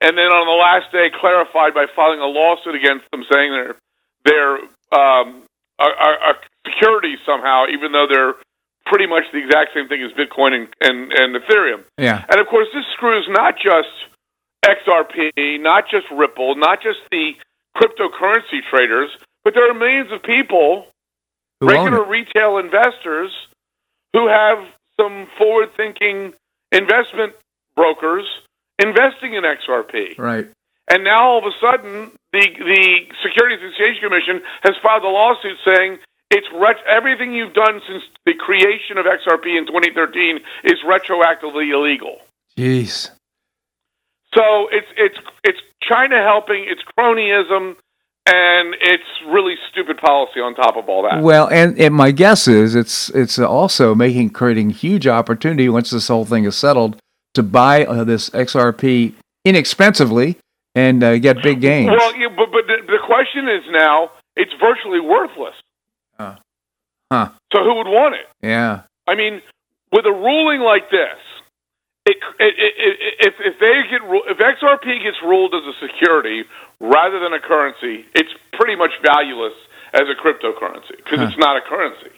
And 0.00 0.18
then 0.18 0.26
on 0.32 0.46
the 0.46 0.52
last 0.60 0.92
day, 0.92 1.08
clarified 1.18 1.72
by 1.72 1.86
filing 1.96 2.20
a 2.20 2.26
lawsuit 2.26 2.74
against 2.74 3.10
them, 3.10 3.24
saying 3.30 3.52
they're 3.52 3.76
they're 4.24 4.58
um, 4.92 5.42
a, 5.80 5.84
a, 5.84 6.10
a 6.30 6.34
security 6.66 7.16
somehow, 7.26 7.64
even 7.72 7.92
though 7.92 8.06
they're 8.08 8.34
pretty 8.86 9.06
much 9.06 9.24
the 9.32 9.38
exact 9.38 9.70
same 9.72 9.88
thing 9.88 10.02
as 10.02 10.12
Bitcoin 10.12 10.52
and, 10.52 10.68
and, 10.82 11.10
and 11.12 11.34
Ethereum. 11.42 11.84
Yeah. 11.96 12.22
And 12.28 12.38
of 12.38 12.46
course, 12.48 12.68
this 12.74 12.84
screws 12.92 13.26
not 13.30 13.54
just 13.56 13.88
XRP, 14.64 15.58
not 15.60 15.84
just 15.90 16.06
Ripple, 16.12 16.54
not 16.56 16.82
just 16.82 16.98
the 17.10 17.32
cryptocurrency 17.76 18.60
traders, 18.70 19.10
but 19.44 19.54
there 19.54 19.70
are 19.70 19.74
millions 19.74 20.12
of 20.12 20.22
people, 20.22 20.86
Who 21.60 21.68
regular 21.68 22.04
retail 22.04 22.58
investors, 22.58 23.30
who 24.12 24.28
have 24.28 24.58
some 24.98 25.26
forward 25.38 25.70
thinking 25.76 26.32
investment 26.72 27.34
brokers 27.76 28.24
investing 28.78 29.34
in 29.34 29.42
XRP. 29.44 30.18
Right. 30.18 30.48
And 30.90 31.04
now 31.04 31.24
all 31.24 31.38
of 31.38 31.44
a 31.44 31.56
sudden, 31.60 32.12
the 32.32 32.46
the 32.58 33.06
Securities 33.22 33.60
and 33.62 33.70
Exchange 33.70 34.00
Commission 34.00 34.42
has 34.62 34.74
filed 34.82 35.02
a 35.02 35.08
lawsuit 35.08 35.56
saying 35.64 35.98
it's 36.30 36.46
ret- 36.54 36.84
everything 36.88 37.32
you've 37.32 37.54
done 37.54 37.80
since 37.88 38.02
the 38.26 38.34
creation 38.34 38.98
of 38.98 39.06
XRP 39.06 39.56
in 39.56 39.66
2013 39.66 40.40
is 40.64 40.74
retroactively 40.86 41.72
illegal. 41.72 42.18
Jeez. 42.58 43.10
So 44.34 44.68
it's 44.72 44.86
it's 44.96 45.18
it's 45.44 45.58
China 45.82 46.22
helping, 46.22 46.66
it's 46.68 46.82
cronyism, 46.98 47.76
and 48.26 48.74
it's 48.80 49.04
really 49.28 49.54
stupid 49.70 49.98
policy 49.98 50.40
on 50.40 50.54
top 50.54 50.76
of 50.76 50.88
all 50.88 51.02
that. 51.02 51.22
Well, 51.22 51.48
and, 51.48 51.78
and 51.78 51.94
my 51.94 52.10
guess 52.10 52.48
is 52.48 52.74
it's 52.74 53.10
it's 53.10 53.38
also 53.38 53.94
making 53.94 54.30
creating 54.30 54.70
huge 54.70 55.06
opportunity 55.06 55.68
once 55.68 55.90
this 55.90 56.08
whole 56.08 56.24
thing 56.24 56.44
is 56.44 56.56
settled 56.56 56.96
to 57.34 57.42
buy 57.42 57.84
uh, 57.84 58.04
this 58.04 58.30
XRP 58.30 59.14
inexpensively 59.44 60.38
and 60.74 61.02
uh, 61.04 61.18
get 61.18 61.42
big 61.42 61.60
gains. 61.60 61.90
Well, 61.90 62.16
yeah, 62.16 62.28
but 62.28 62.50
but 62.50 62.66
the, 62.66 62.78
the 62.86 62.98
question 63.06 63.48
is 63.48 63.62
now 63.70 64.10
it's 64.36 64.52
virtually 64.60 65.00
worthless. 65.00 65.54
Uh, 66.18 66.36
huh. 67.12 67.28
So 67.52 67.62
who 67.62 67.74
would 67.76 67.88
want 67.88 68.14
it? 68.14 68.26
Yeah. 68.42 68.82
I 69.06 69.14
mean, 69.14 69.42
with 69.92 70.06
a 70.06 70.12
ruling 70.12 70.60
like 70.60 70.90
this, 70.90 71.18
it, 72.06 72.16
it, 72.38 72.54
if 73.20 73.34
if 73.40 73.58
they 73.58 73.82
get 73.90 74.02
if 74.28 74.38
XRP 74.38 75.02
gets 75.02 75.16
ruled 75.22 75.54
as 75.54 75.62
a 75.64 75.72
security 75.86 76.44
rather 76.80 77.18
than 77.20 77.32
a 77.32 77.40
currency, 77.40 78.04
it's 78.14 78.30
pretty 78.52 78.76
much 78.76 78.90
valueless 79.02 79.54
as 79.92 80.02
a 80.02 80.14
cryptocurrency 80.20 80.96
because 80.98 81.18
Huh. 81.20 81.26
it's 81.28 81.38
not 81.38 81.56
a 81.56 81.60
currency. 81.62 82.10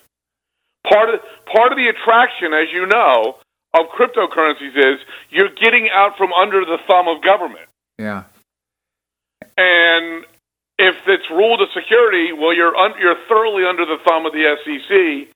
Part 0.88 1.10
of 1.10 1.20
part 1.52 1.72
of 1.72 1.78
the 1.78 1.88
attraction, 1.88 2.52
as 2.52 2.68
you 2.72 2.86
know, 2.86 3.36
of 3.74 3.86
cryptocurrencies 3.90 4.76
is 4.76 5.00
you're 5.30 5.50
getting 5.50 5.88
out 5.92 6.16
from 6.16 6.32
under 6.32 6.64
the 6.64 6.78
thumb 6.88 7.06
of 7.08 7.22
government. 7.22 7.68
Yeah. 7.98 8.24
And 9.58 10.24
if 10.78 10.96
it's 11.06 11.30
ruled 11.30 11.60
a 11.62 11.66
security, 11.74 12.32
well, 12.32 12.52
you're 12.54 12.76
un- 12.76 12.94
you're 13.00 13.16
thoroughly 13.28 13.64
under 13.64 13.86
the 13.86 13.98
thumb 14.06 14.26
of 14.26 14.32
the 14.32 14.56
SEC, 14.64 15.28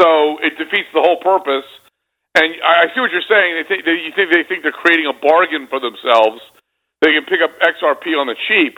so 0.00 0.38
it 0.38 0.56
defeats 0.58 0.88
the 0.94 1.00
whole 1.00 1.16
purpose. 1.18 1.64
And 2.36 2.60
I 2.60 2.92
see 2.92 3.00
what 3.00 3.10
you're 3.12 3.24
saying. 3.24 3.56
They 3.56 3.64
think 3.64 3.84
they, 3.88 3.96
you 3.96 4.12
think 4.12 4.28
they 4.28 4.44
think 4.44 4.62
they're 4.62 4.76
creating 4.76 5.08
a 5.08 5.16
bargain 5.16 5.66
for 5.72 5.80
themselves. 5.80 6.44
They 7.00 7.16
can 7.16 7.24
pick 7.24 7.40
up 7.40 7.56
XRP 7.64 8.12
on 8.12 8.28
the 8.28 8.36
cheap. 8.48 8.76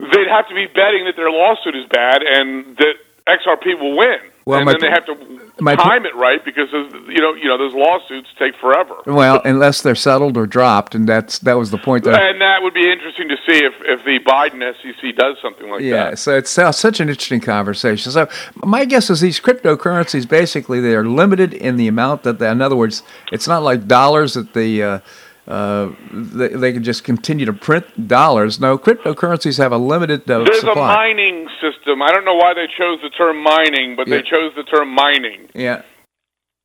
They'd 0.00 0.32
have 0.32 0.48
to 0.48 0.54
be 0.54 0.64
betting 0.66 1.04
that 1.04 1.16
their 1.16 1.30
lawsuit 1.30 1.76
is 1.76 1.84
bad 1.92 2.22
and 2.24 2.76
that 2.78 2.96
XRP 3.28 3.78
will 3.78 3.96
win. 3.96 4.27
Well, 4.48 4.60
and 4.60 4.64
my 4.64 4.72
then 4.72 4.80
they 4.80 4.88
have 4.88 5.04
to 5.04 5.50
my 5.60 5.76
time 5.76 6.06
it 6.06 6.16
right 6.16 6.42
because 6.42 6.72
you 6.72 7.20
know 7.20 7.34
you 7.34 7.48
know 7.48 7.58
those 7.58 7.74
lawsuits 7.74 8.30
take 8.38 8.56
forever. 8.56 8.96
Well, 9.04 9.42
unless 9.44 9.82
they're 9.82 9.94
settled 9.94 10.38
or 10.38 10.46
dropped, 10.46 10.94
and 10.94 11.06
that's 11.06 11.38
that 11.40 11.58
was 11.58 11.70
the 11.70 11.76
point. 11.76 12.04
That 12.04 12.30
And 12.30 12.40
that 12.40 12.62
would 12.62 12.72
be 12.72 12.90
interesting 12.90 13.28
to 13.28 13.36
see 13.46 13.62
if, 13.62 13.74
if 13.80 14.04
the 14.06 14.20
Biden 14.20 14.62
SEC 14.80 15.14
does 15.16 15.36
something 15.42 15.68
like 15.68 15.82
yeah, 15.82 15.90
that. 15.90 16.08
Yeah, 16.10 16.14
so 16.14 16.38
it's 16.38 16.56
uh, 16.56 16.72
such 16.72 16.98
an 16.98 17.10
interesting 17.10 17.40
conversation. 17.40 18.10
So 18.10 18.26
my 18.64 18.86
guess 18.86 19.10
is 19.10 19.20
these 19.20 19.38
cryptocurrencies 19.38 20.26
basically 20.26 20.80
they 20.80 20.94
are 20.94 21.04
limited 21.04 21.52
in 21.52 21.76
the 21.76 21.86
amount 21.86 22.22
that, 22.22 22.38
they, 22.38 22.50
in 22.50 22.62
other 22.62 22.76
words, 22.76 23.02
it's 23.30 23.46
not 23.46 23.62
like 23.62 23.86
dollars 23.86 24.32
that 24.32 24.54
the 24.54 24.82
uh, 24.82 25.00
uh, 25.48 25.90
they, 26.12 26.48
they 26.48 26.72
can 26.72 26.84
just 26.84 27.04
continue 27.04 27.46
to 27.46 27.52
print 27.52 28.06
dollars. 28.06 28.60
No, 28.60 28.76
cryptocurrencies 28.78 29.58
have 29.58 29.72
a 29.72 29.78
limited 29.78 30.30
uh, 30.30 30.44
There's 30.44 30.60
supply. 30.60 30.92
a 30.92 30.96
mining 30.96 31.48
system. 31.60 32.02
I 32.02 32.12
don't 32.12 32.24
know 32.24 32.34
why 32.36 32.52
they 32.54 32.66
chose 32.66 33.00
the 33.02 33.10
term 33.10 33.42
mining, 33.42 33.96
but 33.96 34.06
Yeah. 34.06 34.16
they 34.18 34.22
chose 34.22 34.52
the 34.54 34.64
term 34.64 34.90
mining, 34.94 35.48
yeah, 35.54 35.82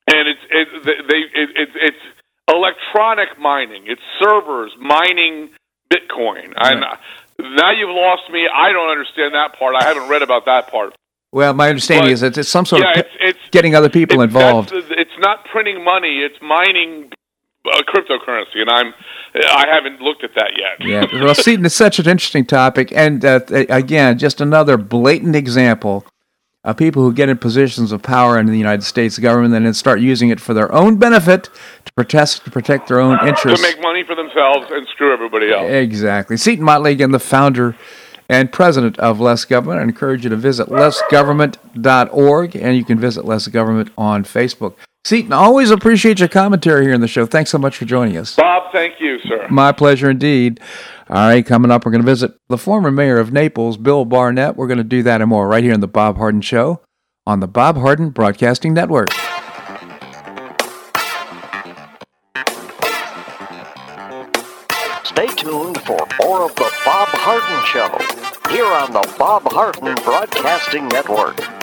and 0.08 0.28
it's 0.28 0.42
it, 0.52 0.68
they 1.08 1.42
it, 1.42 1.50
it's 1.56 1.72
it's 1.76 1.98
electronic 2.52 3.40
mining. 3.40 3.84
It's 3.88 4.02
servers 4.20 4.72
mining 4.80 5.50
Bitcoin. 5.92 6.54
And 6.58 6.82
now 7.40 7.72
you've 7.72 7.90
lost 7.90 8.24
me. 8.32 8.48
I 8.54 8.72
don't 8.74 8.90
understand 8.90 9.34
that 9.34 9.58
part. 9.58 9.76
I 9.76 9.84
haven't 9.84 10.10
read 10.10 10.22
about 10.22 10.46
that 10.46 10.70
part. 10.70 10.94
Well, 11.32 11.54
my 11.54 11.70
understanding 11.70 12.08
But- 12.10 12.14
is 12.14 12.22
that 12.22 12.38
it's 12.38 12.50
some 12.50 12.66
sort 12.66 12.84
yeah, 12.84 12.92
of 12.92 12.98
it's 12.98 13.10
it's 13.20 13.40
getting 13.52 13.76
other 13.76 13.90
people 13.90 14.22
it's, 14.22 14.30
involved. 14.30 14.72
it's 14.74 15.18
not 15.20 15.46
printing 15.46 15.84
money. 15.84 16.20
It's 16.20 16.40
mining 16.42 17.12
uh, 17.66 17.82
cryptocurrency, 17.84 18.60
and 18.62 18.70
I'm 18.70 18.94
I 19.36 19.66
haven't 19.68 20.02
looked 20.02 20.24
at 20.24 20.36
that 20.36 20.52
yet. 20.58 20.88
yeah, 20.88 21.06
well, 21.24 21.36
Seton, 21.36 21.66
it's 21.66 21.76
such 21.76 22.00
an 22.00 22.08
interesting 22.08 22.46
topic, 22.46 22.92
and 22.92 23.24
uh, 23.24 23.40
again, 23.50 24.18
just 24.18 24.42
another 24.42 24.78
blatant 24.78 25.36
example 25.36 26.06
of 26.64 26.78
people 26.78 27.04
who 27.04 27.14
get 27.14 27.28
in 27.30 27.38
positions 27.38 27.92
of 27.92 28.02
power 28.02 28.40
in 28.40 28.46
the 28.46 28.58
United 28.58 28.84
States 28.84 29.20
government 29.20 29.54
and 29.54 29.66
then 29.66 29.74
start 29.74 30.00
using 30.00 30.30
it 30.30 30.40
for 30.40 30.54
their 30.54 30.72
own 30.72 30.98
benefit 30.98 31.50
to 31.84 31.92
protest 31.94 32.46
to 32.46 32.52
protect 32.52 32.88
their 32.88 33.02
own 33.02 33.20
interests 33.28 33.62
to 33.62 33.68
make 33.68 33.82
money 33.82 34.04
for 34.06 34.16
themselves 34.16 34.68
and 34.72 34.88
screw 34.88 35.14
everybody 35.14 35.52
else. 35.52 35.70
Exactly. 35.70 36.38
Seton 36.38 36.64
Motley, 36.64 36.94
again, 36.94 37.12
the 37.12 37.20
founder 37.20 37.76
and 38.30 38.52
president 38.52 38.98
of 39.00 39.20
Less 39.20 39.44
Government. 39.46 39.82
I 39.82 39.84
encourage 39.84 40.24
you 40.24 40.30
to 40.30 40.38
visit 40.38 40.70
lessgovernment.org, 40.70 42.56
and 42.56 42.78
you 42.78 42.86
can 42.86 42.98
visit 42.98 43.26
Less 43.26 43.48
Government 43.48 43.92
on 43.98 44.24
Facebook. 44.24 44.76
Seton, 45.06 45.34
always 45.34 45.70
appreciate 45.70 46.20
your 46.20 46.30
commentary 46.30 46.86
here 46.86 46.94
in 46.94 47.02
the 47.02 47.10
show. 47.10 47.26
Thanks 47.26 47.50
so 47.50 47.58
much 47.58 47.76
for 47.76 47.84
joining 47.84 48.16
us. 48.16 48.38
Bob, 48.38 48.72
thank 48.72 49.02
you, 49.02 49.20
sir. 49.20 49.48
My 49.50 49.74
pleasure 49.74 50.10
indeed. 50.10 50.62
All 51.10 51.28
right, 51.28 51.46
coming 51.46 51.72
up, 51.72 51.86
we're 51.86 51.92
going 51.92 52.02
to 52.02 52.06
visit 52.06 52.32
the 52.48 52.58
former 52.58 52.90
mayor 52.90 53.18
of 53.18 53.34
Naples, 53.34 53.76
Bill 53.76 54.06
Barnett. 54.06 54.56
We're 54.56 54.68
going 54.68 54.78
to 54.78 54.84
do 54.86 55.04
that 55.04 55.20
and 55.20 55.30
more 55.30 55.46
right 55.50 55.64
here 55.64 55.74
in 55.74 55.82
the 55.82 55.90
Bob 55.90 56.16
Harden 56.16 56.40
Show 56.40 56.82
on 57.28 57.42
the 57.42 57.48
Bob 57.48 57.76
Harden 57.76 58.12
Broadcasting 58.12 58.74
Network. 58.74 59.12
Stay 65.04 65.28
tuned 65.36 65.82
for 65.82 66.08
more 66.22 66.44
of 66.44 66.56
the 66.56 66.72
Bob 66.86 67.10
Harden 67.10 67.66
Show 67.66 67.90
here 68.54 68.66
on 68.66 68.94
the 68.94 69.16
Bob 69.20 69.44
Harden 69.52 69.96
Broadcasting 70.06 70.88
Network. 70.88 71.63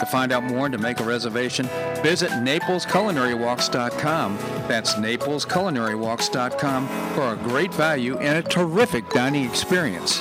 To 0.00 0.06
find 0.06 0.32
out 0.32 0.42
more 0.44 0.64
and 0.66 0.72
to 0.72 0.78
make 0.78 1.00
a 1.00 1.04
reservation, 1.04 1.66
visit 2.02 2.30
NaplesCulinaryWalks.com. 2.30 4.36
That's 4.68 4.94
NaplesCulinaryWalks.com 4.94 6.88
for 7.14 7.32
a 7.32 7.36
great 7.36 7.74
value 7.74 8.18
and 8.18 8.44
a 8.44 8.48
terrific 8.48 9.08
dining 9.10 9.44
experience. 9.44 10.20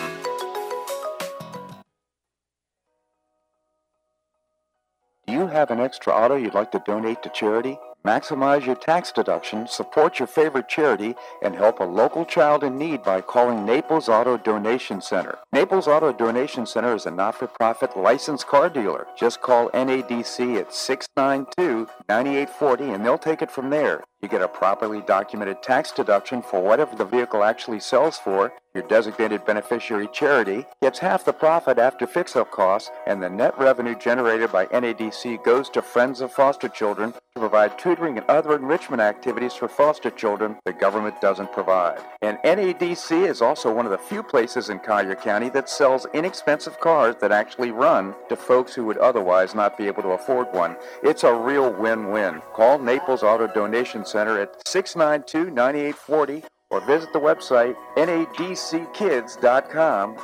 Do 5.25 5.33
you 5.33 5.47
have 5.47 5.71
an 5.71 5.79
extra 5.79 6.13
auto 6.13 6.35
you'd 6.35 6.53
like 6.53 6.71
to 6.73 6.83
donate 6.85 7.23
to 7.23 7.29
charity? 7.29 7.79
Maximize 8.05 8.65
your 8.65 8.75
tax 8.75 9.13
deduction, 9.13 9.65
support 9.65 10.19
your 10.19 10.27
favorite 10.27 10.67
charity, 10.67 11.15
and 11.41 11.55
help 11.55 11.79
a 11.79 11.85
local 11.85 12.25
child 12.25 12.61
in 12.61 12.77
need 12.77 13.01
by 13.01 13.21
calling 13.21 13.65
Naples 13.65 14.09
Auto 14.09 14.35
Donation 14.35 15.01
Center. 15.01 15.37
Naples 15.53 15.87
Auto 15.87 16.11
Donation 16.11 16.65
Center 16.65 16.93
is 16.93 17.05
a 17.05 17.11
not-for-profit 17.11 17.95
licensed 17.95 18.45
car 18.45 18.69
dealer. 18.69 19.07
Just 19.17 19.39
call 19.39 19.69
NADC 19.69 20.57
at 20.57 20.71
692-9840 20.71 22.93
and 22.93 23.05
they'll 23.05 23.17
take 23.17 23.41
it 23.41 23.49
from 23.49 23.69
there. 23.69 24.03
You 24.23 24.29
get 24.29 24.41
a 24.41 24.47
properly 24.47 25.01
documented 25.01 25.61
tax 25.61 25.91
deduction 25.91 26.41
for 26.41 26.61
whatever 26.61 26.95
the 26.95 27.03
vehicle 27.03 27.43
actually 27.43 27.81
sells 27.81 28.17
for. 28.17 28.53
Your 28.73 28.87
designated 28.87 29.45
beneficiary 29.45 30.07
charity 30.13 30.65
gets 30.81 30.97
half 30.97 31.25
the 31.25 31.33
profit 31.33 31.77
after 31.77 32.07
fix-up 32.07 32.49
costs, 32.49 32.89
and 33.05 33.21
the 33.21 33.29
net 33.29 33.53
revenue 33.59 33.95
generated 33.95 34.49
by 34.49 34.65
NADC 34.67 35.43
goes 35.43 35.69
to 35.71 35.81
Friends 35.81 36.21
of 36.21 36.31
Foster 36.31 36.69
Children 36.69 37.13
to 37.35 37.39
provide 37.39 37.77
tutoring 37.77 38.17
and 38.17 38.27
other 38.27 38.55
enrichment 38.55 39.01
activities 39.01 39.53
for 39.53 39.67
foster 39.67 40.11
children 40.11 40.55
the 40.65 40.73
government 40.73 41.19
doesn't 41.19 41.51
provide. 41.51 41.99
And 42.21 42.37
NADC 42.45 43.27
is 43.27 43.41
also 43.41 43.73
one 43.73 43.85
of 43.85 43.91
the 43.91 43.97
few 43.97 44.21
places 44.21 44.69
in 44.69 44.79
Collier 44.79 45.15
County 45.15 45.49
that 45.49 45.69
sells 45.69 46.05
inexpensive 46.13 46.79
cars 46.79 47.15
that 47.21 47.31
actually 47.31 47.71
run 47.71 48.13
to 48.29 48.35
folks 48.35 48.73
who 48.73 48.85
would 48.85 48.97
otherwise 48.97 49.55
not 49.55 49.77
be 49.77 49.87
able 49.87 50.03
to 50.03 50.09
afford 50.09 50.53
one. 50.53 50.77
It's 51.01 51.23
a 51.23 51.33
real 51.33 51.73
win-win. 51.73 52.41
Call 52.53 52.77
Naples 52.77 53.23
Auto 53.23 53.47
Donation 53.47 54.05
Center 54.13 54.39
at 54.39 54.63
692-9840 54.65 56.45
or 56.69 56.79
visit 56.81 57.11
the 57.13 57.19
website 57.19 57.75
nadckids.com. 57.97 59.37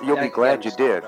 You'll 0.05 0.21
be 0.21 0.29
glad 0.29 0.63
you 0.63 0.69
did. 0.77 1.03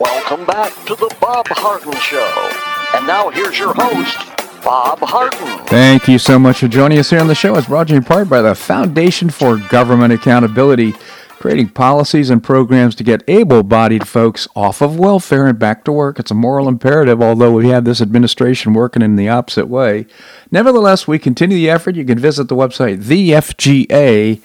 Welcome 0.00 0.44
back 0.44 0.74
to 0.86 0.96
the 0.96 1.16
Bob 1.20 1.46
Harden 1.50 1.94
Show. 2.00 2.50
And 2.96 3.06
now 3.06 3.30
here's 3.30 3.56
your 3.60 3.72
host, 3.72 4.18
Bob 4.64 4.98
Harden. 4.98 5.64
Thank 5.66 6.08
you 6.08 6.18
so 6.18 6.36
much 6.36 6.58
for 6.58 6.66
joining 6.66 6.98
us 6.98 7.10
here 7.10 7.20
on 7.20 7.28
the 7.28 7.36
show. 7.36 7.54
It's 7.54 7.68
brought 7.68 7.86
to 7.86 7.92
you 7.92 7.98
in 7.98 8.04
part 8.04 8.28
by 8.28 8.42
the 8.42 8.56
Foundation 8.56 9.30
for 9.30 9.56
Government 9.56 10.12
Accountability, 10.12 10.96
creating 11.38 11.68
policies 11.68 12.30
and 12.30 12.42
programs 12.42 12.94
to 12.94 13.04
get 13.04 13.22
able 13.28 13.62
bodied 13.62 14.08
folks 14.08 14.48
off 14.56 14.80
of 14.80 14.98
welfare 14.98 15.46
and 15.46 15.58
back 15.58 15.84
to 15.84 15.92
work. 15.92 16.18
It's 16.18 16.30
a 16.30 16.34
moral 16.34 16.66
imperative, 16.68 17.22
although 17.22 17.52
we 17.52 17.68
have 17.68 17.84
this 17.84 18.00
administration 18.00 18.72
working 18.72 19.02
in 19.02 19.16
the 19.16 19.28
opposite 19.28 19.68
way. 19.68 20.06
Nevertheless, 20.50 21.06
we 21.06 21.18
continue 21.18 21.56
the 21.56 21.70
effort. 21.70 21.94
You 21.94 22.04
can 22.04 22.18
visit 22.18 22.48
the 22.48 22.56
website, 22.56 23.02
thefga.org. 23.02 24.42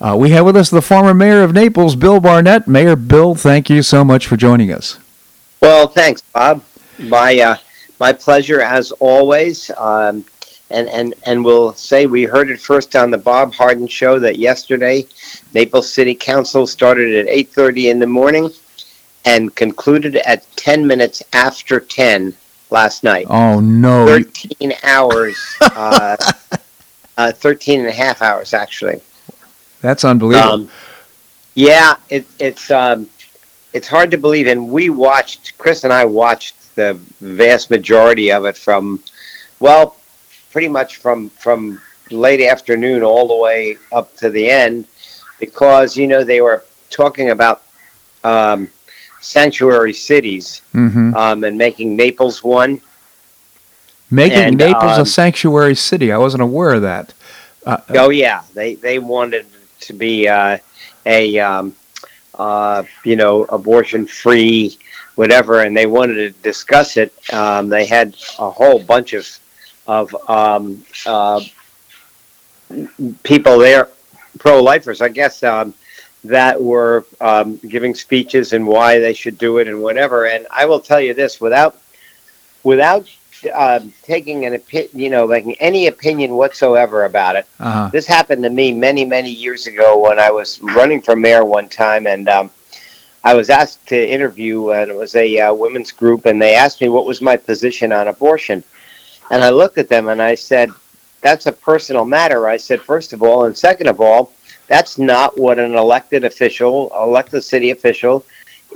Uh, 0.00 0.16
we 0.16 0.30
have 0.30 0.46
with 0.46 0.56
us 0.56 0.70
the 0.70 0.80
former 0.80 1.12
mayor 1.12 1.42
of 1.42 1.52
Naples, 1.52 1.96
Bill 1.96 2.20
Barnett. 2.20 2.68
Mayor 2.68 2.94
Bill, 2.94 3.34
thank 3.34 3.68
you 3.68 3.82
so 3.82 4.04
much 4.04 4.28
for 4.28 4.36
joining 4.36 4.70
us. 4.70 4.98
Well, 5.60 5.88
thanks, 5.88 6.22
Bob. 6.22 6.62
My 6.98 7.38
uh, 7.40 7.56
my 7.98 8.12
pleasure 8.12 8.60
as 8.60 8.92
always. 8.92 9.72
Um, 9.76 10.24
and 10.70 10.88
and 10.88 11.14
and 11.24 11.44
we'll 11.44 11.72
say 11.74 12.06
we 12.06 12.24
heard 12.24 12.50
it 12.50 12.60
first 12.60 12.94
on 12.96 13.10
the 13.10 13.18
Bob 13.18 13.54
Harden 13.54 13.86
show 13.86 14.18
that 14.18 14.38
yesterday, 14.38 15.06
Naples 15.54 15.92
City 15.92 16.14
Council 16.14 16.66
started 16.66 17.14
at 17.14 17.28
eight 17.28 17.50
thirty 17.50 17.90
in 17.90 17.98
the 17.98 18.06
morning, 18.06 18.50
and 19.24 19.54
concluded 19.54 20.16
at 20.16 20.44
ten 20.56 20.86
minutes 20.86 21.22
after 21.32 21.80
ten 21.80 22.34
last 22.70 23.04
night. 23.04 23.26
Oh 23.30 23.60
no! 23.60 24.06
Thirteen 24.06 24.74
hours. 24.82 25.36
uh, 25.60 26.16
uh, 27.18 27.32
13 27.32 27.80
and 27.80 27.88
a 27.88 27.92
half 27.92 28.22
hours 28.22 28.54
actually. 28.54 29.00
That's 29.80 30.04
unbelievable. 30.04 30.52
Um, 30.52 30.70
yeah, 31.54 31.96
it, 32.08 32.26
it's 32.38 32.70
um, 32.70 33.10
it's 33.72 33.88
hard 33.88 34.10
to 34.12 34.18
believe, 34.18 34.46
and 34.46 34.70
we 34.70 34.90
watched. 34.90 35.58
Chris 35.58 35.84
and 35.84 35.92
I 35.92 36.04
watched 36.04 36.74
the 36.76 36.94
vast 37.20 37.70
majority 37.70 38.30
of 38.30 38.44
it 38.44 38.56
from, 38.56 39.02
well, 39.58 39.96
pretty 40.52 40.68
much 40.68 40.96
from 40.96 41.30
from 41.30 41.80
late 42.10 42.40
afternoon 42.40 43.02
all 43.02 43.28
the 43.28 43.36
way 43.36 43.76
up 43.92 44.16
to 44.16 44.30
the 44.30 44.48
end, 44.48 44.86
because 45.38 45.96
you 45.96 46.06
know 46.06 46.24
they 46.24 46.40
were 46.40 46.64
talking 46.90 47.30
about 47.30 47.62
um, 48.24 48.68
sanctuary 49.20 49.92
cities 49.92 50.62
hmm 50.72 51.14
um, 51.14 51.44
and 51.44 51.56
making 51.56 51.96
Naples 51.96 52.42
one. 52.42 52.80
Making 54.10 54.38
and, 54.38 54.56
Naples 54.56 54.96
a 54.96 55.00
um, 55.00 55.06
sanctuary 55.06 55.74
city. 55.74 56.12
I 56.12 56.18
wasn't 56.18 56.42
aware 56.42 56.74
of 56.74 56.82
that. 56.82 57.12
Uh, 57.66 57.78
Oh 57.90 58.10
yeah, 58.10 58.42
they 58.54 58.74
they 58.74 58.98
wanted 58.98 59.46
to 59.80 59.92
be 59.92 60.26
uh, 60.28 60.58
a 61.04 61.38
um, 61.38 61.76
uh, 62.34 62.84
you 63.04 63.16
know 63.16 63.44
abortion 63.44 64.06
free 64.06 64.78
whatever, 65.18 65.62
and 65.62 65.76
they 65.76 65.86
wanted 65.86 66.14
to 66.14 66.30
discuss 66.42 66.96
it. 66.96 67.12
Um, 67.34 67.68
they 67.68 67.84
had 67.84 68.16
a 68.38 68.48
whole 68.48 68.78
bunch 68.78 69.14
of 69.14 69.26
of 69.88 70.14
um, 70.28 70.84
uh, 71.06 71.40
people 73.22 73.58
there, 73.58 73.88
pro 74.38 74.62
lifers, 74.62 75.00
I 75.00 75.08
guess, 75.08 75.42
um, 75.42 75.74
that 76.24 76.62
were 76.62 77.06
um, 77.20 77.56
giving 77.56 77.94
speeches 77.94 78.52
and 78.52 78.66
why 78.66 78.98
they 78.98 79.14
should 79.14 79.38
do 79.38 79.58
it 79.58 79.66
and 79.66 79.82
whatever. 79.82 80.26
And 80.26 80.46
I 80.50 80.66
will 80.66 80.80
tell 80.80 81.00
you 81.00 81.14
this 81.14 81.40
without 81.40 81.80
without 82.62 83.08
um, 83.54 83.92
taking 84.02 84.44
an 84.44 84.54
opinion, 84.54 84.90
you 84.94 85.10
know, 85.10 85.24
like 85.24 85.44
any 85.60 85.86
opinion 85.86 86.32
whatsoever 86.32 87.04
about 87.04 87.36
it. 87.36 87.46
uh 87.60 87.88
This 87.88 88.06
happened 88.06 88.42
to 88.42 88.50
me 88.50 88.72
many, 88.72 89.04
many 89.04 89.30
years 89.30 89.66
ago 89.66 89.98
when 89.98 90.18
I 90.18 90.30
was 90.30 90.60
running 90.60 91.00
for 91.00 91.16
mayor 91.16 91.44
one 91.44 91.68
time, 91.68 92.06
and 92.06 92.28
um, 92.28 92.50
I 93.24 93.34
was 93.34 93.48
asked 93.48 93.86
to 93.88 93.96
interview, 94.16 94.70
and 94.70 94.90
it 94.90 94.96
was 94.96 95.14
a 95.14 95.38
uh, 95.40 95.54
women's 95.54 95.92
group, 95.92 96.26
and 96.26 96.42
they 96.42 96.54
asked 96.54 96.80
me 96.80 96.88
what 96.88 97.06
was 97.06 97.22
my 97.22 97.36
position 97.36 97.92
on 97.92 98.08
abortion, 98.08 98.64
and 99.30 99.42
I 99.44 99.50
looked 99.50 99.78
at 99.78 99.88
them 99.88 100.08
and 100.08 100.20
I 100.22 100.34
said, 100.34 100.70
"That's 101.20 101.46
a 101.46 101.52
personal 101.52 102.04
matter." 102.04 102.48
I 102.48 102.56
said, 102.56 102.80
first 102.80 103.12
of 103.12 103.22
all, 103.22 103.44
and 103.44 103.56
second 103.56 103.88
of 103.88 104.00
all, 104.00 104.32
That's 104.68 104.98
not 104.98 105.38
what 105.38 105.58
an 105.58 105.74
elected 105.74 106.24
official, 106.24 106.92
elected 106.94 107.42
city 107.42 107.70
official, 107.70 108.24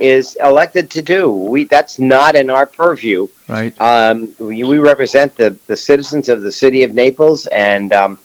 is 0.01 0.35
elected 0.43 0.89
to 0.91 1.01
do. 1.01 1.31
We 1.31 1.65
that's 1.65 1.99
not 1.99 2.35
in 2.35 2.49
our 2.49 2.65
purview. 2.65 3.27
Right. 3.47 3.79
Um, 3.79 4.33
we, 4.39 4.63
we 4.63 4.79
represent 4.79 5.35
the 5.35 5.55
the 5.67 5.77
citizens 5.77 6.29
of 6.29 6.41
the 6.41 6.51
city 6.51 6.83
of 6.83 6.93
Naples, 6.93 7.45
and 7.47 7.93
um, 7.93 8.17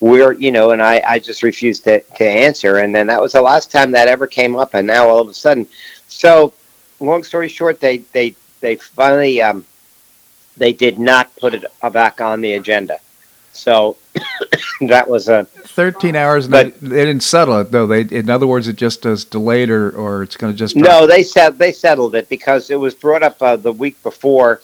we're 0.00 0.32
you 0.34 0.52
know, 0.52 0.72
and 0.72 0.82
I 0.82 1.02
I 1.06 1.18
just 1.18 1.42
refused 1.42 1.84
to 1.84 2.00
to 2.00 2.24
answer, 2.28 2.76
and 2.78 2.94
then 2.94 3.06
that 3.06 3.20
was 3.20 3.32
the 3.32 3.42
last 3.42 3.70
time 3.72 3.90
that 3.92 4.06
ever 4.06 4.26
came 4.26 4.54
up, 4.54 4.74
and 4.74 4.86
now 4.86 5.08
all 5.08 5.20
of 5.20 5.28
a 5.28 5.34
sudden, 5.34 5.66
so 6.08 6.52
long 7.00 7.24
story 7.24 7.48
short, 7.48 7.80
they 7.80 7.98
they 8.12 8.34
they 8.60 8.76
finally 8.76 9.40
um, 9.40 9.64
they 10.56 10.72
did 10.72 10.98
not 10.98 11.34
put 11.36 11.54
it 11.54 11.64
back 11.92 12.20
on 12.20 12.40
the 12.40 12.54
agenda. 12.54 12.98
So 13.52 13.96
that 14.80 15.08
was 15.08 15.28
a 15.28 15.44
13 15.44 16.16
hours, 16.16 16.48
But- 16.48 16.80
they, 16.80 16.88
they 16.88 17.04
didn't 17.06 17.22
settle 17.22 17.60
it, 17.60 17.70
though. 17.70 17.86
They, 17.86 18.02
in 18.02 18.28
other 18.28 18.46
words, 18.46 18.68
it 18.68 18.76
just 18.76 19.06
is 19.06 19.24
delayed 19.24 19.70
or, 19.70 19.90
or 19.90 20.22
it's 20.22 20.36
going 20.36 20.52
to 20.52 20.58
just. 20.58 20.76
no. 20.76 21.06
They 21.06 21.22
said 21.22 21.58
they 21.58 21.72
settled 21.72 22.14
it 22.14 22.28
because 22.28 22.70
it 22.70 22.76
was 22.76 22.94
brought 22.94 23.22
up 23.22 23.40
uh, 23.42 23.56
the 23.56 23.72
week 23.72 24.00
before, 24.02 24.60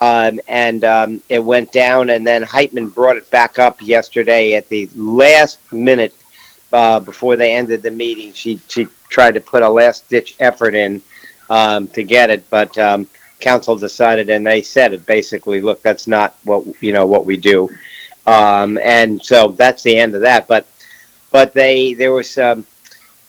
um, 0.00 0.40
and 0.48 0.84
um, 0.84 1.22
it 1.28 1.38
went 1.38 1.72
down. 1.72 2.10
And 2.10 2.26
then 2.26 2.42
Heitmann 2.42 2.92
brought 2.92 3.16
it 3.16 3.30
back 3.30 3.58
up 3.58 3.80
yesterday 3.80 4.54
at 4.54 4.68
the 4.68 4.90
last 4.96 5.58
minute 5.72 6.14
uh, 6.72 6.98
before 7.00 7.36
they 7.36 7.54
ended 7.54 7.82
the 7.82 7.90
meeting. 7.90 8.32
She 8.32 8.60
she 8.68 8.88
tried 9.08 9.34
to 9.34 9.40
put 9.40 9.62
a 9.62 9.68
last 9.68 10.08
ditch 10.08 10.34
effort 10.40 10.74
in 10.74 11.02
um, 11.50 11.86
to 11.88 12.02
get 12.02 12.30
it, 12.30 12.48
but 12.50 12.76
um, 12.78 13.06
council 13.42 13.76
decided, 13.76 14.30
and 14.30 14.46
they 14.46 14.62
said 14.62 14.94
it 14.94 15.04
basically. 15.04 15.60
Look, 15.60 15.82
that's 15.82 16.06
not 16.06 16.36
what 16.44 16.64
you 16.80 16.92
know 16.92 17.06
what 17.06 17.26
we 17.26 17.36
do, 17.36 17.68
um, 18.26 18.78
and 18.78 19.22
so 19.22 19.48
that's 19.48 19.82
the 19.82 19.96
end 19.98 20.14
of 20.14 20.22
that. 20.22 20.48
But 20.48 20.66
but 21.30 21.52
they 21.52 21.94
there 21.94 22.12
was 22.12 22.38
um, 22.38 22.64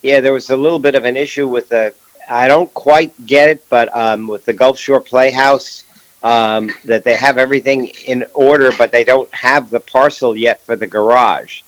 yeah 0.01 0.21
there 0.21 0.33
was 0.33 0.49
a 0.49 0.57
little 0.57 0.79
bit 0.79 0.95
of 0.95 1.03
an 1.03 1.17
issue 1.17 1.47
with 1.47 1.69
the 1.69 1.93
I 2.29 2.47
don't 2.47 2.73
quite 2.73 3.13
get 3.25 3.49
it, 3.49 3.69
but 3.69 3.95
um, 3.95 4.27
with 4.27 4.45
the 4.45 4.53
Gulf 4.53 4.77
Shore 4.79 5.01
Playhouse. 5.01 5.83
Um, 6.23 6.71
that 6.85 7.03
they 7.03 7.17
have 7.17 7.37
everything 7.37 7.87
in 8.07 8.23
order, 8.33 8.71
but 8.77 8.93
they 8.93 9.03
don't 9.03 9.29
have 9.35 9.69
the 9.69 9.81
parcel 9.81 10.37
yet 10.37 10.61
for 10.61 10.77
the 10.77 10.87
garage. 10.87 11.63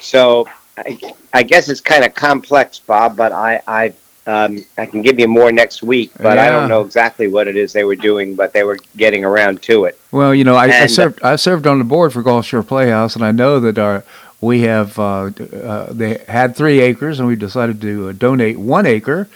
So 0.00 0.48
I, 0.76 0.98
I 1.32 1.44
guess 1.44 1.68
it's 1.68 1.80
kind 1.80 2.04
of 2.04 2.12
complex, 2.12 2.80
Bob. 2.80 3.16
But 3.16 3.30
I 3.30 3.62
I 3.68 3.94
um, 4.26 4.64
I 4.78 4.86
can 4.86 5.02
give 5.02 5.18
you 5.18 5.28
more 5.28 5.52
next 5.52 5.82
week. 5.82 6.12
But 6.18 6.38
I 6.38 6.48
don't 6.48 6.68
know 6.68 6.80
exactly 6.80 7.28
what 7.28 7.46
it 7.48 7.56
is 7.56 7.72
they 7.72 7.84
were 7.84 7.96
doing, 7.96 8.34
but 8.34 8.52
they 8.52 8.64
were 8.64 8.78
getting 8.96 9.24
around 9.24 9.62
to 9.62 9.84
it. 9.84 10.00
Well, 10.12 10.34
you 10.34 10.44
know, 10.44 10.54
I, 10.54 10.66
I 10.66 10.86
served 10.86 11.22
I 11.22 11.36
served 11.36 11.66
on 11.66 11.78
the 11.78 11.84
board 11.84 12.12
for 12.12 12.22
Gulf 12.22 12.46
Shore 12.46 12.62
Playhouse, 12.62 13.16
and 13.16 13.24
I 13.24 13.32
know 13.32 13.60
that 13.60 13.78
our 13.78 14.04
we 14.40 14.62
have 14.62 14.98
uh, 14.98 15.30
uh, 15.62 15.92
they 15.92 16.24
had 16.28 16.56
three 16.56 16.80
acres, 16.80 17.18
and 17.18 17.28
we 17.28 17.36
decided 17.36 17.80
to 17.82 18.08
uh, 18.08 18.12
donate 18.12 18.58
one 18.58 18.86
acre 18.86 19.28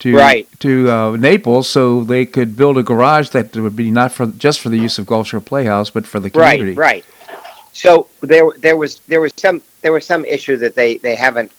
to 0.00 0.16
Right. 0.16 0.48
to 0.60 0.90
uh, 0.90 1.16
Naples, 1.16 1.68
so 1.68 2.04
they 2.04 2.26
could 2.26 2.56
build 2.56 2.78
a 2.78 2.82
garage 2.82 3.30
that 3.30 3.56
would 3.56 3.76
be 3.76 3.90
not 3.90 4.12
for 4.12 4.26
just 4.26 4.60
for 4.60 4.68
the 4.68 4.78
use 4.78 4.98
of 4.98 5.06
Gulf 5.06 5.28
Shore 5.28 5.40
Playhouse, 5.40 5.90
but 5.90 6.06
for 6.06 6.20
the 6.20 6.30
community. 6.30 6.74
Right, 6.74 7.04
right. 7.28 7.38
So 7.72 8.08
there, 8.20 8.44
there 8.58 8.76
was 8.76 9.00
there 9.08 9.20
was 9.20 9.32
some 9.36 9.62
there 9.82 9.92
was 9.92 10.06
some 10.06 10.24
issue 10.24 10.56
that 10.58 10.74
they 10.74 10.98
they 10.98 11.14
haven't 11.14 11.52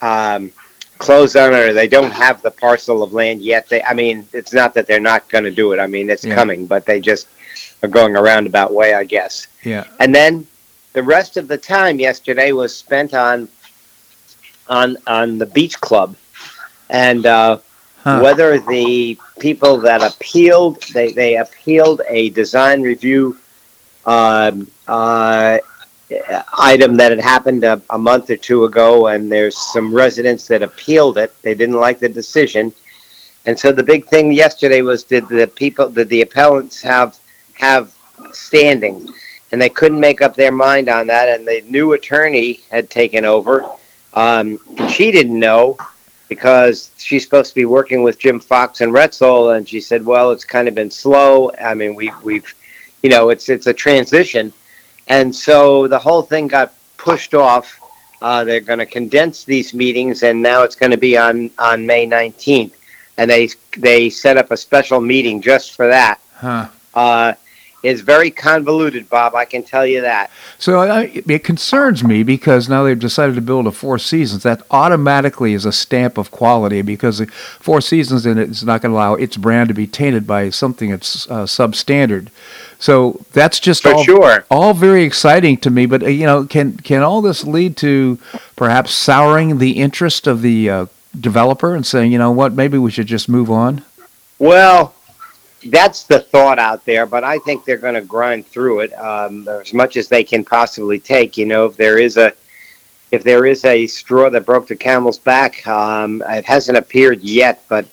um, 0.00 0.52
closed 1.02 1.36
on, 1.36 1.52
it 1.52 1.58
or 1.58 1.72
they 1.72 1.88
don't 1.88 2.12
have 2.12 2.40
the 2.42 2.50
parcel 2.50 3.02
of 3.02 3.12
land 3.12 3.42
yet. 3.42 3.68
They, 3.68 3.82
I 3.82 3.92
mean, 3.92 4.26
it's 4.32 4.52
not 4.52 4.72
that 4.74 4.86
they're 4.86 5.00
not 5.12 5.28
going 5.28 5.44
to 5.44 5.50
do 5.50 5.72
it. 5.72 5.78
I 5.80 5.86
mean, 5.86 6.08
it's 6.08 6.24
Yeah. 6.24 6.34
coming, 6.38 6.60
but 6.66 6.86
they 6.86 7.00
just 7.00 7.26
are 7.82 7.88
going 7.88 8.14
a 8.16 8.22
roundabout 8.22 8.72
way, 8.72 8.94
I 8.94 9.04
guess. 9.04 9.48
Yeah. 9.64 9.84
And 9.98 10.14
then 10.14 10.46
the 10.92 11.02
rest 11.02 11.36
of 11.36 11.48
the 11.48 11.58
time 11.58 11.98
yesterday 11.98 12.52
was 12.52 12.70
spent 12.84 13.14
on 13.14 13.48
on 14.68 14.96
on 15.06 15.38
the 15.38 15.46
beach 15.46 15.80
club, 15.80 16.14
and 16.88 17.26
uh, 17.26 17.58
Huh. 18.04 18.20
whether 18.24 18.58
the 18.58 19.16
people 19.38 19.74
that 19.88 20.00
appealed 20.02 20.82
they, 20.92 21.12
they 21.12 21.36
appealed 21.36 22.02
a 22.08 22.30
design 22.30 22.82
review 22.82 23.36
um, 24.06 24.66
uh, 24.88 25.58
item 26.58 26.96
that 26.96 27.10
had 27.10 27.20
happened 27.20 27.64
a, 27.64 27.80
a 27.90 27.98
month 27.98 28.30
or 28.30 28.36
two 28.36 28.64
ago, 28.64 29.08
and 29.08 29.30
there's 29.30 29.56
some 29.56 29.94
residents 29.94 30.46
that 30.48 30.62
appealed 30.62 31.18
it. 31.18 31.34
They 31.42 31.54
didn't 31.54 31.76
like 31.76 31.98
the 31.98 32.08
decision, 32.08 32.72
and 33.46 33.58
so 33.58 33.72
the 33.72 33.82
big 33.82 34.06
thing 34.06 34.32
yesterday 34.32 34.82
was 34.82 35.04
did 35.04 35.28
the 35.28 35.46
people 35.46 35.88
did 35.88 36.08
the 36.08 36.22
appellants 36.22 36.80
have 36.82 37.18
have 37.54 37.94
standing, 38.32 39.08
and 39.50 39.60
they 39.60 39.68
couldn't 39.68 40.00
make 40.00 40.22
up 40.22 40.34
their 40.34 40.52
mind 40.52 40.88
on 40.88 41.06
that, 41.08 41.28
and 41.28 41.46
the 41.46 41.62
new 41.68 41.92
attorney 41.92 42.60
had 42.70 42.90
taken 42.90 43.24
over. 43.24 43.64
Um, 44.14 44.58
she 44.88 45.10
didn't 45.10 45.38
know 45.38 45.76
because 46.28 46.90
she's 46.96 47.24
supposed 47.24 47.50
to 47.50 47.54
be 47.54 47.66
working 47.66 48.02
with 48.02 48.18
Jim 48.18 48.40
Fox 48.40 48.80
and 48.80 48.92
Roetzel, 48.92 49.56
and 49.56 49.68
she 49.68 49.80
said, 49.80 50.04
"Well, 50.04 50.30
it's 50.30 50.44
kind 50.44 50.68
of 50.68 50.74
been 50.74 50.90
slow. 50.90 51.50
I 51.60 51.74
mean, 51.74 51.94
we 51.94 52.10
we've, 52.22 52.54
you 53.02 53.10
know, 53.10 53.30
it's 53.30 53.48
it's 53.48 53.66
a 53.66 53.74
transition, 53.74 54.52
and 55.12 55.34
so 55.34 55.86
the 55.88 55.98
whole 55.98 56.22
thing 56.22 56.48
got 56.48 56.72
pushed 56.96 57.34
off. 57.34 57.78
Uh, 58.22 58.44
they're 58.44 58.60
going 58.60 58.78
to 58.78 58.86
condense 58.86 59.44
these 59.44 59.74
meetings, 59.74 60.22
and 60.22 60.40
now 60.40 60.62
it's 60.62 60.76
going 60.76 60.92
to 60.92 61.02
be 61.08 61.18
on 61.18 61.50
on 61.58 61.84
May 61.84 62.06
nineteenth, 62.06 62.74
and 63.18 63.30
they 63.30 63.50
they 63.76 64.08
set 64.08 64.36
up 64.38 64.50
a 64.50 64.56
special 64.56 65.00
meeting 65.00 65.42
just 65.42 65.72
for 65.76 65.86
that. 65.88 66.18
Huh. 66.34 66.68
Uh, 66.94 67.34
it's 67.82 68.00
very 68.00 68.30
convoluted, 68.30 69.08
Bob. 69.08 69.34
I 69.34 69.44
can 69.44 69.64
tell 69.64 69.84
you 69.84 70.02
that. 70.02 70.30
So 70.58 70.78
I, 70.78 71.10
it 71.26 71.42
concerns 71.42 72.04
me 72.04 72.22
because 72.22 72.68
now 72.68 72.84
they've 72.84 72.98
decided 72.98 73.34
to 73.34 73.40
build 73.40 73.66
a 73.66 73.72
Four 73.72 73.98
Seasons. 73.98 74.44
That 74.44 74.62
automatically 74.70 75.52
is 75.52 75.66
a 75.66 75.72
stamp 75.72 76.16
of 76.16 76.30
quality 76.30 76.80
because 76.82 77.18
the 77.18 77.26
Four 77.26 77.80
Seasons 77.80 78.24
in 78.24 78.38
it 78.38 78.50
is 78.50 78.62
not 78.62 78.82
going 78.82 78.92
to 78.92 78.96
allow 78.96 79.14
its 79.14 79.36
brand 79.36 79.68
to 79.68 79.74
be 79.74 79.88
tainted 79.88 80.26
by 80.26 80.50
something 80.50 80.90
that's 80.90 81.28
uh, 81.28 81.44
substandard. 81.44 82.28
So 82.82 83.24
that's 83.32 83.60
just 83.60 83.86
all, 83.86 84.02
sure. 84.02 84.44
all 84.50 84.74
very 84.74 85.04
exciting 85.04 85.56
to 85.58 85.70
me. 85.70 85.86
But 85.86 86.02
uh, 86.02 86.08
you 86.08 86.26
know, 86.26 86.44
can 86.44 86.76
can 86.78 87.04
all 87.04 87.22
this 87.22 87.44
lead 87.44 87.76
to 87.76 88.18
perhaps 88.56 88.92
souring 88.92 89.58
the 89.58 89.78
interest 89.78 90.26
of 90.26 90.42
the 90.42 90.68
uh, 90.68 90.86
developer 91.18 91.76
and 91.76 91.86
saying, 91.86 92.10
you 92.10 92.18
know 92.18 92.32
what, 92.32 92.54
maybe 92.54 92.78
we 92.78 92.90
should 92.90 93.06
just 93.06 93.28
move 93.28 93.52
on? 93.52 93.84
Well, 94.40 94.96
that's 95.66 96.02
the 96.02 96.18
thought 96.18 96.58
out 96.58 96.84
there, 96.84 97.06
but 97.06 97.22
I 97.22 97.38
think 97.38 97.64
they're 97.64 97.76
going 97.76 97.94
to 97.94 98.00
grind 98.00 98.48
through 98.48 98.80
it 98.80 98.92
um, 98.94 99.46
as 99.46 99.72
much 99.72 99.96
as 99.96 100.08
they 100.08 100.24
can 100.24 100.44
possibly 100.44 100.98
take. 100.98 101.36
You 101.36 101.46
know, 101.46 101.66
if 101.66 101.76
there 101.76 102.00
is 102.00 102.16
a 102.16 102.32
if 103.12 103.22
there 103.22 103.46
is 103.46 103.64
a 103.64 103.86
straw 103.86 104.28
that 104.28 104.44
broke 104.44 104.66
the 104.66 104.74
camel's 104.74 105.20
back, 105.20 105.64
um, 105.68 106.20
it 106.28 106.44
hasn't 106.44 106.76
appeared 106.76 107.20
yet, 107.20 107.62
but 107.68 107.86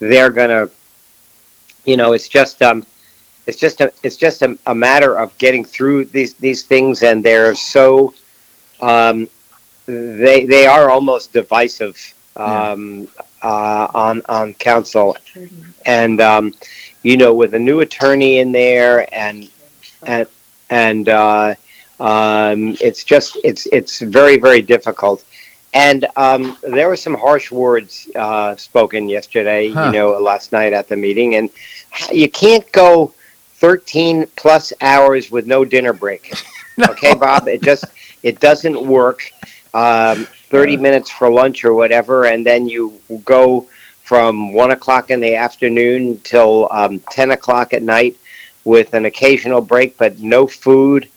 they're 0.00 0.30
going 0.30 0.50
to. 0.50 0.68
You 1.84 1.96
know, 1.96 2.12
it's 2.12 2.28
just 2.28 2.60
um, 2.62 2.84
it's 3.46 3.58
just 3.58 3.80
a 3.80 3.92
it's 4.02 4.16
just 4.16 4.42
a, 4.42 4.58
a 4.66 4.74
matter 4.74 5.18
of 5.18 5.36
getting 5.38 5.64
through 5.64 6.06
these 6.06 6.34
these 6.34 6.62
things, 6.62 7.02
and 7.02 7.24
they're 7.24 7.54
so 7.54 8.14
um, 8.80 9.28
they 9.86 10.44
they 10.44 10.66
are 10.66 10.90
almost 10.90 11.32
divisive 11.32 11.96
um, 12.36 13.08
uh, 13.42 13.88
on 13.94 14.22
on 14.28 14.54
council, 14.54 15.16
and 15.86 16.20
um, 16.20 16.52
you 17.02 17.16
know, 17.16 17.32
with 17.34 17.54
a 17.54 17.58
new 17.58 17.80
attorney 17.80 18.38
in 18.38 18.52
there, 18.52 19.06
and 19.14 19.48
and 20.04 20.26
and 20.70 21.08
uh, 21.08 21.54
um, 22.00 22.76
it's 22.80 23.04
just 23.04 23.36
it's 23.44 23.66
it's 23.66 24.00
very 24.00 24.38
very 24.38 24.62
difficult. 24.62 25.24
And 25.74 26.06
um, 26.16 26.56
there 26.62 26.88
were 26.88 26.96
some 26.96 27.14
harsh 27.14 27.50
words 27.50 28.08
uh, 28.14 28.56
spoken 28.56 29.08
yesterday, 29.08 29.70
Huh. 29.70 29.86
you 29.86 29.92
know, 29.92 30.10
last 30.18 30.52
night 30.52 30.72
at 30.72 30.88
the 30.88 30.96
meeting, 30.96 31.36
and 31.36 31.50
you 32.12 32.28
can't 32.30 32.70
go 32.72 33.14
13 33.62 34.26
plus 34.34 34.72
hours 34.80 35.30
with 35.30 35.46
no 35.46 35.64
dinner 35.64 35.92
break. 35.92 36.34
Okay, 36.88 37.14
Bob, 37.14 37.48
it 37.48 37.62
just 37.62 37.84
it 38.22 38.40
doesn't 38.40 38.82
work. 38.82 39.30
Um, 39.74 40.26
30 40.48 40.78
minutes 40.78 41.10
for 41.10 41.30
lunch 41.30 41.66
or 41.66 41.74
whatever, 41.74 42.24
and 42.24 42.46
then 42.46 42.66
you 42.66 42.98
go 43.26 43.68
from 44.02 44.54
one 44.54 44.70
o'clock 44.70 45.10
in 45.10 45.20
the 45.20 45.36
afternoon 45.36 46.18
till 46.24 46.68
um, 46.70 46.98
10 47.10 47.32
o'clock 47.32 47.74
at 47.74 47.82
night 47.82 48.16
with 48.64 48.94
an 48.94 49.04
occasional 49.04 49.60
break, 49.60 49.98
but 49.98 50.18
no 50.18 50.46
food. 50.46 51.10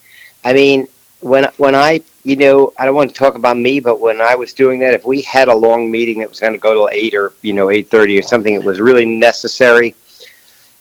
I 0.44 0.52
mean, 0.52 0.90
when 1.22 1.46
when 1.56 1.74
I, 1.74 2.02
you 2.26 2.36
know, 2.36 2.74
I 2.78 2.84
don't 2.84 2.96
want 2.96 3.12
to 3.12 3.16
talk 3.16 3.36
about 3.36 3.58
me, 3.58 3.80
but 3.80 4.02
when 4.02 4.20
I 4.20 4.36
was 4.36 4.52
doing 4.52 4.80
that, 4.80 4.94
if 4.94 5.06
we 5.06 5.22
had 5.22 5.48
a 5.48 5.56
long 5.56 5.90
meeting 5.90 6.20
that 6.20 6.30
was 6.30 6.42
going 6.42 6.54
to 6.54 6.60
go 6.60 6.74
till 6.74 6.90
eight 6.92 7.14
or 7.14 7.32
you 7.44 7.54
know 7.54 7.70
eight 7.70 7.90
thirty 7.90 8.20
or 8.20 8.24
something, 8.24 8.54
it 8.54 8.64
was 8.64 8.82
really 8.82 9.06
necessary. 9.06 9.96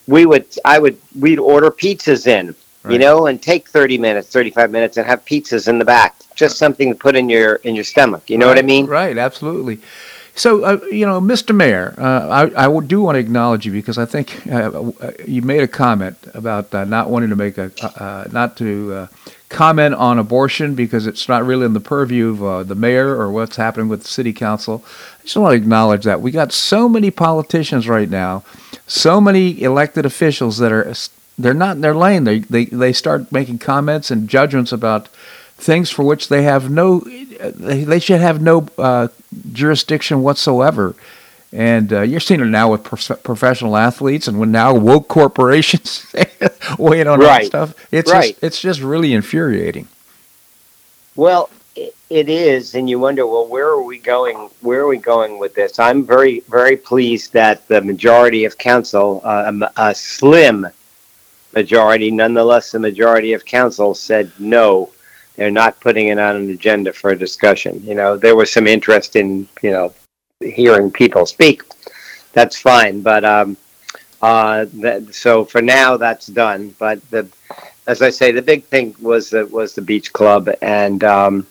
We 0.07 0.27
would, 0.27 0.47
I 0.65 0.79
would, 0.79 0.99
we'd 1.19 1.39
order 1.39 1.71
pizzas 1.71 2.27
in, 2.27 2.55
you 2.91 2.99
know, 2.99 3.27
and 3.27 3.41
take 3.41 3.69
thirty 3.69 3.97
minutes, 3.97 4.29
thirty 4.31 4.51
five 4.51 4.71
minutes, 4.71 4.97
and 4.97 5.07
have 5.07 5.25
pizzas 5.25 5.69
in 5.69 5.79
the 5.79 5.85
back, 5.85 6.17
just 6.35 6.59
something 6.59 6.91
to 6.91 6.95
put 6.95 7.17
in 7.17 7.31
your 7.31 7.57
in 7.57 7.75
your 7.75 7.85
stomach. 7.85 8.29
You 8.29 8.37
know 8.39 8.47
what 8.47 8.59
I 8.59 8.63
mean? 8.63 8.87
Right, 8.87 9.17
absolutely. 9.17 9.81
So, 10.37 10.65
uh, 10.65 10.81
you 10.91 11.07
know, 11.07 11.21
Mr. 11.21 11.55
Mayor, 11.55 11.95
uh, 11.97 12.51
I, 12.57 12.67
I 12.67 12.81
do 12.81 13.01
want 13.01 13.15
to 13.15 13.21
acknowledge 13.21 13.67
you 13.67 13.73
because 13.73 13.99
I 13.99 14.05
think 14.05 14.45
uh, 14.49 14.91
uh, 15.01 15.13
you 15.27 15.43
made 15.43 15.63
a 15.63 15.69
comment 15.69 16.17
about 16.35 16.75
uh, 16.75 16.85
not 16.85 17.09
wanting 17.09 17.31
to 17.31 17.37
make 17.37 17.57
a, 17.57 17.71
uh, 17.81 17.87
uh, 17.87 18.29
not 18.33 18.57
to 18.57 18.93
uh, 18.93 19.07
comment 19.55 19.95
on 19.95 20.19
abortion 20.19 20.75
because 20.75 21.07
it's 21.07 21.29
not 21.29 21.47
really 21.47 21.65
in 21.65 21.75
the 21.75 21.81
purview 21.81 22.31
of 22.31 22.43
uh, 22.43 22.63
the 22.65 22.75
mayor 22.75 23.15
or 23.15 23.31
what's 23.31 23.55
happening 23.55 23.89
with 23.89 24.03
the 24.03 24.09
city 24.09 24.33
council. 24.33 24.85
I 25.21 25.23
just 25.23 25.37
want 25.37 25.53
to 25.53 25.57
acknowledge 25.57 26.03
that 26.05 26.21
we 26.21 26.33
got 26.33 26.53
so 26.53 26.89
many 26.89 27.13
politicians 27.13 27.89
right 27.89 28.11
now, 28.11 28.43
so 28.89 29.21
many 29.21 29.63
elected 29.63 30.05
officials 30.05 30.59
that 30.59 30.73
are 30.73 30.93
they're 31.39 31.55
not 31.55 31.77
in 31.77 31.83
their 31.83 31.95
lane. 31.95 32.25
They 32.25 32.41
they 32.41 32.65
they 32.67 32.93
start 32.93 33.31
making 33.31 33.59
comments 33.59 34.11
and 34.11 34.29
judgments 34.29 34.73
about 34.73 35.07
things 35.57 35.89
for 35.89 36.03
which 36.03 36.29
they 36.29 36.43
have 36.43 36.69
no 36.69 37.01
they, 37.01 38.01
should 38.01 38.21
have 38.21 38.43
no 38.43 38.67
uh, 38.77 39.09
jurisdiction 39.53 40.23
whatsoever. 40.23 40.97
And 41.53 41.93
uh, 41.93 42.01
you're 42.01 42.19
seeing 42.19 42.41
it 42.41 42.47
now 42.47 42.73
with 42.73 42.83
pro- 42.83 43.17
professional 43.19 43.77
athletes, 43.77 44.27
and 44.27 44.41
when 44.41 44.51
now 44.51 44.75
woke 44.75 45.07
corporations 45.07 46.13
weighing 46.79 47.07
on 47.07 47.21
right. 47.21 47.43
that 47.43 47.47
stuff. 47.47 47.89
It's 47.91 48.11
right. 48.11 48.31
just, 48.35 48.45
it's 48.45 48.61
just 48.61 48.81
really 48.81 49.13
infuriating. 49.13 49.89
Well, 51.17 51.51
it 52.11 52.29
is, 52.29 52.75
and 52.75 52.89
you 52.89 52.99
wonder, 52.99 53.27
well, 53.27 53.47
where 53.47 53.69
are 53.69 53.83
we 53.83 53.99
going? 53.99 54.37
Where 54.61 54.81
are 54.81 54.87
we 54.87 54.99
going 54.99 55.39
with 55.39 55.55
this? 55.55 55.79
I'm 55.79 56.05
very, 56.05 56.41
very 56.49 56.77
pleased 56.77 57.33
that 57.33 57.67
the 57.69 57.81
majority 57.81 58.45
of 58.45 58.59
council, 58.59 59.21
uh, 59.25 59.69
a 59.77 59.95
slim 59.95 60.67
majority, 61.55 62.11
nonetheless, 62.11 62.73
the 62.73 62.79
majority 62.79 63.33
of 63.33 63.45
council 63.45 63.95
said 63.95 64.31
no. 64.39 64.91
They're 65.37 65.51
not 65.51 65.81
putting 65.81 66.09
it 66.09 66.19
on 66.19 66.37
an 66.37 66.51
agenda 66.51 66.93
for 66.93 67.15
discussion. 67.15 67.83
You 67.85 67.97
know, 67.97 68.17
there 68.17 68.37
was 68.37 68.53
some 68.53 68.69
interest 68.69 69.17
in, 69.17 69.49
you 69.63 69.73
know, 69.73 69.93
hearing 70.41 70.93
people 70.93 71.27
speak. 71.27 71.63
That's 72.33 72.61
fine, 72.61 73.01
but 73.01 73.25
um, 73.25 73.57
uh, 74.25 74.65
that, 74.73 75.15
so 75.15 75.45
for 75.45 75.61
now, 75.61 75.99
that's 75.99 76.29
done. 76.29 76.75
But 76.79 76.99
the, 77.11 77.29
as 77.87 78.01
I 78.01 78.09
say, 78.09 78.33
the 78.33 78.41
big 78.41 78.65
thing 78.65 78.97
was 78.99 79.29
the 79.29 79.45
was 79.45 79.75
the 79.75 79.83
beach 79.83 80.15
club, 80.15 80.49
and 80.63 81.05
um, 81.05 81.47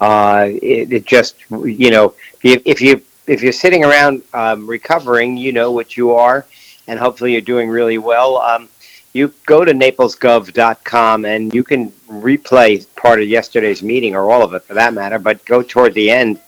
uh, 0.00 0.48
it, 0.48 0.92
it, 0.92 1.04
just 1.04 1.36
you 1.50 1.92
know 1.92 2.14
if, 2.42 2.80
you 2.80 3.00
if 3.28 3.42
you're 3.44 3.52
sitting 3.52 3.84
around 3.84 4.24
um, 4.34 4.66
recovering, 4.66 5.36
you 5.36 5.52
know 5.52 5.70
what 5.70 5.96
you 5.96 6.14
are, 6.14 6.44
and 6.88 6.98
hopefully 6.98 7.30
you're 7.30 7.40
doing 7.54 7.68
really 7.68 7.98
well. 7.98 8.38
Um, 8.38 8.68
you 9.12 9.32
go 9.46 9.64
to 9.64 9.72
naplesgov.com 9.72 11.24
and 11.26 11.54
you 11.54 11.62
can 11.62 11.92
replay 12.10 12.84
part 12.96 13.22
of 13.22 13.28
yesterday's 13.28 13.84
meeting 13.84 14.16
or 14.16 14.32
all 14.32 14.42
of 14.42 14.52
it 14.52 14.64
for 14.64 14.74
that 14.74 14.92
matter, 14.94 15.20
but 15.20 15.44
go 15.44 15.62
toward 15.62 15.94
the 15.94 16.10
end 16.10 16.40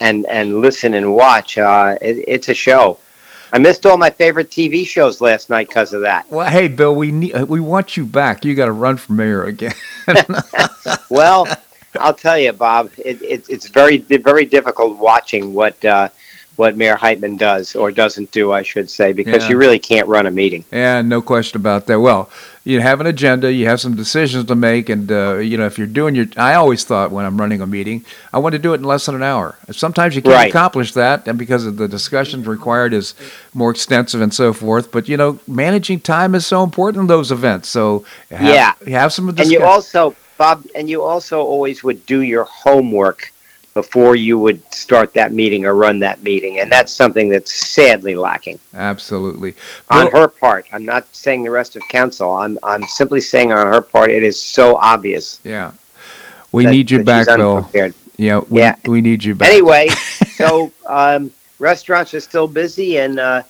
and 0.00 0.26
and 0.26 0.60
listen 0.60 0.94
and 0.94 1.14
watch. 1.14 1.56
Uh, 1.56 1.96
it, 2.02 2.24
it's 2.26 2.48
a 2.48 2.54
show. 2.54 2.98
I 3.52 3.58
missed 3.58 3.86
all 3.86 3.96
my 3.96 4.10
favorite 4.10 4.50
TV 4.50 4.86
shows 4.86 5.20
last 5.20 5.50
night 5.50 5.68
because 5.68 5.92
of 5.92 6.02
that. 6.02 6.30
Well, 6.30 6.48
hey, 6.48 6.68
Bill, 6.68 6.94
we 6.94 7.10
need 7.10 7.34
we 7.44 7.60
want 7.60 7.96
you 7.96 8.06
back. 8.06 8.44
You 8.44 8.54
got 8.54 8.66
to 8.66 8.72
run 8.72 8.96
for 8.96 9.12
mayor 9.12 9.44
again. 9.44 9.74
well, 11.10 11.48
I'll 11.98 12.14
tell 12.14 12.38
you, 12.38 12.52
Bob. 12.52 12.90
It, 12.98 13.20
it, 13.22 13.48
it's 13.48 13.68
very 13.68 13.98
very 13.98 14.44
difficult 14.44 14.98
watching 14.98 15.52
what 15.52 15.84
uh, 15.84 16.08
what 16.56 16.76
Mayor 16.76 16.96
Heitmann 16.96 17.38
does 17.38 17.74
or 17.74 17.90
doesn't 17.90 18.30
do, 18.32 18.52
I 18.52 18.62
should 18.62 18.90
say, 18.90 19.12
because 19.12 19.44
yeah. 19.44 19.48
you 19.48 19.56
really 19.56 19.78
can't 19.78 20.06
run 20.06 20.26
a 20.26 20.30
meeting. 20.30 20.64
Yeah, 20.70 21.00
no 21.00 21.22
question 21.22 21.58
about 21.58 21.86
that. 21.86 21.98
Well, 21.98 22.30
you 22.62 22.80
have 22.80 23.00
an 23.00 23.06
agenda, 23.06 23.50
you 23.52 23.66
have 23.66 23.80
some 23.80 23.96
decisions 23.96 24.44
to 24.44 24.54
make, 24.54 24.88
and 24.88 25.10
uh, 25.10 25.36
you 25.36 25.56
know 25.56 25.66
if 25.66 25.78
you're 25.78 25.86
doing 25.86 26.14
your. 26.14 26.26
I 26.36 26.54
always 26.54 26.84
thought 26.84 27.10
when 27.10 27.24
I'm 27.24 27.40
running 27.40 27.60
a 27.60 27.66
meeting, 27.66 28.04
I 28.32 28.38
want 28.38 28.52
to 28.52 28.58
do 28.58 28.72
it 28.72 28.76
in 28.76 28.84
less 28.84 29.06
than 29.06 29.14
an 29.14 29.22
hour. 29.22 29.56
Sometimes 29.70 30.14
you 30.14 30.22
can't 30.22 30.34
right. 30.34 30.50
accomplish 30.50 30.92
that, 30.92 31.26
and 31.26 31.38
because 31.38 31.64
of 31.64 31.78
the 31.78 31.88
discussions 31.88 32.46
required 32.46 32.92
is 32.92 33.14
more 33.54 33.70
extensive 33.70 34.20
and 34.20 34.32
so 34.34 34.52
forth. 34.52 34.92
But 34.92 35.08
you 35.08 35.16
know, 35.16 35.40
managing 35.46 36.00
time 36.00 36.34
is 36.34 36.46
so 36.46 36.62
important 36.62 37.02
in 37.02 37.06
those 37.06 37.32
events. 37.32 37.68
So 37.68 38.04
have, 38.30 38.42
yeah, 38.86 38.96
have 38.98 39.12
some. 39.12 39.28
And 39.30 39.50
you 39.50 39.62
also, 39.62 40.14
Bob, 40.36 40.66
and 40.74 40.90
you 40.90 41.02
also 41.02 41.40
always 41.40 41.82
would 41.82 42.04
do 42.04 42.20
your 42.20 42.44
homework 42.44 43.32
before 43.74 44.16
you 44.16 44.38
would 44.38 44.62
start 44.74 45.14
that 45.14 45.32
meeting 45.32 45.64
or 45.64 45.74
run 45.74 45.98
that 46.00 46.22
meeting. 46.22 46.58
And 46.58 46.70
that's 46.70 46.92
something 46.92 47.28
that's 47.28 47.52
sadly 47.52 48.14
lacking. 48.14 48.58
Absolutely. 48.74 49.54
On 49.90 50.10
her 50.10 50.28
part. 50.28 50.66
I'm 50.72 50.84
not 50.84 51.14
saying 51.14 51.44
the 51.44 51.50
rest 51.50 51.76
of 51.76 51.82
council. 51.88 52.32
I'm 52.32 52.58
I'm 52.62 52.82
simply 52.84 53.20
saying 53.20 53.52
on 53.52 53.66
her 53.66 53.80
part 53.80 54.10
it 54.10 54.22
is 54.22 54.40
so 54.40 54.76
obvious. 54.76 55.40
Yeah. 55.44 55.72
We 56.52 56.64
that, 56.64 56.70
need 56.70 56.90
you 56.90 57.04
back, 57.04 57.26
Bill. 57.26 57.68
Yeah, 58.16 58.40
we, 58.50 58.60
yeah. 58.60 58.76
we 58.86 59.00
need 59.00 59.24
you 59.24 59.34
back. 59.34 59.48
Anyway, 59.48 59.88
so 60.34 60.72
um, 60.86 61.30
restaurants 61.58 62.12
are 62.12 62.20
still 62.20 62.46
busy 62.46 62.98
and 62.98 63.18
uh, 63.18 63.42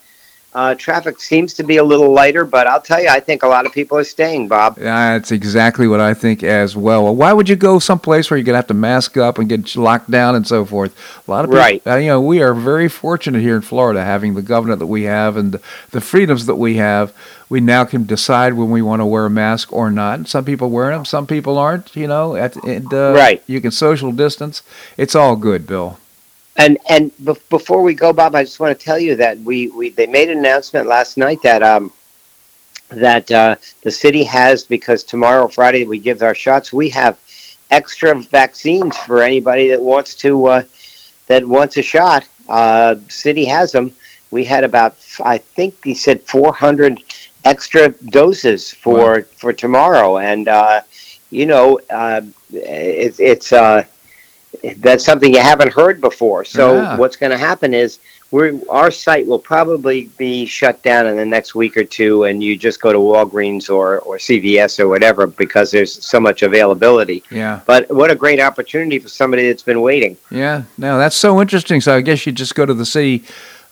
uh, 0.52 0.74
traffic 0.74 1.20
seems 1.20 1.54
to 1.54 1.62
be 1.62 1.76
a 1.76 1.84
little 1.84 2.12
lighter, 2.12 2.44
but 2.44 2.66
I'll 2.66 2.80
tell 2.80 3.00
you, 3.00 3.08
I 3.08 3.20
think 3.20 3.44
a 3.44 3.46
lot 3.46 3.66
of 3.66 3.72
people 3.72 3.96
are 3.98 4.04
staying, 4.04 4.48
Bob. 4.48 4.76
That's 4.76 5.30
exactly 5.30 5.86
what 5.86 6.00
I 6.00 6.12
think 6.12 6.42
as 6.42 6.76
well. 6.76 7.04
well 7.04 7.14
why 7.14 7.32
would 7.32 7.48
you 7.48 7.54
go 7.54 7.78
someplace 7.78 8.30
where 8.30 8.36
you're 8.36 8.44
going 8.44 8.54
to 8.54 8.58
have 8.58 8.66
to 8.66 8.74
mask 8.74 9.16
up 9.16 9.38
and 9.38 9.48
get 9.48 9.76
locked 9.76 10.10
down 10.10 10.34
and 10.34 10.46
so 10.46 10.64
forth? 10.64 10.92
A 11.28 11.30
lot 11.30 11.44
of 11.44 11.50
people, 11.50 11.60
right. 11.60 11.86
Uh, 11.86 11.96
you 11.96 12.08
know, 12.08 12.20
we 12.20 12.42
are 12.42 12.52
very 12.52 12.88
fortunate 12.88 13.40
here 13.40 13.54
in 13.54 13.62
Florida 13.62 14.04
having 14.04 14.34
the 14.34 14.42
governor 14.42 14.74
that 14.74 14.86
we 14.86 15.04
have 15.04 15.36
and 15.36 15.52
the, 15.52 15.62
the 15.92 16.00
freedoms 16.00 16.46
that 16.46 16.56
we 16.56 16.76
have. 16.76 17.14
We 17.48 17.60
now 17.60 17.84
can 17.84 18.04
decide 18.04 18.54
when 18.54 18.70
we 18.70 18.82
want 18.82 19.00
to 19.00 19.06
wear 19.06 19.26
a 19.26 19.30
mask 19.30 19.72
or 19.72 19.90
not. 19.90 20.28
Some 20.28 20.44
people 20.44 20.70
wear 20.70 20.90
them, 20.90 21.04
some 21.04 21.26
people 21.26 21.58
aren't. 21.58 21.94
You 21.94 22.08
know, 22.08 22.34
at, 22.34 22.56
and, 22.64 22.92
uh, 22.92 23.12
right? 23.14 23.42
You 23.46 23.60
can 23.60 23.70
social 23.70 24.10
distance. 24.10 24.62
It's 24.96 25.14
all 25.14 25.36
good, 25.36 25.66
Bill. 25.66 25.98
And 26.60 26.76
and 26.90 27.10
be- 27.24 27.40
before 27.48 27.80
we 27.80 27.94
go, 27.94 28.12
Bob, 28.12 28.34
I 28.34 28.44
just 28.44 28.60
want 28.60 28.78
to 28.78 28.84
tell 28.84 28.98
you 28.98 29.16
that 29.16 29.38
we, 29.38 29.68
we 29.68 29.88
they 29.88 30.06
made 30.06 30.28
an 30.28 30.38
announcement 30.38 30.86
last 30.86 31.16
night 31.16 31.40
that 31.42 31.62
um 31.62 31.90
that 32.90 33.30
uh, 33.30 33.56
the 33.82 33.90
city 33.90 34.24
has 34.24 34.64
because 34.64 35.02
tomorrow 35.02 35.48
Friday 35.48 35.86
we 35.86 35.98
give 35.98 36.22
our 36.22 36.34
shots. 36.34 36.70
We 36.70 36.90
have 36.90 37.18
extra 37.70 38.14
vaccines 38.14 38.94
for 38.98 39.22
anybody 39.22 39.68
that 39.68 39.80
wants 39.80 40.14
to 40.16 40.46
uh, 40.46 40.62
that 41.28 41.46
wants 41.46 41.78
a 41.78 41.82
shot. 41.82 42.28
Uh, 42.46 42.96
city 43.08 43.46
has 43.46 43.72
them. 43.72 43.92
We 44.30 44.44
had 44.44 44.62
about 44.62 44.96
I 45.24 45.38
think 45.38 45.82
he 45.82 45.94
said 45.94 46.20
400 46.24 46.98
extra 47.46 47.88
doses 48.10 48.70
for 48.70 49.20
wow. 49.20 49.24
for 49.34 49.52
tomorrow, 49.54 50.18
and 50.18 50.46
uh, 50.46 50.82
you 51.30 51.46
know 51.46 51.80
uh, 51.88 52.20
it, 52.52 53.18
it's 53.18 53.50
uh, 53.50 53.84
that's 54.76 55.04
something 55.04 55.32
you 55.32 55.40
haven't 55.40 55.72
heard 55.72 56.00
before. 56.00 56.44
So 56.44 56.76
yeah. 56.76 56.96
what's 56.96 57.16
going 57.16 57.30
to 57.30 57.38
happen 57.38 57.74
is 57.74 57.98
we 58.30 58.64
our 58.68 58.90
site 58.90 59.26
will 59.26 59.38
probably 59.38 60.06
be 60.16 60.46
shut 60.46 60.82
down 60.82 61.06
in 61.06 61.16
the 61.16 61.24
next 61.24 61.54
week 61.54 61.76
or 61.76 61.84
two, 61.84 62.24
and 62.24 62.42
you 62.42 62.56
just 62.56 62.80
go 62.80 62.92
to 62.92 62.98
Walgreens 62.98 63.68
or 63.68 63.98
or 64.00 64.18
CVS 64.18 64.78
or 64.78 64.88
whatever 64.88 65.26
because 65.26 65.70
there's 65.70 66.04
so 66.04 66.20
much 66.20 66.42
availability. 66.42 67.22
Yeah. 67.30 67.60
But 67.66 67.90
what 67.90 68.10
a 68.10 68.14
great 68.14 68.40
opportunity 68.40 68.98
for 68.98 69.08
somebody 69.08 69.48
that's 69.48 69.62
been 69.62 69.80
waiting. 69.80 70.16
Yeah. 70.30 70.62
No, 70.78 70.98
that's 70.98 71.16
so 71.16 71.40
interesting. 71.40 71.80
So 71.80 71.96
I 71.96 72.00
guess 72.00 72.24
you 72.26 72.32
just 72.32 72.54
go 72.54 72.66
to 72.66 72.74
the 72.74 72.86
city 72.86 73.24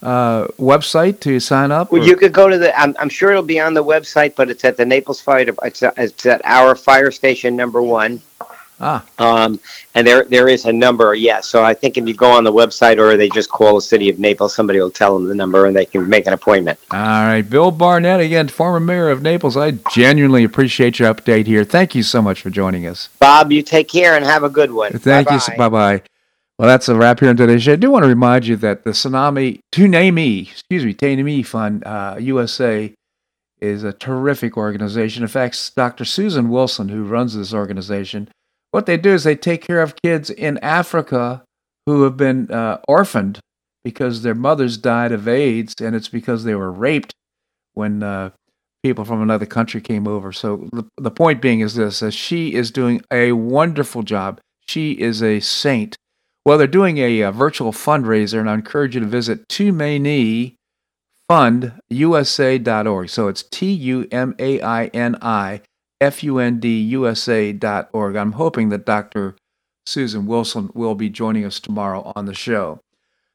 uh, 0.02 0.46
website 0.58 1.20
to 1.20 1.40
sign 1.40 1.72
up? 1.72 1.90
Well, 1.90 2.04
you 2.04 2.16
could 2.16 2.32
go 2.32 2.48
to 2.48 2.58
the. 2.58 2.78
I'm, 2.78 2.94
I'm, 2.98 3.08
sure 3.08 3.30
it'll 3.30 3.42
be 3.42 3.60
on 3.60 3.74
the 3.74 3.82
website, 3.82 4.36
but 4.36 4.50
it's 4.50 4.64
at 4.64 4.76
the 4.76 4.86
Naples 4.86 5.20
Fire. 5.20 5.46
It's, 5.64 5.82
it's 5.82 6.26
at 6.26 6.40
our 6.44 6.74
fire 6.74 7.10
station 7.10 7.56
number 7.56 7.82
one. 7.82 8.20
Ah. 8.80 9.04
Um, 9.18 9.58
and 9.94 10.06
there 10.06 10.24
there 10.24 10.48
is 10.48 10.64
a 10.64 10.72
number, 10.72 11.14
yes. 11.14 11.46
So 11.46 11.64
I 11.64 11.74
think 11.74 11.96
if 11.96 12.06
you 12.06 12.14
go 12.14 12.30
on 12.30 12.44
the 12.44 12.52
website 12.52 12.98
or 12.98 13.16
they 13.16 13.28
just 13.28 13.50
call 13.50 13.74
the 13.74 13.80
city 13.80 14.08
of 14.08 14.18
Naples, 14.18 14.54
somebody 14.54 14.78
will 14.78 14.90
tell 14.90 15.14
them 15.14 15.26
the 15.26 15.34
number 15.34 15.66
and 15.66 15.74
they 15.74 15.84
can 15.84 16.08
make 16.08 16.26
an 16.26 16.32
appointment. 16.32 16.78
All 16.90 16.98
right. 16.98 17.42
Bill 17.42 17.70
Barnett, 17.70 18.20
again, 18.20 18.48
former 18.48 18.80
mayor 18.80 19.08
of 19.08 19.22
Naples. 19.22 19.56
I 19.56 19.72
genuinely 19.92 20.44
appreciate 20.44 20.98
your 20.98 21.12
update 21.12 21.46
here. 21.46 21.64
Thank 21.64 21.94
you 21.94 22.02
so 22.02 22.22
much 22.22 22.40
for 22.40 22.50
joining 22.50 22.86
us. 22.86 23.08
Bob, 23.18 23.50
you 23.50 23.62
take 23.62 23.88
care 23.88 24.16
and 24.16 24.24
have 24.24 24.44
a 24.44 24.50
good 24.50 24.70
one. 24.70 24.92
Thank 24.92 25.28
Bye-bye. 25.28 25.52
you. 25.52 25.58
Bye 25.58 25.68
bye. 25.68 26.02
Well, 26.58 26.66
that's 26.68 26.88
a 26.88 26.96
wrap 26.96 27.20
here 27.20 27.28
on 27.28 27.36
today's 27.36 27.62
show. 27.62 27.74
I 27.74 27.76
do 27.76 27.90
want 27.90 28.02
to 28.02 28.08
remind 28.08 28.46
you 28.46 28.56
that 28.56 28.82
the 28.82 28.90
Tsunami, 28.90 29.60
Tunami, 29.72 30.50
excuse 30.50 30.84
me, 30.84 30.92
Tunami 30.92 31.46
Fund 31.46 31.84
uh, 31.84 32.16
USA 32.18 32.92
is 33.60 33.84
a 33.84 33.92
terrific 33.92 34.56
organization. 34.56 35.22
In 35.22 35.28
fact, 35.28 35.74
Dr. 35.76 36.04
Susan 36.04 36.48
Wilson, 36.48 36.88
who 36.88 37.04
runs 37.04 37.36
this 37.36 37.54
organization, 37.54 38.28
what 38.70 38.86
they 38.86 38.96
do 38.96 39.10
is 39.10 39.24
they 39.24 39.36
take 39.36 39.62
care 39.62 39.80
of 39.80 39.96
kids 40.02 40.30
in 40.30 40.58
Africa 40.58 41.42
who 41.86 42.02
have 42.02 42.16
been 42.16 42.50
uh, 42.50 42.78
orphaned 42.86 43.40
because 43.82 44.22
their 44.22 44.34
mothers 44.34 44.76
died 44.76 45.12
of 45.12 45.26
AIDS, 45.26 45.74
and 45.80 45.96
it's 45.96 46.08
because 46.08 46.44
they 46.44 46.54
were 46.54 46.70
raped 46.70 47.12
when 47.74 48.02
uh, 48.02 48.30
people 48.82 49.04
from 49.04 49.22
another 49.22 49.46
country 49.46 49.80
came 49.80 50.06
over. 50.06 50.32
So 50.32 50.68
the, 50.72 50.86
the 50.98 51.10
point 51.10 51.40
being 51.40 51.60
is 51.60 51.74
this: 51.74 52.02
uh, 52.02 52.10
she 52.10 52.54
is 52.54 52.70
doing 52.70 53.00
a 53.10 53.32
wonderful 53.32 54.02
job. 54.02 54.40
She 54.66 54.92
is 54.92 55.22
a 55.22 55.40
saint. 55.40 55.96
Well, 56.44 56.58
they're 56.58 56.66
doing 56.66 56.98
a, 56.98 57.22
a 57.22 57.32
virtual 57.32 57.72
fundraiser, 57.72 58.40
and 58.40 58.50
I 58.50 58.54
encourage 58.54 58.94
you 58.94 59.00
to 59.00 59.06
visit 59.06 59.48
Tumaini 59.48 60.56
fundusa.org. 61.30 63.08
So 63.10 63.28
it's 63.28 63.42
T 63.42 63.72
U 63.72 64.08
M 64.10 64.34
A 64.38 64.60
I 64.60 64.86
N 64.86 65.16
I 65.22 65.60
fundusa.org. 66.00 67.56
I'm 68.16 68.32
hoping 68.32 68.68
that 68.70 68.86
Dr. 68.86 69.36
Susan 69.86 70.26
Wilson 70.26 70.70
will 70.74 70.94
be 70.94 71.08
joining 71.08 71.44
us 71.44 71.60
tomorrow 71.60 72.12
on 72.14 72.26
the 72.26 72.34
show. 72.34 72.80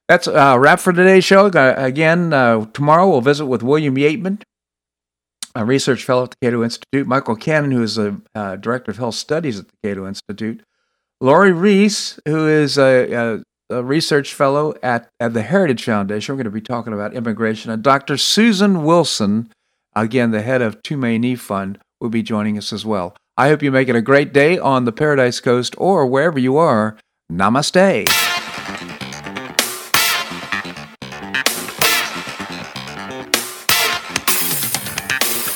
That's 0.07 0.27
a 0.27 0.59
wrap 0.59 0.79
for 0.79 0.93
today's 0.93 1.23
show. 1.23 1.47
Again, 1.47 2.33
uh, 2.33 2.65
tomorrow 2.73 3.09
we'll 3.09 3.21
visit 3.21 3.45
with 3.45 3.63
William 3.63 3.95
Yeatman, 3.95 4.43
a 5.55 5.65
research 5.65 6.03
fellow 6.03 6.23
at 6.23 6.31
the 6.31 6.37
Cato 6.41 6.63
Institute, 6.63 7.07
Michael 7.07 7.35
Cannon, 7.35 7.71
who 7.71 7.81
is 7.81 7.97
a 7.97 8.17
uh, 8.35 8.57
director 8.57 8.91
of 8.91 8.97
health 8.97 9.15
studies 9.15 9.59
at 9.59 9.67
the 9.67 9.73
Cato 9.83 10.05
Institute, 10.05 10.61
Lora 11.21 11.53
Ries, 11.53 12.19
who 12.27 12.47
is 12.47 12.77
a, 12.77 13.13
a, 13.13 13.43
a, 13.69 13.83
research 13.83 14.33
fellow 14.33 14.75
at, 14.83 15.09
at 15.21 15.33
the 15.33 15.41
Heritage 15.41 15.85
Foundation. 15.85 16.33
We're 16.33 16.43
going 16.43 16.51
to 16.51 16.51
be 16.51 16.61
talking 16.61 16.91
about 16.91 17.13
immigration. 17.13 17.71
And 17.71 17.81
Dr. 17.81 18.17
Susan 18.17 18.83
Wilson, 18.83 19.49
again, 19.95 20.31
the 20.31 20.41
head 20.41 20.61
of 20.61 20.83
Tumaini 20.83 21.39
Fund, 21.39 21.79
will 22.03 22.09
be 22.09 22.21
joining 22.21 22.57
us 22.57 22.71
as 22.71 22.85
well. 22.85 23.15
I 23.35 23.47
hope 23.47 23.63
you 23.63 23.71
make 23.71 23.89
it 23.89 23.95
a 23.95 24.01
great 24.01 24.31
day 24.31 24.59
on 24.59 24.85
the 24.85 24.91
Paradise 24.91 25.39
Coast 25.39 25.73
or 25.79 26.05
wherever 26.05 26.37
you 26.37 26.55
are. 26.57 26.95
Namaste. 27.31 28.07